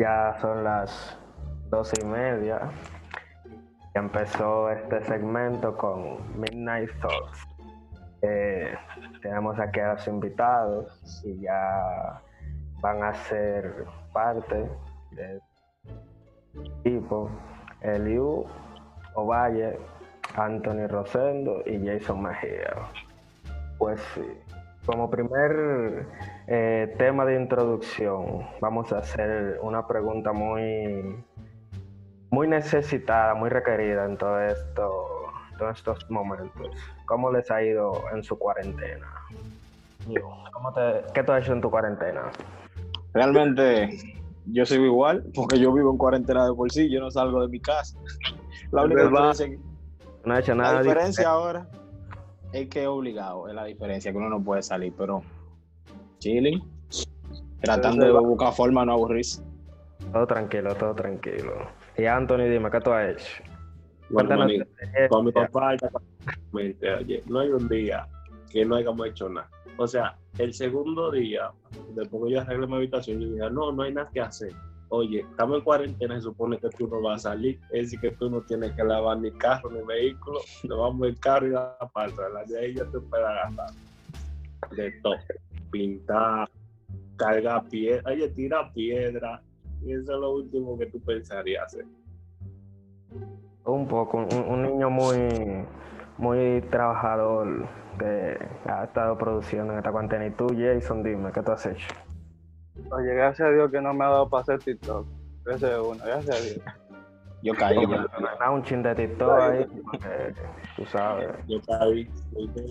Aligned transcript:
Ya 0.00 0.34
son 0.40 0.64
las 0.64 1.18
doce 1.68 1.94
y 2.00 2.06
media. 2.06 2.70
Y 3.94 3.98
empezó 3.98 4.70
este 4.70 5.02
segmento 5.02 5.76
con 5.76 6.40
Midnight 6.40 6.88
Thoughts. 7.02 7.46
Eh, 8.22 8.74
tenemos 9.20 9.58
aquí 9.60 9.78
a 9.80 9.92
los 9.92 10.08
invitados 10.08 11.22
y 11.22 11.42
ya 11.42 12.18
van 12.80 13.02
a 13.02 13.12
ser 13.12 13.84
parte 14.14 14.70
del 15.10 15.42
equipo. 16.82 17.30
Eliu 17.82 18.46
Ovalle, 19.16 19.78
Anthony 20.34 20.86
Rosendo 20.88 21.62
y 21.66 21.86
Jason 21.86 22.22
Mejía. 22.22 22.72
Pues 23.76 24.00
sí. 24.14 24.24
Como 24.90 25.08
primer 25.08 26.04
eh, 26.48 26.92
tema 26.98 27.24
de 27.24 27.40
introducción, 27.40 28.44
vamos 28.60 28.92
a 28.92 28.98
hacer 28.98 29.60
una 29.62 29.86
pregunta 29.86 30.32
muy, 30.32 31.24
muy 32.30 32.48
necesitada, 32.48 33.34
muy 33.34 33.50
requerida 33.50 34.04
en 34.04 34.16
todo 34.16 34.40
esto, 34.40 34.90
todos 35.56 35.76
estos 35.76 36.10
momentos. 36.10 36.76
¿Cómo 37.06 37.30
les 37.30 37.48
ha 37.52 37.62
ido 37.62 38.02
en 38.12 38.24
su 38.24 38.36
cuarentena? 38.36 39.06
¿Cómo 40.52 40.72
te, 40.72 41.04
¿Qué 41.14 41.22
tú 41.22 41.30
has 41.30 41.44
hecho 41.44 41.52
en 41.52 41.60
tu 41.60 41.70
cuarentena? 41.70 42.22
Realmente 43.14 43.96
yo 44.46 44.66
sigo 44.66 44.86
igual, 44.86 45.24
porque 45.36 45.60
yo 45.60 45.72
vivo 45.72 45.92
en 45.92 45.98
cuarentena 45.98 46.46
de 46.46 46.52
por 46.52 46.72
sí, 46.72 46.90
yo 46.90 46.98
no 46.98 47.12
salgo 47.12 47.42
de 47.42 47.48
mi 47.48 47.60
casa. 47.60 47.96
La 48.72 48.82
única 48.82 49.04
diferencia, 49.04 49.48
no 50.24 50.36
he 50.36 50.40
hecho 50.40 50.54
nada 50.56 50.74
la 50.74 50.82
diferencia 50.82 51.28
ahora 51.28 51.68
es 52.52 52.68
que 52.68 52.82
es 52.82 52.88
obligado, 52.88 53.48
es 53.48 53.54
la 53.54 53.64
diferencia, 53.64 54.12
que 54.12 54.18
uno 54.18 54.28
no 54.28 54.42
puede 54.42 54.62
salir, 54.62 54.92
pero 54.96 55.22
chilling, 56.18 56.62
tratando 57.62 58.04
de 58.04 58.12
buscar 58.12 58.52
forma 58.52 58.84
no 58.84 58.92
aburrirse. 58.92 59.42
Todo 60.12 60.26
tranquilo, 60.26 60.74
todo 60.74 60.94
tranquilo. 60.94 61.52
Y 61.96 62.06
Anthony, 62.06 62.48
dime, 62.50 62.70
¿qué 62.70 62.80
tú 62.80 62.90
has 62.90 63.10
hecho? 63.10 63.42
Bueno, 64.08 64.36
manito, 64.36 64.66
con 65.08 65.26
mi 65.26 65.32
papá, 65.32 65.76
oye, 66.52 67.22
no 67.26 67.40
hay 67.40 67.48
un 67.50 67.68
día 67.68 68.08
que 68.50 68.64
no 68.64 68.76
hayamos 68.76 69.06
hecho 69.06 69.28
nada. 69.28 69.48
O 69.76 69.86
sea, 69.86 70.16
el 70.38 70.52
segundo 70.52 71.10
día, 71.10 71.50
después 71.94 72.24
que 72.24 72.32
yo 72.32 72.40
arreglé 72.40 72.66
mi 72.66 72.74
habitación, 72.74 73.20
yo 73.20 73.28
dije, 73.28 73.50
no, 73.50 73.72
no 73.72 73.82
hay 73.82 73.94
nada 73.94 74.10
que 74.12 74.20
hacer. 74.20 74.52
Oye, 74.92 75.20
estamos 75.20 75.58
en 75.58 75.64
cuarentena, 75.64 76.16
se 76.16 76.22
supone 76.22 76.58
que 76.58 76.68
tú 76.70 76.88
no 76.88 77.00
vas 77.00 77.24
a 77.24 77.30
salir, 77.30 77.60
es 77.70 77.92
decir, 77.92 78.00
que 78.00 78.10
tú 78.10 78.28
no 78.28 78.40
tienes 78.40 78.72
que 78.72 78.82
lavar 78.82 79.18
ni 79.18 79.30
carro 79.30 79.70
ni 79.70 79.80
vehículo, 79.82 80.40
nos 80.64 80.78
vamos 80.78 81.08
en 81.08 81.14
carro 81.14 81.46
y 81.46 81.50
la 81.50 81.78
parte, 81.92 82.16
la 82.34 82.42
de 82.44 82.74
ya 82.74 82.84
te 82.86 82.98
puedes 82.98 83.24
agarrar. 83.24 83.70
De 84.72 84.92
todo, 85.00 85.14
pintar, 85.70 86.50
cargar 87.16 87.68
piedra, 87.68 88.10
oye, 88.10 88.28
tira 88.30 88.72
piedra, 88.72 89.40
y 89.82 89.92
eso 89.92 90.12
es 90.12 90.20
lo 90.20 90.34
último 90.34 90.76
que 90.76 90.86
tú 90.86 91.00
pensarías 91.00 91.66
hacer. 91.66 91.86
Un 93.64 93.86
poco, 93.86 94.18
un, 94.18 94.62
niño 94.62 94.90
muy, 94.90 95.64
muy 96.18 96.62
trabajador 96.62 97.68
que 97.96 98.38
ha 98.66 98.84
estado 98.84 99.16
produciendo 99.16 99.72
en 99.72 99.78
esta 99.78 99.92
cuarentena. 99.92 100.26
Y 100.26 100.30
tú, 100.32 100.48
Jason, 100.48 101.04
dime, 101.04 101.30
¿qué 101.30 101.42
tú 101.42 101.52
has 101.52 101.66
hecho? 101.66 101.86
Oye, 102.90 103.14
gracias 103.14 103.48
a 103.48 103.52
Dios 103.52 103.70
que 103.70 103.80
no 103.80 103.94
me 103.94 104.04
ha 104.04 104.08
dado 104.08 104.28
para 104.28 104.42
hacer 104.42 104.58
TikTok. 104.58 105.06
Ese 105.46 105.72
es 105.72 105.78
uno, 105.78 106.04
gracias 106.04 106.36
a 106.36 106.40
Dios. 106.40 106.60
Yo 107.42 107.54
caí. 107.54 107.76
da 108.38 108.50
un 108.50 108.62
chin 108.64 108.82
de 108.82 108.94
TikTok 108.94 109.40
ahí, 109.40 109.66
tú 110.76 110.84
sabes. 110.86 111.30
Yo 111.46 111.58
caí. 111.62 112.10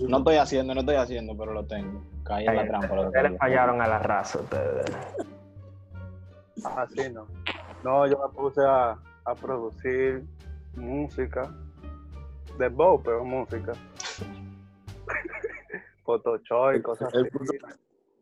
No 0.07 0.19
estoy 0.19 0.35
haciendo, 0.35 0.75
no 0.75 0.81
estoy 0.81 0.95
haciendo, 0.95 1.35
pero 1.35 1.53
lo 1.53 1.65
tengo. 1.65 2.03
Caí 2.23 2.45
en 2.45 2.55
la 2.55 2.67
trampa. 2.67 3.01
Ustedes 3.01 3.31
le 3.31 3.37
fallaron 3.37 3.81
a 3.81 3.87
la 3.87 3.99
raza, 3.99 4.39
ustedes. 4.39 4.85
Ah, 6.65 6.85
sí, 6.93 7.09
no. 7.11 7.25
No, 7.83 8.05
yo 8.05 8.19
me 8.19 8.33
puse 8.35 8.61
a, 8.61 8.97
a 9.25 9.35
producir 9.35 10.23
música. 10.75 11.49
De 12.57 12.67
Bow, 12.67 13.01
pero 13.01 13.23
música. 13.23 13.71
Photoshop 16.03 16.75
y 16.75 16.81
cosas 16.81 17.13
así. 17.13 17.29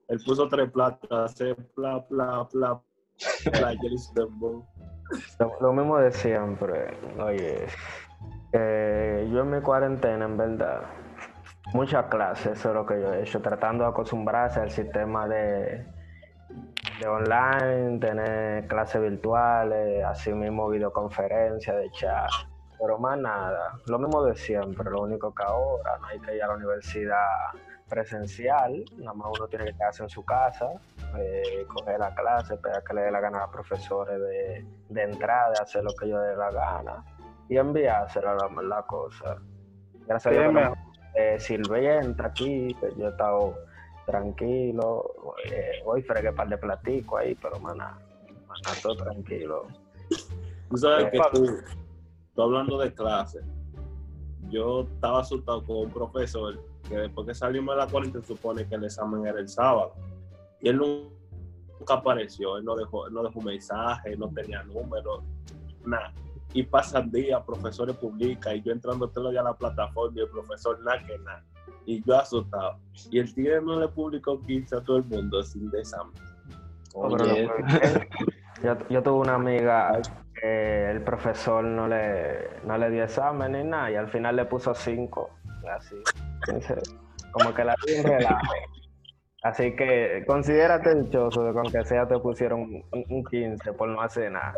Él 0.07 0.19
puso 0.25 0.47
tres 0.47 0.71
platas, 0.71 1.35
bla, 1.75 2.05
bla, 2.09 2.47
bla, 2.53 2.81
lo, 5.39 5.51
lo 5.59 5.73
mismo 5.73 5.97
de 5.97 6.11
siempre. 6.11 6.97
Oye, 7.19 7.65
eh, 8.53 9.29
yo 9.31 9.41
en 9.41 9.49
mi 9.49 9.61
cuarentena, 9.61 10.25
en 10.25 10.37
verdad, 10.37 10.83
muchas 11.73 12.05
clases, 12.05 12.57
eso 12.57 12.69
es 12.69 12.75
lo 12.75 12.85
que 12.85 13.01
yo 13.01 13.13
he 13.13 13.23
hecho, 13.23 13.41
tratando 13.41 13.83
de 13.83 13.89
acostumbrarse 13.89 14.61
al 14.61 14.71
sistema 14.71 15.27
de, 15.27 15.85
de 16.99 17.07
online, 17.07 17.99
tener 17.99 18.67
clases 18.67 19.01
virtuales, 19.01 20.05
así 20.05 20.31
mismo 20.31 20.69
videoconferencias, 20.69 21.75
de 21.75 21.91
chat, 21.91 22.29
pero 22.79 22.97
más 22.97 23.17
nada, 23.17 23.73
lo 23.87 23.99
mismo 23.99 24.23
de 24.23 24.35
siempre, 24.35 24.89
lo 24.89 25.01
único 25.01 25.33
que 25.33 25.43
ahora 25.43 25.97
no 25.99 26.07
hay 26.07 26.19
que 26.19 26.35
ir 26.35 26.43
a 26.43 26.47
la 26.47 26.55
universidad 26.55 27.51
presencial, 27.87 28.83
nada 28.97 29.13
más 29.13 29.27
uno 29.37 29.47
tiene 29.47 29.65
que 29.65 29.73
quedarse 29.73 30.03
en 30.03 30.09
su 30.09 30.23
casa, 30.23 30.69
eh, 31.17 31.65
coger 31.67 31.99
la 31.99 32.13
clase, 32.13 32.55
esperar 32.55 32.83
que 32.83 32.93
le 32.93 33.01
dé 33.01 33.11
la 33.11 33.19
gana 33.19 33.39
a 33.39 33.41
los 33.41 33.51
profesores 33.51 34.19
de, 34.19 34.65
de 34.89 35.03
entrada, 35.03 35.53
hacer 35.61 35.83
lo 35.83 35.91
que 35.93 36.09
yo 36.09 36.19
dé 36.19 36.35
la 36.35 36.51
gana 36.51 37.03
y 37.49 37.57
enviársela 37.57 38.35
la, 38.35 38.61
la 38.61 38.81
cosa. 38.83 39.37
Gracias 40.05 40.33
a 40.33 40.39
Dios, 40.39 40.53
no, 40.53 40.73
eh, 41.15 41.39
Silvia 41.39 41.99
entra 41.99 42.27
aquí, 42.27 42.75
que 42.79 42.93
yo 42.97 43.07
he 43.07 43.09
estado 43.09 43.55
tranquilo, 44.05 45.13
eh, 45.51 45.81
hoy 45.85 46.01
fregué 46.01 46.31
par 46.31 46.47
de 46.47 46.57
platico 46.57 47.17
ahí, 47.17 47.35
pero 47.35 47.59
maná, 47.59 47.97
maná, 48.47 48.81
todo 48.81 48.95
tranquilo. 48.95 49.67
Tú 50.69 50.77
sabes 50.77 51.11
que 51.11 51.19
tú, 51.33 51.57
tú 52.35 52.41
hablando 52.41 52.77
de 52.77 52.93
clase, 52.93 53.41
yo 54.49 54.81
estaba 54.81 55.19
asustado 55.19 55.63
con 55.65 55.77
un 55.77 55.91
profesor 55.91 56.57
que 56.87 56.97
después 56.97 57.27
que 57.27 57.35
salimos 57.35 57.75
de 57.75 57.81
la 57.81 57.87
cuarentena 57.87 58.23
supone 58.25 58.67
que 58.67 58.75
el 58.75 58.85
examen 58.85 59.25
era 59.25 59.39
el 59.39 59.47
sábado. 59.47 59.93
Y 60.59 60.69
él 60.69 60.77
nunca 60.77 61.93
apareció, 61.93 62.57
él 62.57 62.65
no 62.65 62.75
dejó, 62.75 63.09
no 63.09 63.23
dejó 63.23 63.41
mensaje, 63.41 64.15
no 64.17 64.29
tenía 64.29 64.63
número, 64.63 65.23
nada. 65.85 66.13
Y 66.53 66.63
pasan 66.63 67.11
días, 67.11 67.43
profesores 67.45 67.95
publican, 67.97 68.55
y 68.55 68.61
yo 68.61 68.71
entrando 68.71 69.09
todos 69.09 69.31
días 69.31 69.45
a 69.45 69.49
la 69.49 69.53
plataforma 69.53 70.17
y 70.17 70.21
el 70.21 70.29
profesor 70.29 70.79
nada 70.83 71.03
que 71.05 71.17
nada. 71.19 71.43
Y 71.85 72.03
yo 72.03 72.17
asustado. 72.17 72.79
Y 73.11 73.19
el 73.19 73.33
tío 73.33 73.61
no 73.61 73.79
le 73.79 73.87
publicó 73.89 74.41
15 74.41 74.75
a 74.77 74.81
todo 74.81 74.97
el 74.97 75.03
mundo 75.05 75.43
sin 75.43 75.69
examen. 75.75 76.13
Oye. 76.95 77.49
yo, 78.63 78.77
yo 78.89 79.03
tuve 79.03 79.19
una 79.19 79.35
amiga 79.35 80.01
que 80.33 80.91
el 80.91 81.01
profesor 81.01 81.63
no 81.63 81.87
le, 81.87 82.61
no 82.65 82.77
le 82.77 82.89
dio 82.89 83.03
examen 83.03 83.51
ni 83.51 83.63
nada 83.63 83.91
y 83.91 83.95
al 83.95 84.07
final 84.07 84.35
le 84.35 84.45
puso 84.45 84.73
5. 84.73 85.29
Así. 85.69 85.95
como 87.31 87.53
que 87.53 87.63
la 87.63 87.75
di 87.85 88.01
relajo. 88.01 88.53
Así 89.43 89.75
que 89.75 90.23
considérate 90.25 90.95
dichoso 90.95 91.43
de 91.43 91.53
con 91.53 91.71
que 91.71 91.85
sea 91.85 92.07
te 92.07 92.17
pusieron 92.19 92.61
un, 92.61 93.05
un 93.09 93.23
15 93.23 93.73
por 93.73 93.87
no 93.87 94.01
hacer 94.01 94.31
nada. 94.31 94.55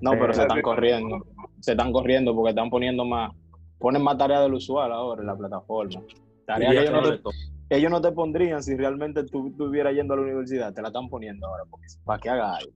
No, 0.00 0.12
pero 0.12 0.32
se 0.32 0.42
están 0.42 0.62
corriendo. 0.62 1.24
Se 1.60 1.72
están 1.72 1.92
corriendo 1.92 2.34
porque 2.34 2.50
están 2.50 2.70
poniendo 2.70 3.04
más. 3.04 3.30
Ponen 3.78 4.02
más 4.02 4.18
tarea 4.18 4.40
del 4.40 4.54
usuario 4.54 4.94
ahora 4.94 5.20
en 5.20 5.26
la 5.26 5.36
plataforma. 5.36 6.00
Tarea 6.46 6.70
que 6.70 6.80
ellos, 6.80 6.90
no 6.90 7.02
te, 7.02 7.20
que 7.68 7.76
ellos 7.76 7.90
no 7.90 8.00
te 8.00 8.12
pondrían 8.12 8.62
si 8.62 8.76
realmente 8.76 9.24
tú 9.24 9.48
estuvieras 9.48 9.94
yendo 9.94 10.14
a 10.14 10.16
la 10.16 10.22
universidad. 10.24 10.72
Te 10.72 10.82
la 10.82 10.88
están 10.88 11.08
poniendo 11.08 11.46
ahora 11.46 11.64
porque, 11.70 11.86
para 12.04 12.20
que 12.20 12.30
haga 12.30 12.56
algo. 12.56 12.72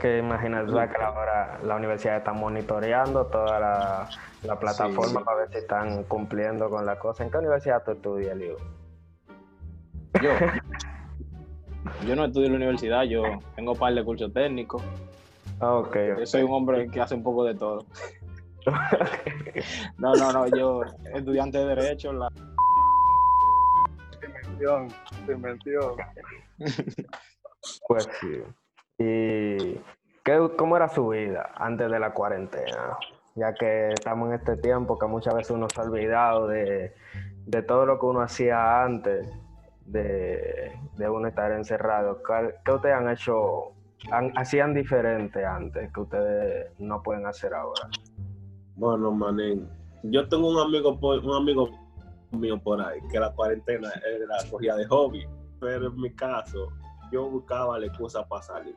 Que 0.00 0.18
imaginas 0.18 0.64
que 0.72 1.02
ahora 1.02 1.58
la 1.62 1.76
universidad 1.76 2.16
está 2.16 2.32
monitoreando 2.32 3.26
toda 3.26 3.60
la, 3.60 4.08
la 4.42 4.58
plataforma 4.58 5.20
Sí. 5.20 5.24
para 5.24 5.36
ver 5.38 5.50
si 5.50 5.58
están 5.58 6.04
cumpliendo 6.04 6.70
con 6.70 6.86
la 6.86 6.98
cosa. 6.98 7.24
¿En 7.24 7.30
qué 7.30 7.36
universidad 7.38 7.82
tú 7.84 7.90
estudias, 7.92 8.34
Liu? 8.38 8.56
Yo. 10.22 10.30
Yo 12.06 12.16
no 12.16 12.24
estudio 12.24 12.46
en 12.46 12.52
la 12.52 12.56
universidad, 12.56 13.02
yo 13.02 13.22
tengo 13.54 13.72
un 13.72 13.78
par 13.78 13.92
de 13.94 14.02
cursos 14.02 14.32
técnicos. 14.32 14.82
Ah, 15.60 15.74
Ok, 15.74 15.88
ok. 16.12 16.18
Yo 16.20 16.26
soy 16.26 16.42
un 16.42 16.52
hombre 16.52 16.88
que 16.90 17.00
hace 17.00 17.14
un 17.14 17.22
poco 17.22 17.44
de 17.44 17.54
todo. 17.54 17.84
No, 19.98 20.12
no, 20.14 20.32
no, 20.32 20.46
yo 20.48 20.82
estudiante 21.14 21.56
de 21.56 21.64
Derecho, 21.74 22.12
la... 22.12 22.28
Invención, 24.22 24.88
invención. 25.28 25.92
Pues 27.88 28.08
sí. 28.20 28.42
¿Y 28.98 29.74
qué, 30.24 30.50
cómo 30.56 30.76
era 30.76 30.88
su 30.88 31.08
vida 31.08 31.50
antes 31.56 31.90
de 31.90 31.98
la 31.98 32.12
cuarentena? 32.14 32.96
Ya 33.34 33.52
que 33.54 33.88
estamos 33.90 34.28
en 34.28 34.34
este 34.36 34.56
tiempo 34.56 34.98
que 34.98 35.06
muchas 35.06 35.34
veces 35.34 35.50
uno 35.50 35.68
se 35.68 35.80
ha 35.80 35.84
olvidado 35.84 36.46
de, 36.48 36.94
de 37.46 37.62
todo 37.62 37.84
lo 37.84 37.98
que 37.98 38.06
uno 38.06 38.20
hacía 38.22 38.82
antes 38.82 39.28
de, 39.84 40.72
de 40.96 41.08
uno 41.08 41.28
estar 41.28 41.52
encerrado. 41.52 42.22
¿Cuál- 42.26 42.54
¿Qué 42.64 42.72
ustedes 42.72 42.94
han 42.94 43.10
hecho, 43.10 43.72
hacían 44.36 44.72
diferente 44.72 45.44
antes 45.44 45.92
que 45.92 46.00
ustedes 46.00 46.72
no 46.78 47.02
pueden 47.02 47.26
hacer 47.26 47.52
ahora? 47.52 47.88
Bueno, 48.76 49.10
manín, 49.12 49.68
yo 50.02 50.26
tengo 50.28 50.48
un 50.48 50.58
amigo, 50.58 50.98
un 51.00 51.34
amigo 51.36 51.68
mío 52.30 52.58
por 52.62 52.80
ahí 52.80 53.00
que 53.10 53.20
la 53.20 53.32
cuarentena 53.32 53.90
él 54.06 54.26
la 54.26 54.38
cogía 54.50 54.74
de 54.76 54.86
hobby, 54.86 55.26
pero 55.60 55.88
en 55.88 55.96
mi 56.00 56.10
caso 56.14 56.68
yo 57.12 57.28
buscaba 57.28 57.78
la 57.78 57.86
excusa 57.86 58.26
para 58.26 58.42
salir. 58.42 58.76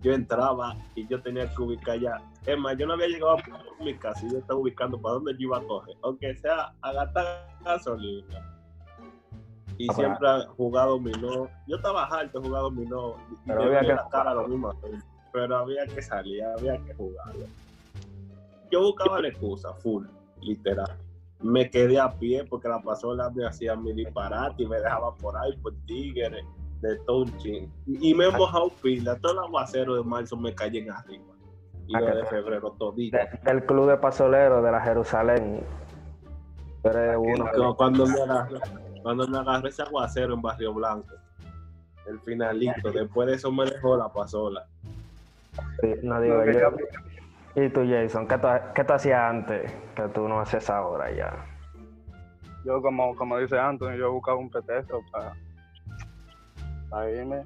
Yo 0.00 0.12
entraba 0.12 0.76
y 0.94 1.06
yo 1.08 1.20
tenía 1.22 1.52
que 1.52 1.62
ubicar 1.62 1.98
ya. 1.98 2.16
Es 2.46 2.58
más, 2.58 2.76
yo 2.76 2.86
no 2.86 2.94
había 2.94 3.08
llegado 3.08 3.36
a 3.36 3.82
mi 3.82 3.94
casa 3.94 4.24
y 4.26 4.32
yo 4.32 4.38
estaba 4.38 4.58
ubicando 4.58 5.00
para 5.00 5.14
dónde 5.14 5.32
yo 5.32 5.40
iba 5.40 5.58
a 5.58 5.62
coger, 5.62 5.96
aunque 6.02 6.34
sea 6.36 6.72
a 6.80 6.92
gastar 6.92 7.48
gasolina. 7.64 8.54
Y 9.76 9.86
Ah, 9.90 9.94
siempre 9.94 10.28
he 10.28 10.46
jugado 10.56 10.90
dominó. 10.92 11.48
Yo 11.66 11.76
estaba 11.76 12.04
harto 12.04 12.42
jugar 12.42 12.62
dominó. 12.62 13.14
Pero 13.46 13.62
había 13.62 13.80
que 13.80 13.86
la 13.86 14.08
cara 14.08 14.34
lo 14.34 14.48
mismo. 14.48 14.72
Pero 15.32 15.56
había 15.56 15.86
que 15.86 16.02
salir, 16.02 16.42
había 16.42 16.78
que 16.78 16.94
jugarlo. 16.94 17.44
Yo 18.70 18.82
buscaba 18.82 19.20
la 19.20 19.28
excusa, 19.28 19.72
full, 19.74 20.06
literal. 20.40 20.96
Me 21.40 21.70
quedé 21.70 22.00
a 22.00 22.12
pie 22.12 22.44
porque 22.44 22.68
la 22.68 22.82
pasola 22.82 23.30
me 23.30 23.46
hacía 23.46 23.76
mi 23.76 23.92
disparate 23.92 24.64
y 24.64 24.66
me 24.66 24.80
dejaba 24.80 25.14
por 25.14 25.36
ahí 25.36 25.56
por 25.58 25.72
tigres 25.86 26.44
de 26.80 26.96
todo 27.06 27.22
un 27.24 27.36
chin. 27.38 27.72
Y 27.86 28.14
me 28.14 28.26
he 28.26 28.30
mojado 28.30 28.70
pila. 28.82 29.16
Todo 29.18 29.32
el 29.32 29.38
aguacero 29.38 29.94
de 29.96 30.04
marzo 30.04 30.36
me 30.36 30.54
caen 30.54 30.90
arriba. 30.90 31.24
Y 31.86 31.96
Ah, 31.96 32.00
lo 32.00 32.16
de 32.16 32.26
febrero 32.26 32.70
todito. 32.78 33.16
De- 33.16 33.28
del 33.42 33.64
club 33.64 33.88
de 33.88 33.96
pasoleros 33.96 34.62
de 34.62 34.70
la 34.70 34.80
Jerusalén. 34.80 35.60
Eres 36.84 37.16
uno. 37.18 37.50
Cu- 37.54 37.76
Cuando 37.76 38.06
me 38.06 38.20
agarré, 38.20 38.58
cuando 39.02 39.26
me 39.26 39.38
agarré 39.38 39.68
ese 39.70 39.82
aguacero 39.82 40.34
en 40.34 40.42
Barrio 40.42 40.74
Blanco, 40.74 41.14
el 42.06 42.20
finalito, 42.20 42.92
después 42.92 43.28
de 43.28 43.34
eso 43.34 43.50
me 43.50 43.64
dejó 43.64 43.96
la 43.96 44.12
pasola. 44.12 44.66
Sí, 45.80 45.94
no 46.02 46.20
digo 46.20 46.36
No, 46.36 46.44
yo. 46.52 46.52
ya- 46.52 47.62
Y 47.64 47.68
tú, 47.70 47.80
Jason, 47.88 48.28
¿qué 48.28 48.38
tú, 48.38 48.46
qué 48.74 48.84
tú 48.84 48.92
hacías 48.92 49.20
antes 49.20 49.72
que 49.96 50.02
tú 50.08 50.28
no 50.28 50.40
haces 50.40 50.68
ahora 50.70 51.10
ya? 51.10 51.32
Yo, 52.64 52.80
como, 52.82 53.16
como 53.16 53.38
dice 53.38 53.58
Anthony, 53.58 53.96
yo 53.98 54.12
buscaba 54.12 54.36
un 54.38 54.50
pretexto 54.50 55.00
para, 55.10 55.32
para 56.90 57.10
irme, 57.10 57.44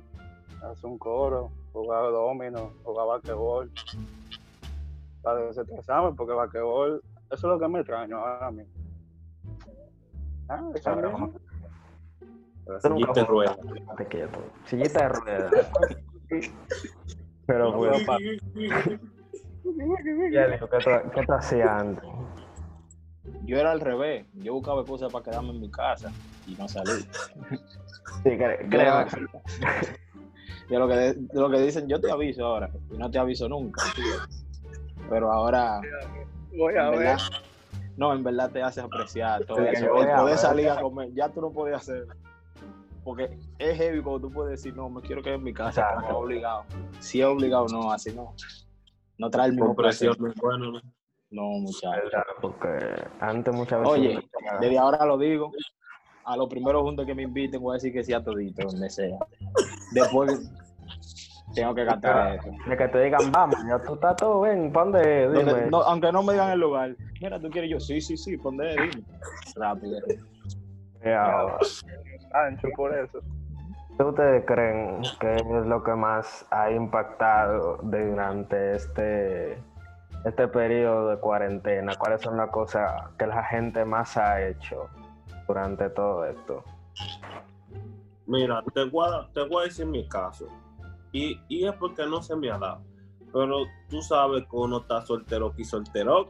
hacer 0.62 0.86
un 0.90 0.98
coro, 0.98 1.50
jugar 1.72 2.10
domino, 2.12 2.72
jugar 2.84 3.06
basquetbol, 3.06 3.70
para 5.22 5.40
desestresarme, 5.40 6.12
porque 6.16 6.32
basquetbol, 6.32 7.02
eso 7.30 7.34
es 7.34 7.42
lo 7.42 7.58
que 7.58 7.68
me 7.68 7.80
extraño 7.80 8.18
ahora 8.18 8.50
mismo. 8.50 8.72
Ah, 10.48 10.60
Tú 12.82 12.88
nunca 12.88 13.14
siguiente 13.14 13.24
rueda. 13.24 13.56
Sillita 14.66 15.02
de 15.02 15.08
ruedas. 15.08 15.52
Pero 17.46 17.70
No, 17.70 17.76
bueno, 17.78 17.98
ya 20.30 20.58
¿qué 21.14 21.26
tú 21.26 21.32
hacías 21.32 21.68
antes? 21.68 22.04
Yo 23.44 23.58
era 23.58 23.72
al 23.72 23.80
revés. 23.80 24.26
Yo 24.34 24.54
buscaba 24.54 24.80
excusas 24.80 25.12
para 25.12 25.24
quedarme 25.24 25.50
en 25.50 25.60
mi 25.60 25.70
casa 25.70 26.12
y 26.46 26.54
no 26.54 26.68
salir. 26.68 27.04
Sí, 28.22 28.30
cre- 28.30 28.62
Yo 28.62 28.68
creo. 28.68 29.04
de 30.68 30.78
lo 30.78 30.88
que, 30.88 30.94
de 30.94 31.40
lo 31.40 31.50
que 31.50 31.58
dicen, 31.60 31.88
yo 31.88 32.00
te 32.00 32.10
aviso 32.10 32.46
ahora. 32.46 32.70
Y 32.90 32.96
no 32.96 33.10
te 33.10 33.18
aviso 33.18 33.48
nunca. 33.48 33.82
Pero 35.10 35.32
ahora, 35.32 35.80
Voy 36.56 36.74
a 36.76 36.90
ver. 36.90 36.98
verdad, 37.00 37.18
no, 37.96 38.12
en 38.12 38.22
verdad 38.22 38.50
te 38.50 38.62
haces 38.62 38.84
apreciar 38.84 39.44
todo 39.44 39.58
Sí, 39.58 39.64
eso. 39.72 39.86
yo 39.86 40.02
El 40.02 40.16
poder 40.16 40.38
salir 40.38 40.68
a 40.68 40.80
comer, 40.80 41.10
ya 41.14 41.28
tú 41.28 41.40
no 41.40 41.50
puedes 41.50 41.76
hacer. 41.76 42.06
Porque 43.04 43.36
es 43.58 43.76
heavy 43.76 44.00
cuando 44.00 44.28
tú 44.28 44.32
puedes 44.32 44.52
decir, 44.52 44.76
no, 44.76 44.88
me 44.88 45.00
quiero 45.02 45.22
quedar 45.22 45.36
en 45.38 45.42
mi 45.44 45.52
casa, 45.52 45.84
pero 45.88 46.00
no 46.02 46.06
es 46.08 46.14
obligado. 46.14 46.64
Si 47.00 47.20
es 47.20 47.26
obligado, 47.26 47.66
no, 47.68 47.90
así 47.92 48.12
no. 48.14 48.34
No 49.18 49.28
trae 49.30 49.48
el 49.48 49.54
mismo 49.54 49.74
placer. 49.74 50.10
bueno, 50.40 50.80
¿no? 51.30 51.42
Muchachos. 51.42 52.04
¿verdad? 52.04 52.22
Porque 52.40 52.68
antes 53.20 53.52
muchas 53.54 53.80
veces. 53.80 53.98
Oye, 53.98 54.28
desde 54.60 54.78
ahora 54.78 55.04
lo 55.04 55.18
digo. 55.18 55.50
A 56.24 56.36
los 56.36 56.48
primeros 56.48 56.82
juntos 56.82 57.04
que 57.06 57.14
me 57.14 57.22
inviten 57.22 57.60
voy 57.60 57.72
a 57.72 57.74
decir 57.74 57.92
que 57.92 58.04
sí 58.04 58.12
a 58.12 58.22
todito, 58.22 58.66
donde 58.66 58.88
sea. 58.90 59.18
Después 59.92 60.50
tengo 61.54 61.74
que 61.74 61.84
gastar 61.84 62.36
eso. 62.36 62.50
de 62.68 62.76
que 62.76 62.88
te 62.88 63.00
digan, 63.02 63.30
vamos, 63.32 63.56
ya 63.68 63.78
tú 63.82 63.94
estás 63.94 64.16
todo 64.16 64.42
bien, 64.42 64.72
¿pa' 64.72 64.84
dónde? 64.84 65.26
Donde- 65.26 65.54
Dime. 65.54 65.70
no, 65.70 65.82
aunque 65.82 66.12
no 66.12 66.22
me 66.22 66.32
digan 66.32 66.50
el 66.52 66.60
lugar. 66.60 66.96
Mira, 67.20 67.38
tú 67.40 67.50
quieres 67.50 67.70
yo, 67.70 67.80
sí, 67.80 68.00
sí, 68.00 68.16
sí, 68.16 68.36
ponte 68.36 68.64
dime. 68.70 69.04
Rápido. 69.56 69.98
Ya, 71.04 71.46
Ancho 72.32 72.68
por 72.76 72.96
eso. 72.96 73.18
¿Qué 73.96 74.04
ustedes 74.04 74.44
creen 74.46 75.02
que 75.20 75.34
es 75.34 75.66
lo 75.66 75.82
que 75.84 75.92
más 75.92 76.46
ha 76.50 76.70
impactado 76.70 77.78
durante 77.82 78.76
este, 78.76 79.58
este 80.24 80.48
periodo 80.48 81.10
de 81.10 81.16
cuarentena? 81.18 81.92
¿Cuáles 81.98 82.22
son 82.22 82.36
las 82.36 82.48
cosas 82.50 82.90
que 83.18 83.26
la 83.26 83.42
gente 83.44 83.84
más 83.84 84.16
ha 84.16 84.40
hecho 84.40 84.88
durante 85.46 85.90
todo 85.90 86.24
esto? 86.24 86.62
Mira, 88.26 88.62
te 88.74 88.84
voy, 88.84 89.08
a, 89.12 89.28
te 89.32 89.42
voy 89.46 89.62
a 89.62 89.64
decir 89.66 89.86
mi 89.86 90.06
caso. 90.08 90.46
Y, 91.12 91.40
y 91.48 91.66
es 91.66 91.72
porque 91.74 92.06
no 92.06 92.22
se 92.22 92.34
me 92.36 92.50
ha 92.50 92.58
dado. 92.58 92.82
Pero 93.32 93.64
tú 93.88 94.00
sabes 94.02 94.42
que 94.44 94.56
uno 94.56 94.78
está 94.78 95.04
soltero 95.04 95.52
y 95.56 95.64
soltero. 95.64 96.28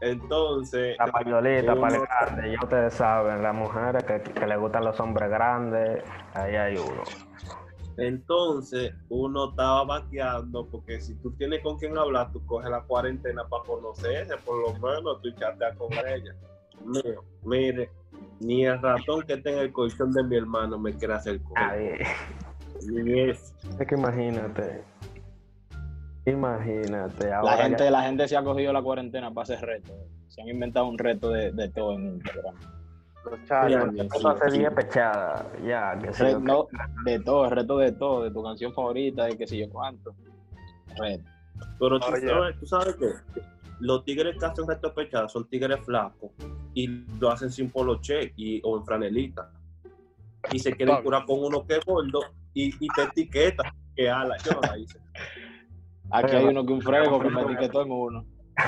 Entonces, 0.00 0.96
La 0.98 1.06
pañolita, 1.06 1.72
uno- 1.72 1.80
para 1.80 1.98
grande, 2.00 2.52
ya 2.52 2.58
ustedes 2.62 2.94
saben, 2.94 3.42
las 3.42 3.54
mujeres 3.54 4.04
que, 4.04 4.20
que 4.20 4.46
les 4.46 4.58
gustan 4.58 4.84
los 4.84 4.98
hombres 5.00 5.30
grandes, 5.30 6.02
ahí 6.34 6.54
hay 6.54 6.76
uno. 6.76 7.02
entonces 7.98 8.92
uno 9.08 9.50
estaba 9.50 9.84
vaqueando 9.84 10.66
porque 10.66 11.00
si 11.00 11.14
tú 11.16 11.30
tienes 11.32 11.62
con 11.62 11.78
quien 11.78 11.96
hablar, 11.96 12.30
tú 12.30 12.44
coges 12.44 12.70
la 12.70 12.82
cuarentena 12.82 13.48
para 13.48 13.64
conocerse, 13.64 14.36
por 14.44 14.58
lo 14.58 14.74
menos 14.74 15.22
tú 15.22 15.30
chateas 15.32 15.74
con 15.76 15.90
ella. 16.06 16.34
Mire, 17.42 17.90
ni 18.40 18.64
el 18.66 18.80
ratón 18.80 19.22
que 19.22 19.34
está 19.34 19.50
en 19.50 19.58
el 19.58 19.72
colchón 19.72 20.12
de 20.12 20.22
mi 20.24 20.36
hermano 20.36 20.78
me 20.78 20.92
quiere 20.94 21.14
hacer 21.14 21.40
cosas. 21.42 21.72
Ahí. 21.72 21.90
Ni 22.86 23.20
eso. 23.30 23.54
Es 23.80 23.86
que 23.86 23.94
imagínate. 23.94 24.82
Imagínate. 26.26 27.28
La 27.30 27.56
gente, 27.56 27.84
ya- 27.84 27.90
la 27.90 28.02
gente 28.02 28.26
se 28.28 28.36
ha 28.36 28.42
cogido 28.42 28.72
la 28.72 28.82
cuarentena 28.82 29.30
para 29.32 29.42
hacer 29.44 29.60
retos. 29.60 29.94
Se 30.28 30.42
han 30.42 30.48
inventado 30.48 30.86
un 30.86 30.98
reto 30.98 31.30
de, 31.30 31.52
de 31.52 31.68
todo 31.68 31.92
en 31.94 32.06
Instagram. 32.16 32.54
Tú 34.20 34.28
haces 34.28 34.52
10 34.52 34.70
pechadas. 34.72 35.44
Ya, 35.64 35.98
que 35.98 36.12
sí. 36.12 36.22
Re- 36.22 36.34
ok. 36.36 36.42
no, 36.42 36.66
de 37.04 37.18
todo, 37.20 37.48
reto 37.50 37.78
de 37.78 37.92
todo, 37.92 38.24
de 38.24 38.30
tu 38.30 38.42
canción 38.42 38.72
favorita, 38.72 39.24
de 39.24 39.36
qué 39.36 39.46
sé 39.46 39.56
yo 39.58 39.70
cuánto. 39.70 40.14
Reto. 40.96 41.24
Pero 41.78 41.98
tú 42.00 42.06
sabes, 42.06 42.60
tú 42.60 42.66
sabes 42.66 42.94
que 42.96 43.06
los 43.80 44.04
tigres 44.04 44.36
que 44.38 44.46
hacen 44.46 44.66
reto 44.66 44.92
pechada 44.94 45.28
son 45.28 45.48
tigres 45.48 45.78
flacos 45.84 46.30
y 46.74 46.86
lo 47.20 47.30
hacen 47.30 47.50
sin 47.50 47.70
poloche 47.70 48.32
y, 48.36 48.60
o 48.64 48.78
en 48.78 48.84
franelita. 48.84 49.50
Y 50.52 50.58
se 50.58 50.72
quieren 50.72 50.94
Pablo. 50.96 51.04
curar 51.04 51.26
con 51.26 51.42
uno 51.44 51.66
que 51.66 51.76
es 51.76 51.84
gordo 51.84 52.20
y, 52.54 52.66
y 52.84 52.88
te 52.94 53.02
etiqueta 53.02 53.64
que 53.94 54.08
ala. 54.08 54.36
Yo 54.44 54.52
no 54.52 54.60
la 54.60 54.78
hice. 54.78 54.98
Aquí 56.10 56.36
hay 56.36 56.44
uno 56.44 56.64
que 56.64 56.72
un 56.72 56.80
frego 56.82 57.18
que 57.20 57.30
me 57.30 57.42
etiquetó 57.42 57.82
en 57.82 57.90
uno. 57.90 58.24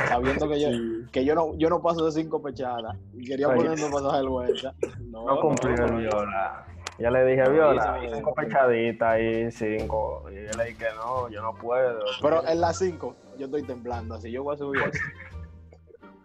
Sabiendo 0.09 0.49
que 0.49 0.61
yo, 0.61 0.69
Sí. 0.71 1.07
que 1.13 1.25
yo 1.25 1.35
no, 1.35 1.57
yo 1.57 1.71
no 1.71 1.81
paso 1.81 2.05
de 2.05 2.13
cinco 2.13 2.43
pechadas. 2.43 2.97
Y 3.15 3.25
quería 3.25 3.47
ponerme 3.55 3.89
pasaje 3.91 4.19
de 4.23 4.27
vuelta. 4.29 4.75
No, 5.09 5.25
No 5.27 5.41
cumplió 5.41 5.77
no, 5.77 5.85
el 5.87 5.93
no. 5.93 5.99
viola. 5.99 6.67
Ya 6.99 7.11
le 7.13 7.25
dije, 7.27 7.49
viola, 7.49 8.01
cinco 8.13 8.35
pechaditas 8.35 9.21
y 9.21 9.51
cinco. 9.53 10.25
Y 10.31 10.35
yo 10.35 10.51
le 10.59 10.65
dije 10.65 10.79
que 10.79 10.95
no, 10.97 11.31
yo 11.31 11.41
no 11.43 11.55
puedo. 11.55 12.01
Pero 12.21 12.47
en 12.47 12.61
las 12.61 12.77
cinco, 12.79 13.15
yo 13.39 13.47
estoy 13.47 13.63
temblando, 13.63 14.15
así 14.17 14.31
yo 14.31 14.43
voy 14.43 14.55
a 14.55 14.59
subir 14.59 14.83
eso. 14.83 15.01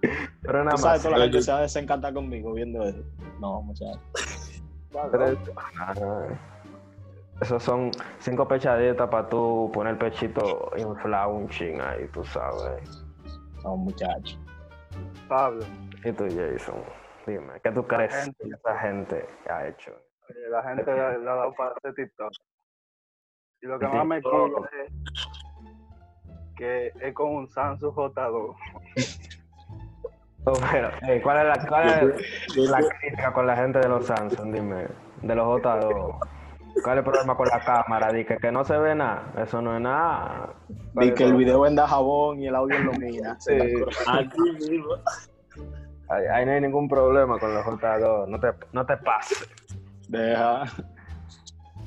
Pero 0.41 0.63
nada 0.65 0.75
Tú 0.75 0.81
sabes, 0.81 0.97
más. 0.99 1.03
toda 1.03 1.17
la 1.17 1.23
Oye. 1.23 1.31
gente 1.31 1.41
se 1.45 1.51
va 1.51 1.57
a 1.59 1.61
desencantar 1.61 2.13
conmigo 2.13 2.53
viendo 2.53 2.83
eso. 2.83 3.01
No, 3.39 3.61
muchachos. 3.61 3.99
tres- 5.11 5.37
Esos 7.41 7.63
son 7.63 7.91
cinco 8.19 8.47
pechaditas 8.47 9.09
para 9.09 9.27
tú 9.29 9.69
poner 9.73 9.93
el 9.93 9.99
pechito 9.99 10.71
inflado 10.77 11.31
un 11.31 11.47
ching 11.49 11.79
ahí, 11.81 12.07
tú 12.09 12.23
sabes. 12.25 13.05
No, 13.63 13.77
muchachos. 13.77 14.37
Pablo, 15.27 15.65
Y 16.03 16.11
tú, 16.11 16.25
Jason, 16.25 16.83
dime, 17.25 17.53
¿qué 17.63 17.71
tú 17.71 17.85
crees 17.87 18.13
gente. 18.13 18.43
que 18.43 18.49
esa 18.55 18.77
gente 18.79 19.25
ha 19.49 19.67
hecho? 19.67 19.91
eh, 20.29 20.49
la 20.49 20.61
gente 20.63 20.85
le, 20.93 20.99
ha 21.01 21.17
dado 21.19 21.53
para 21.53 21.71
hacer 21.75 21.93
TikTok. 21.95 22.31
Y 23.61 23.65
lo 23.67 23.79
que 23.79 23.87
más 23.87 24.05
me 24.05 24.21
quilla 24.21 24.45
es 24.83 24.91
que 26.55 26.91
es 26.99 27.13
con 27.13 27.35
un 27.35 27.47
Samsung 27.47 27.93
J2. 27.93 28.55
Oh, 30.45 30.53
pero, 30.71 30.89
eh, 31.07 31.21
¿cuál 31.21 31.37
es 31.37 31.57
la, 31.57 31.67
cuál 31.67 32.13
es 32.17 32.69
la 32.69 32.79
crítica 32.99 33.31
con 33.31 33.47
la 33.47 33.55
gente 33.55 33.79
de 33.79 33.87
los 33.87 34.05
Samsung? 34.05 34.53
Dime, 34.53 34.87
de 35.21 35.35
los 35.35 35.61
J2. 35.61 36.19
¿Cuál 36.81 36.97
es 36.97 37.05
el 37.05 37.11
problema 37.11 37.37
con 37.37 37.47
la 37.47 37.59
cámara? 37.59 38.11
Dice 38.11 38.37
que 38.37 38.51
no 38.51 38.63
se 38.63 38.77
ve 38.77 38.95
nada. 38.95 39.31
Eso 39.37 39.61
no 39.61 39.75
es 39.75 39.81
nada. 39.81 40.49
¿Cuál 40.93 41.05
Y 41.05 41.09
es 41.09 41.15
que 41.15 41.23
el 41.25 41.35
video 41.35 41.61
venda 41.61 41.87
jabón 41.87 42.41
y 42.41 42.47
el 42.47 42.55
audio 42.55 42.75
en 42.75 42.85
lumina. 42.85 43.37
Sí. 43.39 43.53
Así 44.07 44.69
mismo. 44.69 44.95
Ahí, 46.09 46.25
ahí 46.25 46.45
no 46.45 46.51
hay 46.51 46.61
ningún 46.61 46.89
problema 46.89 47.37
con 47.39 47.53
los 47.53 47.63
J2. 47.63 48.27
No 48.27 48.39
te, 48.39 48.47
no 48.71 48.85
te 48.85 48.97
pases. 48.97 49.47
Deja. 50.09 50.63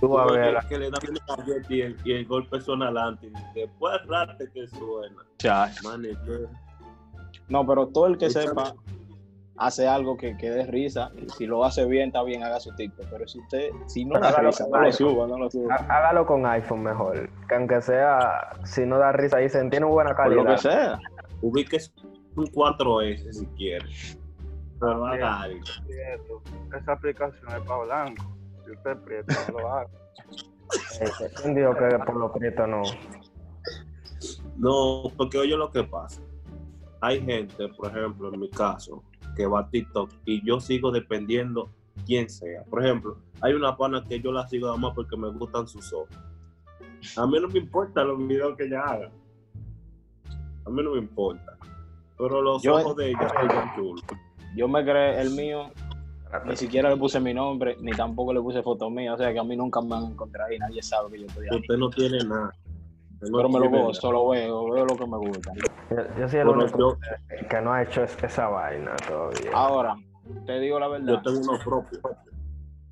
Tú 0.01 0.19
a 0.19 0.27
ver. 0.27 0.57
que 0.69 0.79
le 0.79 0.91
dan 0.91 1.01
una 1.09 1.37
galleta 1.37 1.75
y 1.75 1.81
el, 1.81 1.97
y 2.05 2.13
el 2.13 2.27
golpe 2.27 2.61
suena 2.61 2.87
adelante. 2.87 3.29
Y 3.29 3.61
después 3.61 3.95
rate 4.07 4.51
que 4.53 4.69
suena. 4.69 5.23
Manager. 5.85 6.49
No, 7.49 7.67
pero 7.67 7.87
todo 7.89 8.07
el 8.07 8.19
que 8.19 8.29
sepa, 8.31 8.75
hace 9.59 9.87
algo 9.87 10.17
que, 10.17 10.37
que 10.37 10.51
dé 10.51 10.67
risa. 10.67 11.11
Y 11.17 11.29
si 11.31 11.47
lo 11.47 11.65
hace 11.65 11.87
bien, 11.87 12.09
está 12.09 12.23
bien, 12.23 12.43
haga 12.43 12.61
su 12.61 12.75
TikTok. 12.75 13.07
Pero 13.11 13.29
si 13.29 13.41
usted, 13.41 13.71
si 13.87 14.05
no 14.05 14.19
da 14.19 14.33
risa, 14.33 14.67
no 14.71 14.81
lo 14.81 14.93
suba, 14.93 15.27
no 15.27 15.39
lo 15.39 15.51
suba. 15.51 15.75
Hágalo 15.77 16.27
con 16.27 16.45
iPhone 16.47 16.83
mejor. 16.83 17.31
Que 17.49 17.55
aunque 17.55 17.81
sea, 17.81 18.51
si 18.65 18.85
no 18.85 18.99
da 18.99 19.13
risa, 19.13 19.39
dicen, 19.39 19.71
tiene 19.71 19.87
buena 19.87 20.15
calidad. 20.15 20.43
Por 20.43 20.51
lo 20.51 20.57
que 20.57 20.63
sea. 20.63 20.99
Ubiques 21.43 21.95
un 22.37 22.47
4S 22.47 23.33
si 23.33 23.47
quieres. 23.57 24.19
Pero 24.79 25.07
haga 25.07 25.43
algo. 25.43 25.65
Esa 26.77 26.93
aplicación 26.93 27.49
es 27.49 27.63
para 27.63 27.85
blanco. 27.85 28.36
Si 28.67 28.73
usted 28.73 28.99
prieto, 28.99 29.33
no 29.53 29.61
lo 29.61 29.73
haga. 29.73 29.91
¿Quién 31.41 31.55
dijo 31.55 31.75
que 31.75 31.99
por 32.05 32.17
lo 32.17 32.33
prieto 32.33 32.67
no? 32.67 32.83
No, 34.57 35.05
porque 35.17 35.39
oye 35.39 35.57
lo 35.57 35.71
que 35.71 35.85
pasa. 35.85 36.21
Hay 37.01 37.21
gente, 37.25 37.69
por 37.69 37.97
ejemplo, 37.97 38.33
en 38.35 38.41
mi 38.41 38.51
caso, 38.51 39.05
que 39.37 39.47
va 39.47 39.61
a 39.61 39.71
TikTok 39.71 40.11
y 40.25 40.45
yo 40.45 40.59
sigo 40.59 40.91
dependiendo 40.91 41.71
quién 42.07 42.29
sea. 42.29 42.65
Por 42.65 42.85
ejemplo, 42.85 43.19
hay 43.41 43.53
una 43.53 43.77
pana 43.77 44.03
que 44.03 44.21
yo 44.21 44.33
la 44.33 44.49
sigo 44.49 44.67
nada 44.67 44.79
más 44.79 44.95
porque 44.95 45.17
me 45.17 45.31
gustan 45.31 45.69
sus 45.69 45.93
ojos. 45.93 46.17
A 47.17 47.27
mí 47.27 47.39
no 47.41 47.49
me 47.49 47.61
importa 47.61 48.03
los 48.03 48.19
videos 48.27 48.57
que 48.57 48.65
ella 48.65 48.83
haga. 48.83 49.11
A 50.65 50.71
mí 50.71 50.83
no 50.83 50.93
me 50.93 50.99
importa. 50.99 51.57
Pero 52.19 52.43
los 52.43 52.67
ojos 52.67 52.97
de 52.97 53.11
ella 53.11 53.29
son 53.29 53.75
chulos. 53.77 54.05
Yo 54.57 54.67
me 54.67 54.83
creé 54.83 55.21
el 55.21 55.31
mío, 55.33 55.71
ni 56.45 56.57
siquiera 56.57 56.91
le 56.91 56.97
puse 56.97 57.21
mi 57.21 57.33
nombre, 57.33 57.77
ni 57.81 57.93
tampoco 57.93 58.33
le 58.33 58.41
puse 58.41 58.63
foto 58.63 58.91
mía. 58.91 59.15
O 59.15 59.17
sea 59.17 59.33
que 59.33 59.39
a 59.39 59.45
mí 59.45 59.57
nunca 59.57 59.81
me 59.81 59.97
han 59.97 60.05
encontrado 60.13 60.53
y 60.53 60.59
nadie 60.59 60.83
sabe 60.83 61.13
que 61.13 61.21
yo 61.21 61.27
estoy 61.27 61.47
ahí. 61.51 61.59
Usted 61.59 61.77
no 61.77 61.91
tiene 61.91 62.19
nada. 62.25 62.53
Pero 63.21 63.49
me 63.49 63.59
lo 63.59 63.71
veo, 63.71 63.95
solo 63.95 64.29
veo, 64.29 64.71
veo 64.71 64.85
lo 64.85 64.97
que 64.97 65.07
me 65.07 65.17
gusta. 65.17 65.53
Yo, 65.91 65.97
yo 66.19 66.29
soy 66.29 66.41
el 66.41 66.49
único 66.49 66.99
que 67.49 67.61
no 67.63 67.73
ha 67.73 67.83
hecho 67.83 68.03
esa 68.03 68.49
vaina 68.49 68.95
todavía. 69.09 69.51
Ahora, 69.55 69.97
te 70.45 70.61
digo 70.61 70.79
la 70.79 70.89
verdad. 70.89 71.15
Yo 71.15 71.23
tengo 71.23 71.41
uno 71.41 71.59
propio. 71.65 72.01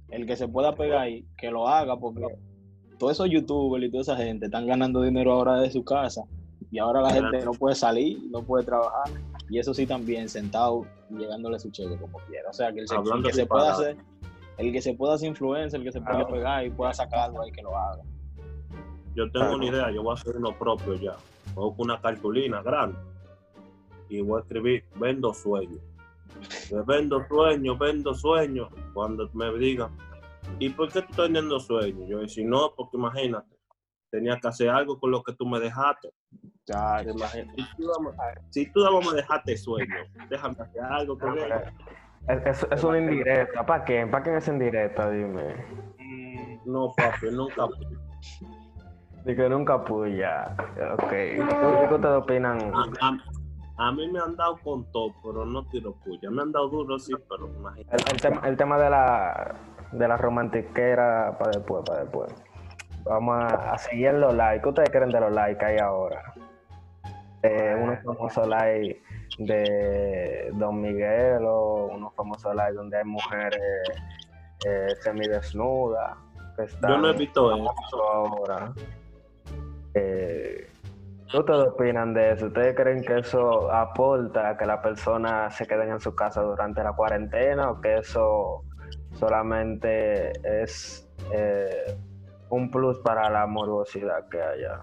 El 0.08 0.26
que 0.26 0.36
se 0.36 0.48
pueda 0.48 0.74
pegar 0.74 1.00
ahí, 1.00 1.26
que 1.36 1.50
lo 1.50 1.68
haga, 1.68 1.96
porque 1.96 2.24
todos 2.98 3.12
esos 3.12 3.28
youtubers 3.28 3.84
y 3.84 3.90
toda 3.90 4.02
esa 4.02 4.16
gente 4.16 4.46
están 4.46 4.66
ganando 4.66 5.02
dinero 5.02 5.32
ahora 5.32 5.60
de 5.60 5.70
su 5.70 5.84
casa. 5.84 6.22
Y 6.70 6.78
ahora 6.78 7.02
la 7.02 7.10
gente 7.10 7.44
no 7.44 7.52
puede 7.52 7.74
salir, 7.74 8.18
no 8.30 8.42
puede 8.42 8.64
trabajar. 8.64 9.12
Y 9.48 9.58
eso 9.58 9.74
sí 9.74 9.86
también, 9.86 10.28
sentado 10.28 10.86
y 11.10 11.16
llegándole 11.16 11.58
su 11.58 11.70
cheque 11.70 11.96
como 11.98 12.18
quiera. 12.20 12.50
O 12.50 12.52
sea, 12.52 12.72
que 12.72 12.80
el, 12.80 12.88
se, 12.88 12.96
el 12.96 13.22
que 13.22 13.32
se 13.32 13.46
pueda 13.46 13.72
hacer, 13.72 13.96
el 14.58 14.72
que 14.72 14.80
se 14.80 14.94
pueda 14.94 15.14
hacer 15.14 15.28
influencer, 15.28 15.80
el 15.80 15.86
que 15.86 15.92
se 15.92 16.00
pueda 16.00 16.26
pegar 16.26 16.64
y 16.64 16.70
pueda 16.70 16.92
sacar 16.92 17.20
algo 17.20 17.42
ahí, 17.42 17.52
que 17.52 17.62
lo 17.62 17.76
haga. 17.76 18.02
Yo 19.14 19.30
tengo 19.30 19.54
una 19.54 19.66
idea, 19.66 19.90
yo 19.90 20.02
voy 20.02 20.12
a 20.12 20.14
hacer 20.14 20.36
uno 20.36 20.58
propio 20.58 20.94
ya. 20.94 21.16
Voy 21.54 21.70
con 21.76 21.86
una 21.86 22.00
cartulina 22.00 22.62
grande 22.62 22.98
y 24.08 24.20
voy 24.20 24.38
a 24.38 24.42
escribir 24.42 24.84
vendo 24.96 25.32
sueños. 25.32 25.80
Vendo 26.86 27.24
sueños, 27.28 27.78
vendo 27.78 28.14
sueños. 28.14 28.68
Cuando 28.92 29.28
me 29.34 29.52
digan, 29.56 29.96
¿y 30.58 30.68
por 30.70 30.88
qué 30.88 31.02
tú 31.02 31.10
estás 31.10 31.26
vendiendo 31.26 31.60
sueños? 31.60 32.08
Yo 32.08 32.26
si 32.26 32.44
no, 32.44 32.72
porque 32.76 32.96
imagínate, 32.96 33.56
tenía 34.10 34.38
que 34.38 34.48
hacer 34.48 34.68
algo 34.68 34.98
con 34.98 35.10
lo 35.10 35.22
que 35.22 35.32
tú 35.34 35.46
me 35.46 35.60
dejaste. 35.60 36.10
Ya. 36.66 37.04
Si 38.50 38.66
tú, 38.72 38.82
vamos 38.82 39.12
a 39.12 39.16
dejarte 39.16 39.56
sueños, 39.56 40.08
déjame 40.30 40.56
hacer 40.58 40.82
algo 40.82 41.18
con 41.18 41.38
él. 41.38 41.52
Es, 42.28 42.66
es, 42.70 42.84
una 42.84 42.98
indirecta. 42.98 43.66
¿Para 43.66 43.84
qué? 43.84 44.06
¿Para 44.06 44.24
qué 44.24 44.36
es 44.38 44.48
indirecta? 44.48 45.10
Dime. 45.10 45.56
No, 46.64 46.90
papi, 46.96 47.30
nunca. 47.30 47.68
De 49.24 49.36
que 49.36 49.48
nunca 49.48 49.84
pude 49.84 50.16
ya. 50.16 50.56
Ok. 50.94 51.10
¿Qué 51.10 51.88
ustedes 51.92 52.16
opinan? 52.16 52.72
A, 52.74 53.18
a, 53.76 53.92
mí 53.92 54.10
me 54.10 54.20
han 54.20 54.34
dado 54.36 54.56
con 54.64 54.90
todo, 54.90 55.14
pero 55.22 55.44
no 55.44 55.66
tiro 55.68 55.94
puya. 56.02 56.30
Me 56.30 56.42
han 56.42 56.52
dado 56.52 56.68
duro, 56.68 56.98
sí, 56.98 57.12
pero 57.28 57.46
imagínate. 57.48 57.96
El, 57.96 58.12
el, 58.12 58.20
tema, 58.22 58.48
el 58.48 58.56
tema 58.56 58.78
de 58.78 58.88
la, 58.90 59.54
de 59.92 60.08
la 60.08 60.16
romantiquera 60.16 61.36
para 61.38 61.50
después, 61.50 61.84
para 61.84 62.00
después. 62.00 62.32
Vamos 63.04 63.36
a, 63.36 63.72
a 63.72 63.78
seguir 63.78 64.14
los 64.14 64.34
likes. 64.34 64.62
¿Qué 64.62 64.68
ustedes 64.68 64.90
creen 64.90 65.10
de 65.10 65.20
los 65.20 65.32
likes 65.32 65.58
que 65.58 65.66
hay 65.66 65.78
ahora? 65.78 66.34
Eh, 67.42 67.76
unos 67.78 68.02
famosos 68.02 68.48
likes 68.48 69.02
de 69.38 70.50
Don 70.54 70.80
Miguel 70.80 71.44
o 71.44 71.90
unos 71.92 72.14
famosos 72.14 72.54
likes 72.54 72.74
donde 72.74 72.96
hay 72.96 73.04
mujeres 73.04 73.60
eh, 74.66 74.94
semidesnudas. 75.00 76.16
Que 76.56 76.62
están 76.62 76.90
Yo 76.90 76.98
no 76.98 77.10
he 77.10 77.12
visto 77.12 77.54
eso 77.54 78.10
ahora. 78.10 78.72
Eh, 79.92 80.70
¿Qué 81.30 81.38
ustedes 81.38 81.68
opinan 81.68 82.14
de 82.14 82.32
eso? 82.32 82.46
¿Ustedes 82.46 82.74
creen 82.74 83.02
que 83.02 83.18
eso 83.18 83.70
aporta 83.70 84.50
a 84.50 84.56
que 84.56 84.64
las 84.64 84.80
personas 84.80 85.54
se 85.54 85.66
queden 85.66 85.90
en 85.90 86.00
su 86.00 86.14
casa 86.14 86.40
durante 86.40 86.82
la 86.82 86.92
cuarentena 86.92 87.70
o 87.72 87.80
que 87.80 87.98
eso 87.98 88.62
solamente 89.14 90.32
es 90.62 91.06
eh, 91.32 91.98
un 92.50 92.70
plus 92.70 92.98
para 92.98 93.30
la 93.30 93.46
morbosidad 93.46 94.28
que 94.28 94.40
haya? 94.40 94.80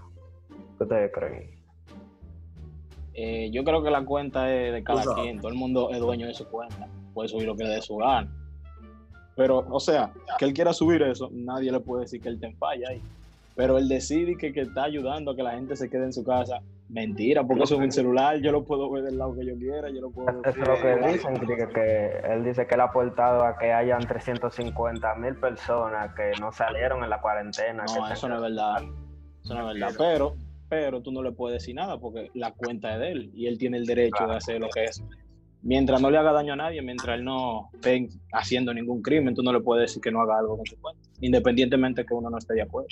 ¿Qué 0.78 0.84
ustedes 0.84 1.12
creen? 1.14 1.62
Eh, 3.14 3.50
yo 3.52 3.64
creo 3.64 3.84
que 3.84 3.92
la 3.92 4.06
cuenta 4.06 4.54
es 4.54 4.74
de 4.74 4.84
cada 4.84 5.04
quien, 5.16 5.40
todo 5.40 5.50
el 5.50 5.58
mundo 5.58 5.90
es 5.92 6.00
dueño 6.00 6.28
de 6.28 6.34
su 6.34 6.48
cuenta, 6.48 6.88
puede 7.14 7.30
subir 7.30 7.46
lo 7.46 7.56
que 7.56 7.66
le 7.66 7.72
dé 7.72 7.82
su 7.82 7.98
gana. 7.98 8.32
Pero, 9.36 9.66
o 9.70 9.80
sea, 9.80 10.14
que 10.38 10.46
él 10.46 10.54
quiera 10.54 10.74
subir 10.74 11.02
eso, 11.02 11.30
nadie 11.32 11.72
le 11.72 11.80
puede 11.80 12.04
decir 12.04 12.22
que 12.22 12.30
él 12.30 12.40
te 12.40 12.48
empalla 12.48 12.90
ahí. 12.90 13.02
Pero 13.56 13.78
él 13.78 13.88
decide 13.88 14.38
que, 14.38 14.54
que, 14.54 14.62
está 14.62 14.84
ayudando 14.84 15.32
a 15.32 15.36
que 15.36 15.44
la 15.44 15.52
gente 15.52 15.76
se 15.76 15.90
quede 15.90 16.06
en 16.06 16.14
su 16.14 16.24
casa, 16.24 16.62
mentira, 16.92 17.44
porque 17.44 17.64
eso 17.64 17.76
es 17.76 17.82
un 17.82 17.92
celular, 17.92 18.38
yo 18.42 18.52
lo 18.52 18.66
puedo 18.66 18.90
ver 18.92 19.04
del 19.04 19.18
lado 19.18 19.34
que 19.36 19.46
yo 19.46 19.56
quiera, 19.56 19.90
yo 19.90 20.02
lo 20.02 20.12
puedo 20.12 20.26
ver. 20.26 20.36
Eso 20.48 20.62
es 20.62 20.68
lo 20.68 20.82
que 20.82 21.12
dicen, 21.12 21.34
que, 21.40 21.68
que 21.74 22.34
él 22.34 22.44
dice 22.44 22.68
que 22.68 22.76
él 22.76 22.82
ha 22.82 22.86
aportado 22.86 23.46
a 23.46 23.58
que 23.58 23.72
hayan 23.72 24.02
350 24.02 25.16
mil 25.16 25.36
personas 25.36 26.14
que 26.16 26.32
no 26.40 26.52
salieron 26.52 27.04
en 27.04 27.10
la 27.10 27.22
cuarentena. 27.22 27.86
No, 27.86 28.12
eso 28.12 28.28
no 28.28 28.36
es 28.36 28.42
verdad, 28.42 28.84
eso 29.44 29.54
no 29.54 29.72
es 29.72 29.80
verdad, 29.80 29.96
pero, 29.98 30.36
pero 30.68 31.02
tú 31.02 31.12
no 31.12 31.24
le 31.24 31.32
puedes 31.32 31.62
decir 31.62 31.76
nada 31.76 31.98
porque 31.98 32.30
la 32.34 32.52
cuenta 32.52 32.94
es 32.94 33.00
de 33.00 33.12
él 33.12 33.32
y 33.34 33.48
él 33.48 33.58
tiene 33.58 33.78
el 33.78 33.86
derecho 33.86 34.18
claro. 34.18 34.32
de 34.34 34.38
hacer 34.38 34.60
lo 34.60 34.70
que 34.70 34.84
es. 34.84 35.02
Mientras 35.64 36.02
no 36.02 36.10
le 36.10 36.18
haga 36.18 36.32
daño 36.34 36.54
a 36.54 36.56
nadie, 36.56 36.82
mientras 36.82 37.18
él 37.18 37.24
no 37.24 37.70
esté 37.74 38.10
haciendo 38.34 38.74
ningún 38.74 39.02
crimen, 39.02 39.36
tú 39.36 39.44
no 39.44 39.54
le 39.54 39.62
puedes 39.62 39.90
decir 39.90 40.02
que 40.02 40.12
no 40.12 40.22
haga 40.22 40.40
algo 40.40 40.58
con 40.58 40.66
su 40.66 40.80
cuenta, 40.82 41.08
independientemente 41.22 42.04
que 42.04 42.14
uno 42.16 42.30
no 42.30 42.38
esté 42.38 42.56
de 42.56 42.64
acuerdo. 42.64 42.90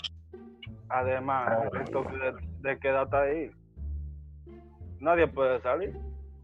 Además, 0.88 1.68
esto 1.84 2.04
de, 2.04 2.70
de 2.70 2.80
quedarte 2.80 3.16
ahí, 3.16 3.52
nadie 5.00 5.28
puede 5.28 5.60
salir. 5.62 5.96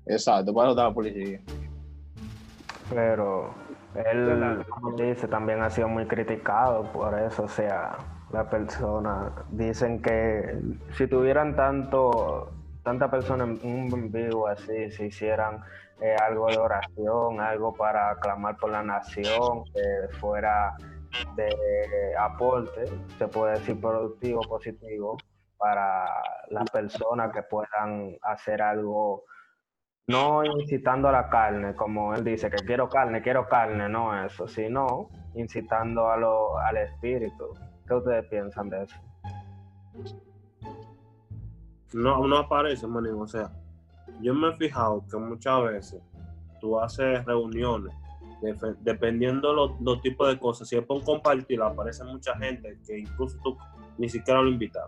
Exacto, 0.05 0.53
para 0.53 0.67
eso 0.67 0.71
está 0.71 0.87
la 0.89 0.93
policía. 0.93 1.39
Pero 2.89 3.53
él, 3.95 4.63
como 4.69 4.91
dice, 4.91 5.27
también 5.27 5.61
ha 5.61 5.69
sido 5.69 5.87
muy 5.87 6.05
criticado 6.05 6.83
por 6.91 7.17
eso. 7.19 7.43
O 7.43 7.47
sea, 7.47 7.97
las 8.31 8.47
personas 8.47 9.31
dicen 9.51 10.01
que 10.01 10.59
si 10.93 11.07
tuvieran 11.07 11.55
tanto, 11.55 12.51
tanta 12.83 13.09
persona 13.09 13.45
en 13.45 13.59
un 13.63 14.11
vivo 14.11 14.47
así, 14.47 14.91
si 14.91 15.05
hicieran 15.05 15.61
eh, 16.01 16.15
algo 16.21 16.47
de 16.47 16.57
oración, 16.57 17.39
algo 17.39 17.73
para 17.73 18.15
clamar 18.19 18.57
por 18.57 18.71
la 18.71 18.83
nación, 18.83 19.63
que 19.73 20.15
fuera 20.19 20.75
de 21.35 22.15
aporte, 22.19 22.83
se 23.17 23.27
puede 23.27 23.53
decir 23.53 23.79
productivo, 23.79 24.41
positivo, 24.41 25.17
para 25.57 26.05
las 26.49 26.69
personas 26.69 27.31
que 27.31 27.43
puedan 27.43 28.15
hacer 28.21 28.61
algo, 28.61 29.23
no 30.07 30.43
incitando 30.43 31.07
a 31.09 31.11
la 31.11 31.29
carne, 31.29 31.75
como 31.75 32.13
él 32.13 32.23
dice, 32.23 32.49
que 32.49 32.57
quiero 32.65 32.89
carne, 32.89 33.21
quiero 33.21 33.47
carne, 33.47 33.89
no 33.89 34.25
eso, 34.25 34.47
sino 34.47 35.09
incitando 35.33 36.09
a 36.09 36.17
lo, 36.17 36.57
al 36.59 36.77
espíritu. 36.77 37.53
¿Qué 37.87 37.93
ustedes 37.93 38.25
piensan 38.27 38.69
de 38.69 38.83
eso? 38.83 38.95
No, 41.93 42.27
no 42.27 42.37
aparece, 42.37 42.87
manín, 42.87 43.13
o 43.13 43.27
sea, 43.27 43.49
yo 44.21 44.33
me 44.33 44.49
he 44.49 44.53
fijado 44.53 45.03
que 45.09 45.17
muchas 45.17 45.63
veces 45.63 46.01
tú 46.59 46.79
haces 46.79 47.23
reuniones 47.25 47.93
dependiendo 48.81 49.53
los, 49.53 49.71
los, 49.81 50.01
tipos 50.01 50.27
de 50.27 50.39
cosas. 50.39 50.67
Si 50.67 50.75
es 50.75 50.85
por 50.85 51.03
compartir, 51.03 51.61
aparece 51.61 52.03
mucha 52.03 52.35
gente 52.37 52.77
que 52.85 52.99
incluso 52.99 53.37
tú 53.43 53.57
ni 53.97 54.09
siquiera 54.09 54.41
lo 54.41 54.49
invitas. 54.49 54.83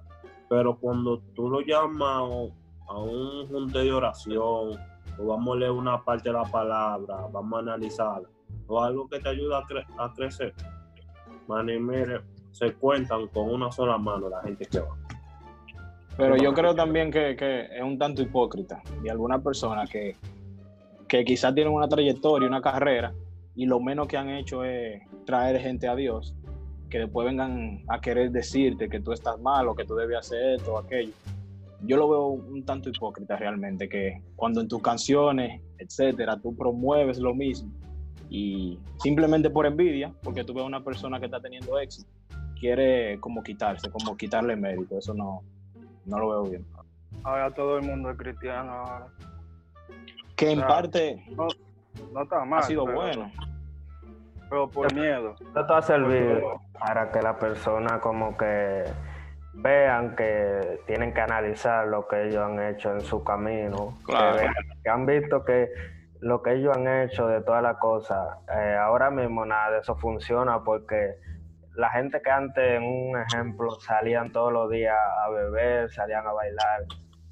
Pero 0.50 0.78
cuando 0.78 1.20
tú 1.36 1.50
lo 1.50 1.62
llamas 1.62 2.52
a 2.88 3.00
un 3.00 3.48
junte 3.48 3.80
de 3.80 3.92
oración, 3.92 4.80
o 5.20 5.26
vamos 5.26 5.56
a 5.56 5.60
leer 5.60 5.72
una 5.72 6.04
parte 6.04 6.30
de 6.30 6.34
la 6.34 6.44
palabra, 6.44 7.28
vamos 7.32 7.58
a 7.58 7.62
analizarla, 7.62 8.30
o 8.68 8.82
algo 8.82 9.10
que 9.10 9.20
te 9.20 9.30
ayuda 9.30 9.60
a, 9.60 9.66
cre 9.66 9.86
a 9.98 10.14
crecer, 10.14 10.54
man, 11.48 11.70
y 11.70 11.80
mire, 11.80 12.22
se 12.52 12.74
cuentan 12.74 13.28
con 13.28 13.52
una 13.52 13.72
sola 13.72 13.98
mano 13.98 14.30
la 14.30 14.42
gente 14.42 14.66
que 14.66 14.80
va. 14.80 14.96
Pero 16.16 16.36
yo 16.38 16.54
creo 16.54 16.74
también 16.74 17.12
que, 17.12 17.36
que 17.36 17.66
es 17.66 17.84
un 17.84 17.98
tanto 18.00 18.22
hipócrita 18.22 18.82
de 19.04 19.12
alguna 19.12 19.40
persona 19.40 19.86
que, 19.86 20.16
que 21.08 21.24
quizás 21.24 21.54
tienen 21.54 21.74
una 21.74 21.88
trayectoria, 21.88 22.48
una 22.48 22.62
carrera, 22.62 23.14
y 23.56 23.66
lo 23.66 23.80
menos 23.80 24.08
que 24.08 24.18
han 24.18 24.30
hecho 24.30 24.64
es 24.64 25.02
traer 25.26 25.60
gente 25.60 25.88
a 25.88 25.96
Dios, 25.96 26.36
que 26.90 27.00
después 27.00 27.26
vengan 27.28 27.82
a 27.88 28.00
querer 28.00 28.32
decirte 28.32 28.90
que 28.90 29.00
tú 29.00 29.12
estás 29.12 29.40
mal 29.40 29.68
o 29.68 29.76
que 29.76 29.86
tú 29.86 29.96
debes 29.96 30.18
hacer 30.18 30.56
esto 30.56 30.74
o 30.76 30.78
aquello. 30.80 31.12
yo 31.84 31.96
lo 31.98 32.10
veo 32.10 32.28
un 32.28 32.64
tanto 32.66 32.90
hipócrita 32.90 33.36
realmente, 33.36 33.88
que 33.88 34.22
cuando 34.36 34.62
en 34.62 34.68
tus 34.68 34.82
canciones, 34.82 35.62
etcétera, 35.78 36.38
tú 36.38 36.56
promueves 36.56 37.20
lo 37.20 37.36
mismo 37.36 37.72
y 38.30 38.80
simplemente 38.98 39.50
por 39.50 39.66
envidia, 39.66 40.12
porque 40.24 40.44
tú 40.44 40.54
ves 40.54 40.64
a 40.64 40.68
una 40.68 40.84
persona 40.84 41.20
que 41.20 41.26
está 41.26 41.40
teniendo 41.40 41.78
éxito, 41.80 42.10
quiere 42.60 43.20
como 43.20 43.44
quitarse, 43.44 43.90
como 43.92 44.18
quitarle 44.18 44.56
mérito, 44.56 44.98
eso 44.98 45.14
no, 45.14 45.44
no 46.06 46.20
lo 46.20 46.30
veo 46.30 46.44
bien. 46.52 46.66
Ahora 47.24 47.54
todo 47.54 47.78
el 47.78 47.84
mundo 47.86 48.10
es 48.10 48.18
cristiano 48.18 48.72
ahora. 48.72 49.08
Que 50.36 50.52
en 50.52 50.62
parte 50.62 51.24
No, 51.36 51.48
no 52.14 52.24
está 52.24 52.44
mal. 52.46 52.60
ha 52.60 52.64
sido 52.64 52.86
pero- 52.86 52.98
bueno. 52.98 53.32
Pero 54.50 54.70
por 54.70 54.94
miedo. 54.94 55.36
Esto 55.56 55.76
ha 55.76 55.82
servido. 55.82 56.62
para 56.80 57.12
que 57.12 57.22
las 57.22 57.36
personas 57.38 57.94
como 58.02 58.38
que 58.38 58.84
vean 59.54 60.16
que 60.16 60.80
tienen 60.86 61.12
que 61.14 61.22
analizar 61.22 61.88
lo 61.88 62.08
que 62.08 62.28
ellos 62.28 62.44
han 62.44 62.60
hecho 62.62 62.92
en 62.92 63.02
su 63.02 63.24
camino, 63.24 63.98
Claro. 64.06 64.34
que, 64.36 64.42
vean- 64.44 64.54
que 64.84 64.90
han 64.90 65.06
visto 65.08 65.44
que 65.44 65.72
lo 66.20 66.44
que 66.44 66.54
ellos 66.54 66.78
han 66.78 66.88
hecho 66.88 67.28
de 67.28 67.42
todas 67.42 67.64
las 67.64 67.78
cosas, 67.78 68.38
eh, 68.56 68.76
ahora 68.80 69.10
mismo 69.10 69.44
nada 69.46 69.72
de 69.72 69.80
eso 69.80 69.96
funciona 69.96 70.64
porque 70.64 71.16
la 71.74 71.90
gente 71.90 72.22
que 72.22 72.30
antes, 72.30 72.64
en 72.78 72.84
un 72.84 73.20
ejemplo, 73.20 73.72
salían 73.80 74.32
todos 74.32 74.52
los 74.54 74.70
días 74.70 74.96
a 75.24 75.30
beber, 75.30 75.90
salían 75.90 76.26
a 76.28 76.34
bailar, 76.34 76.82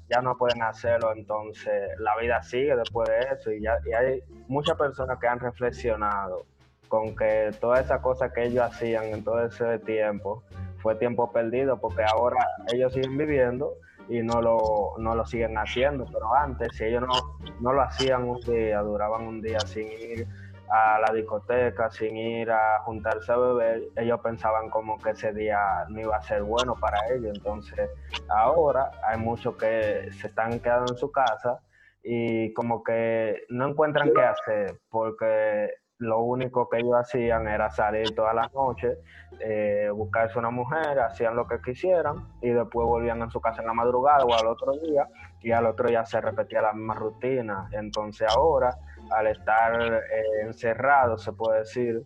ya 0.08 0.20
no 0.22 0.36
pueden 0.36 0.62
hacerlo, 0.62 1.12
entonces 1.16 1.90
la 1.98 2.16
vida 2.16 2.42
sigue 2.42 2.74
después 2.76 3.08
de 3.08 3.18
eso 3.32 3.50
y, 3.52 3.60
ya, 3.62 3.78
y 3.84 3.92
hay 3.92 4.22
muchas 4.48 4.76
personas 4.76 5.18
que 5.20 5.26
han 5.28 5.38
reflexionado 5.40 6.46
con 6.88 7.16
que 7.16 7.50
todas 7.60 7.84
esas 7.84 8.00
cosas 8.00 8.32
que 8.32 8.44
ellos 8.44 8.64
hacían 8.64 9.04
en 9.04 9.24
todo 9.24 9.44
ese 9.44 9.78
tiempo 9.80 10.42
fue 10.78 10.94
tiempo 10.94 11.32
perdido 11.32 11.80
porque 11.80 12.04
ahora 12.04 12.46
ellos 12.72 12.92
siguen 12.92 13.16
viviendo 13.16 13.74
y 14.08 14.22
no 14.22 14.40
lo, 14.40 14.94
no 14.98 15.14
lo 15.14 15.26
siguen 15.26 15.56
haciendo, 15.58 16.06
pero 16.12 16.34
antes 16.34 16.76
si 16.76 16.84
ellos 16.84 17.02
no, 17.02 17.38
no 17.60 17.72
lo 17.72 17.82
hacían 17.82 18.24
un 18.24 18.40
día, 18.40 18.80
duraban 18.80 19.26
un 19.26 19.42
día 19.42 19.58
sin 19.60 19.86
ir 19.86 20.26
a 20.68 20.98
la 20.98 21.12
discoteca, 21.12 21.90
sin 21.90 22.16
ir 22.16 22.50
a 22.50 22.80
juntarse 22.84 23.32
a 23.32 23.36
beber, 23.36 23.82
ellos 23.96 24.20
pensaban 24.20 24.68
como 24.70 24.98
que 24.98 25.10
ese 25.10 25.32
día 25.32 25.58
no 25.88 26.00
iba 26.00 26.16
a 26.16 26.22
ser 26.22 26.42
bueno 26.42 26.74
para 26.80 26.98
ellos, 27.14 27.36
entonces 27.36 27.90
ahora 28.28 28.90
hay 29.06 29.18
muchos 29.18 29.56
que 29.56 30.08
se 30.12 30.28
están 30.28 30.58
quedando 30.60 30.92
en 30.92 30.98
su 30.98 31.10
casa 31.10 31.60
y 32.02 32.52
como 32.52 32.82
que 32.84 33.42
no 33.48 33.68
encuentran 33.68 34.12
qué 34.14 34.22
hacer 34.22 34.78
porque 34.88 35.70
lo 35.98 36.20
único 36.20 36.68
que 36.68 36.78
ellos 36.78 36.94
hacían 36.94 37.48
era 37.48 37.70
salir 37.70 38.14
todas 38.14 38.34
las 38.34 38.52
noches, 38.52 38.98
eh, 39.40 39.88
buscarse 39.92 40.38
una 40.38 40.50
mujer, 40.50 40.98
hacían 41.00 41.34
lo 41.34 41.46
que 41.46 41.60
quisieran 41.60 42.28
y 42.42 42.50
después 42.50 42.86
volvían 42.86 43.22
a 43.22 43.30
su 43.30 43.40
casa 43.40 43.62
en 43.62 43.68
la 43.68 43.72
madrugada 43.72 44.24
o 44.24 44.34
al 44.34 44.46
otro 44.46 44.72
día 44.72 45.08
y 45.40 45.52
al 45.52 45.66
otro 45.66 45.88
día 45.88 46.04
se 46.04 46.20
repetía 46.20 46.60
la 46.60 46.72
misma 46.72 46.94
rutina. 46.94 47.68
Entonces 47.72 48.28
ahora, 48.30 48.76
al 49.10 49.26
estar 49.28 49.82
eh, 49.82 50.42
encerrado, 50.42 51.16
se 51.16 51.32
puede 51.32 51.60
decir, 51.60 52.02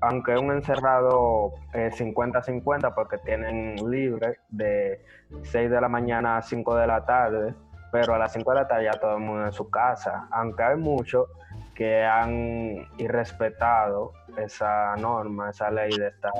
aunque 0.00 0.36
un 0.36 0.52
encerrado 0.52 1.54
eh, 1.72 1.90
50-50 1.92 2.94
porque 2.94 3.18
tienen 3.18 3.76
libre 3.90 4.38
de 4.48 5.02
6 5.42 5.70
de 5.70 5.80
la 5.80 5.88
mañana 5.88 6.36
a 6.36 6.42
5 6.42 6.76
de 6.76 6.86
la 6.86 7.04
tarde, 7.04 7.54
pero 7.90 8.14
a 8.14 8.18
las 8.18 8.32
5 8.32 8.48
de 8.50 8.56
la 8.56 8.68
tarde 8.68 8.84
ya 8.84 8.92
todo 8.92 9.16
el 9.16 9.22
mundo 9.22 9.46
en 9.46 9.52
su 9.52 9.70
casa, 9.70 10.28
aunque 10.30 10.62
hay 10.62 10.76
muchos 10.76 11.28
que 11.74 12.04
han 12.04 12.88
irrespetado 12.98 14.12
esa 14.36 14.94
norma, 14.96 15.50
esa 15.50 15.70
ley 15.70 15.90
de 15.96 16.08
estar 16.08 16.32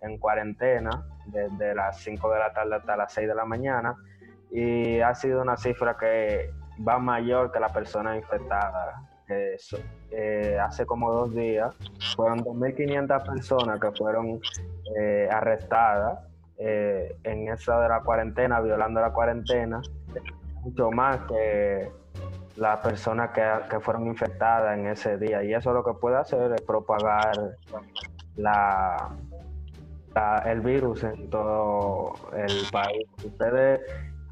en 0.00 0.18
cuarentena 0.18 1.04
desde 1.26 1.74
las 1.74 1.98
5 2.00 2.30
de 2.32 2.38
la 2.38 2.52
tarde 2.52 2.76
hasta 2.76 2.96
las 2.96 3.12
6 3.12 3.28
de 3.28 3.34
la 3.34 3.44
mañana 3.44 3.96
y 4.50 5.00
ha 5.00 5.14
sido 5.14 5.42
una 5.42 5.56
cifra 5.56 5.96
que 5.96 6.50
va 6.86 6.98
mayor 6.98 7.52
que 7.52 7.60
la 7.60 7.68
persona 7.68 8.16
infectada. 8.16 9.02
Eh, 10.10 10.58
hace 10.58 10.86
como 10.86 11.12
dos 11.12 11.34
días 11.34 11.76
fueron 12.16 12.38
2.500 12.38 13.26
personas 13.26 13.78
que 13.78 13.90
fueron 13.92 14.40
eh, 14.98 15.28
arrestadas 15.30 16.18
eh, 16.56 17.14
en 17.24 17.48
esa 17.48 17.78
de 17.80 17.88
la 17.90 18.00
cuarentena, 18.00 18.60
violando 18.60 19.02
la 19.02 19.12
cuarentena, 19.12 19.82
mucho 20.62 20.90
más 20.90 21.20
que 21.28 21.90
las 22.58 22.78
personas 22.80 23.30
que, 23.30 23.42
que 23.70 23.80
fueron 23.80 24.06
infectadas 24.06 24.76
en 24.76 24.86
ese 24.86 25.16
día. 25.16 25.42
Y 25.44 25.54
eso 25.54 25.72
lo 25.72 25.84
que 25.84 25.92
puede 25.94 26.16
hacer 26.16 26.52
es 26.52 26.62
propagar 26.62 27.56
la, 28.36 29.10
el 30.44 30.60
virus 30.60 31.04
en 31.04 31.30
todo 31.30 32.14
el 32.34 32.52
país. 32.70 33.06
¿Ustedes 33.24 33.80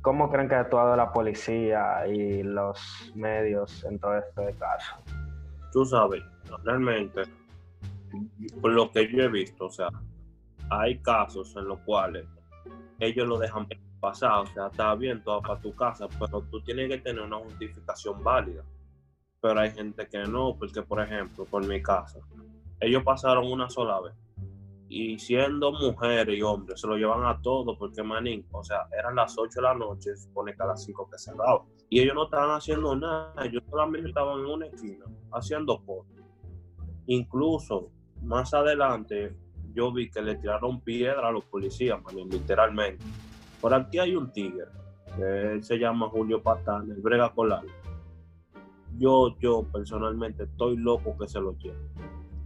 cómo 0.03 0.31
creen 0.31 0.49
que 0.49 0.55
ha 0.55 0.61
actuado 0.61 0.97
la 0.97 1.13
policía 1.13 2.07
y 2.07 2.43
los 2.43 3.13
medios 3.15 3.85
en 3.85 3.99
todo 3.99 4.19
este 4.19 4.55
caso? 4.59 4.97
Tú 5.73 5.85
sabes, 5.85 6.23
realmente, 6.65 7.23
por 8.61 8.73
lo 8.73 8.91
que 8.91 9.11
yo 9.13 9.25
he 9.25 9.29
visto, 9.29 9.67
o 9.67 9.71
sea, 9.71 9.89
hay 10.71 10.99
casos 10.99 11.55
en 11.57 11.69
los 11.69 11.79
cuales 11.81 12.25
ellos 12.99 13.29
lo 13.29 13.39
dejan 13.39 13.67
pasar, 14.07 14.39
o 14.39 14.47
sea, 14.47 14.69
está 14.69 14.95
bien, 14.95 15.21
vas 15.27 15.43
para 15.43 15.61
tu 15.61 15.75
casa, 15.75 16.07
pero 16.21 16.41
tú 16.43 16.61
tienes 16.61 16.89
que 16.89 16.99
tener 16.99 17.23
una 17.23 17.39
justificación 17.39 18.23
válida. 18.23 18.63
Pero 19.41 19.59
hay 19.59 19.73
gente 19.73 20.07
que 20.07 20.23
no, 20.25 20.57
porque, 20.57 20.81
por 20.83 21.03
ejemplo, 21.03 21.45
por 21.45 21.67
mi 21.67 21.83
caso, 21.83 22.21
ellos 22.79 23.03
pasaron 23.03 23.51
una 23.51 23.69
sola 23.69 24.01
vez. 24.01 24.15
Y 24.89 25.19
siendo 25.19 25.73
mujeres 25.73 26.39
y 26.39 26.43
hombres, 26.43 26.81
se 26.81 26.87
lo 26.87 26.97
llevan 26.97 27.25
a 27.27 27.43
todos, 27.43 27.77
porque, 27.77 28.01
manín, 28.05 28.47
o 28.53 28.63
sea, 28.63 28.87
eran 28.97 29.17
las 29.17 29.37
8 29.37 29.61
de 29.61 29.63
la 29.63 29.75
noche, 29.75 30.17
supone 30.17 30.55
que 30.55 30.63
a 30.63 30.67
las 30.67 30.85
5 30.85 31.11
que 31.11 31.19
cerraba. 31.19 31.65
Y 31.91 32.01
ellos 32.01 32.15
no 32.15 32.25
estaban 32.27 32.51
haciendo 32.51 32.95
nada, 32.95 33.35
ellos 33.45 33.65
solamente 33.69 34.09
estaban 34.09 34.39
en 34.39 34.47
una 34.47 34.67
esquina, 34.67 35.05
haciendo 35.33 35.85
cosas. 35.85 36.23
Incluso, 37.07 37.91
más 38.23 38.55
adelante, 38.55 39.37
yo 39.75 39.93
vi 39.93 40.09
que 40.09 40.23
le 40.23 40.37
tiraron 40.37 40.81
piedra 40.81 41.29
a 41.29 41.33
los 41.33 41.45
policías, 41.47 42.01
manín, 42.05 42.29
literalmente. 42.29 43.05
Por 43.67 43.75
aquí 43.75 43.99
hay 43.99 44.15
un 44.15 44.31
tigre, 44.31 44.67
que 45.17 45.53
él 45.55 45.65
se 45.65 45.77
llama 45.77 46.09
Julio 46.09 46.41
Patán, 46.41 46.89
el 46.89 47.03
brega 47.03 47.35
colar. 47.35 47.65
Yo, 48.97 49.37
yo 49.41 49.65
personalmente 49.73 50.45
estoy 50.45 50.77
loco 50.77 51.19
que 51.19 51.27
se 51.27 51.41
lo 51.41 51.59
lleve. 51.59 51.77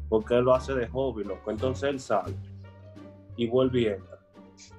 Porque 0.09 0.37
él 0.39 0.45
lo 0.45 0.55
hace 0.55 0.75
de 0.75 0.89
hobby, 0.89 1.25
loco. 1.25 1.51
Entonces 1.51 1.91
él 1.91 2.01
sale 2.01 2.35
y 3.37 3.47
vuelve 3.49 3.81
y 3.83 3.87
entra. 3.89 4.19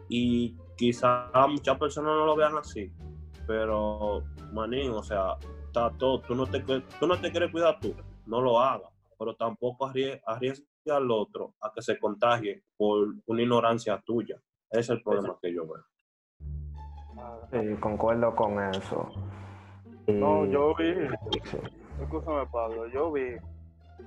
Y 0.09 0.55
quizás 0.75 1.29
muchas 1.47 1.77
personas 1.77 2.15
no 2.15 2.25
lo 2.25 2.35
vean 2.35 2.57
así. 2.57 2.91
Pero, 3.45 4.23
manín, 4.51 4.89
o 4.93 5.03
sea, 5.03 5.37
está 5.67 5.91
todo. 5.91 6.21
Tú 6.21 6.33
no 6.33 6.47
te, 6.47 6.61
tú 6.61 7.05
no 7.05 7.21
te 7.21 7.29
quieres 7.29 7.51
cuidar 7.51 7.79
tú, 7.79 7.93
no 8.25 8.41
lo 8.41 8.59
hagas. 8.59 8.89
Pero 9.19 9.35
tampoco 9.35 9.87
arrie- 9.87 10.19
arriesgues 10.25 10.65
al 10.91 11.11
otro 11.11 11.53
a 11.61 11.71
que 11.71 11.83
se 11.83 11.99
contagie 11.99 12.63
por 12.77 13.13
una 13.27 13.41
ignorancia 13.43 14.01
tuya. 14.03 14.41
Ese 14.71 14.79
es 14.79 14.89
el 14.89 15.03
problema 15.03 15.37
que 15.39 15.53
yo 15.53 15.67
veo. 15.67 15.83
Sí, 17.51 17.75
concuerdo 17.79 18.35
con 18.35 18.59
eso. 18.75 19.09
Y- 20.07 20.13
No, 20.13 20.45
yo 20.45 20.73
vi, 20.75 20.93
sí. 21.43 21.57
escúchame 22.01 22.45
Pablo, 22.47 22.87
yo 22.87 23.11
vi 23.11 23.35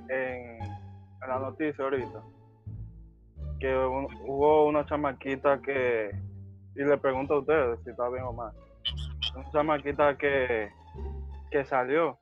en, 0.09 0.63
en 0.63 1.29
la 1.29 1.39
noticia 1.39 1.85
ahorita 1.85 2.21
que 3.61 3.77
un- 3.77 4.09
hubo 4.27 4.67
una 4.67 4.85
chamaquita 4.87 5.61
que, 5.61 6.11
y 6.75 6.83
le 6.85 6.99
pregunto 6.99 7.35
a 7.35 7.39
ustedes 7.41 7.79
si 7.85 7.91
está 7.91 8.09
bien 8.09 8.25
o 8.25 8.33
mal, 8.33 8.53
una 9.37 9.51
chamaquita 9.53 10.17
que, 10.17 10.71
que 11.51 11.65
salió 11.67 12.19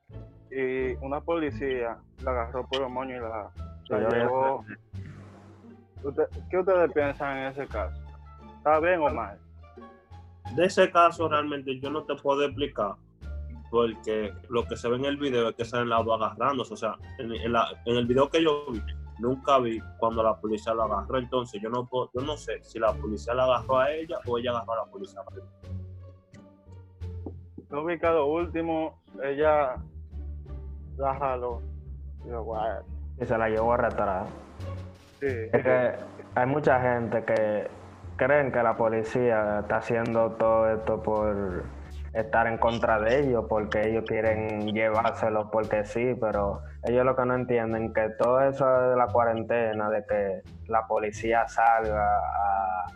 y 0.51 0.95
una 1.05 1.21
policía 1.21 1.97
la 2.23 2.31
agarró 2.31 2.67
por 2.67 2.83
el 2.83 2.89
moño 2.91 3.17
y 3.17 3.21
la, 3.21 3.51
la 3.89 3.99
llevó. 4.11 4.65
Usted- 6.05 6.29
¿Qué 6.51 6.59
ustedes 6.59 6.93
piensan 6.93 7.39
en 7.39 7.45
ese 7.53 7.67
caso? 7.69 7.97
¿Está 8.59 8.79
bien 8.81 9.01
o 9.01 9.09
mal? 9.11 9.39
De 10.55 10.65
ese 10.67 10.91
caso 10.91 11.29
realmente 11.29 11.79
yo 11.81 11.91
no 11.91 12.03
te 12.05 12.15
puedo 12.17 12.45
explicar 12.45 12.95
porque 13.71 14.35
lo 14.51 14.65
que 14.67 14.77
se 14.77 14.89
ve 14.89 14.97
en 14.97 15.07
el 15.07 15.17
video 15.17 15.49
es 15.49 15.55
que 15.57 15.65
salen 15.65 15.89
las 15.89 16.05
dos 16.05 16.21
agarrándose. 16.21 16.75
O 16.75 16.77
sea, 16.77 16.95
en, 17.19 17.33
en 17.33 17.53
la- 17.53 17.69
en 17.87 17.97
el 17.97 18.07
video 18.07 18.29
que 18.29 18.43
yo 18.45 18.67
vi, 18.71 18.83
nunca 19.19 19.59
vi 19.59 19.81
cuando 19.99 20.23
la 20.23 20.37
policía 20.39 20.75
la 20.75 20.85
agarró. 20.85 21.17
Entonces 21.19 21.61
yo 21.63 21.71
no 21.71 21.87
puedo- 21.87 22.11
yo 22.13 22.21
no 22.21 22.37
sé 22.37 22.63
si 22.63 22.79
la 22.79 22.93
policía 22.93 23.33
la 23.33 23.45
agarró 23.45 23.79
a 23.79 23.91
ella 23.91 24.19
o 24.27 24.37
ella 24.37 24.51
agarró 24.51 24.73
a 24.75 24.77
la 24.85 24.85
policía. 24.93 25.21
Yo 27.71 27.85
vi 27.85 27.99
que 27.99 28.07
a 28.07 28.13
lo 28.13 28.27
último 28.27 29.01
ella 29.23 29.77
la 30.99 31.15
jaló. 31.15 31.63
Y 32.27 32.29
yo, 32.29 32.43
guay. 32.43 32.83
Y 33.21 33.25
se 33.25 33.39
la 33.39 33.49
llevó 33.49 33.73
arrastrada. 33.73 34.27
Sí, 35.21 35.27
Es 35.53 35.63
que 35.63 35.93
hay 36.35 36.47
mucha 36.47 36.79
gente 36.81 37.25
que 37.25 37.69
creen 38.23 38.53
que 38.53 38.63
la 38.63 38.77
policía 38.77 39.61
está 39.61 39.79
haciendo 39.79 40.31
todo 40.33 40.71
esto 40.73 41.03
por 41.03 41.65
estar 42.15 42.47
en 42.47 42.57
contra 42.57 43.01
de 43.01 43.21
ellos, 43.21 43.47
porque 43.49 43.89
ellos 43.89 44.05
quieren 44.07 44.73
llevárselo 44.73 45.51
porque 45.51 45.85
sí, 45.85 46.15
pero 46.21 46.61
ellos 46.85 47.05
lo 47.05 47.17
que 47.17 47.27
no 47.27 47.35
entienden 47.35 47.93
que 47.93 48.11
todo 48.11 48.41
eso 48.43 48.65
de 48.91 48.97
la 48.97 49.07
cuarentena, 49.09 49.91
de 49.91 50.05
que 50.07 50.43
la 50.69 50.87
policía 50.87 51.49
salga 51.49 52.17
a, 52.17 52.87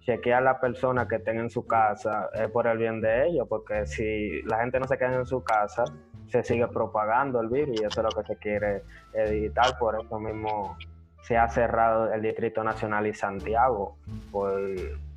chequear 0.00 0.42
a 0.42 0.44
la 0.44 0.60
persona 0.60 1.06
que 1.08 1.16
estén 1.16 1.38
en 1.38 1.50
su 1.50 1.66
casa 1.66 2.28
es 2.34 2.48
por 2.48 2.66
el 2.66 2.76
bien 2.76 3.00
de 3.00 3.28
ellos, 3.28 3.46
porque 3.48 3.86
si 3.86 4.42
la 4.42 4.58
gente 4.58 4.78
no 4.78 4.86
se 4.86 4.98
queda 4.98 5.14
en 5.14 5.26
su 5.26 5.42
casa, 5.42 5.84
se 6.28 6.42
sigue 6.42 6.66
propagando 6.68 7.40
el 7.40 7.48
virus 7.48 7.80
y 7.80 7.84
eso 7.84 8.00
es 8.00 8.14
lo 8.14 8.22
que 8.22 8.26
se 8.26 8.36
quiere 8.36 8.82
evitar, 9.14 9.78
por 9.78 9.98
eso 9.98 10.18
mismo 10.18 10.76
se 11.22 11.36
ha 11.36 11.48
cerrado 11.48 12.12
el 12.12 12.22
Distrito 12.22 12.64
Nacional 12.64 13.06
y 13.06 13.14
Santiago 13.14 13.96
por 14.30 14.60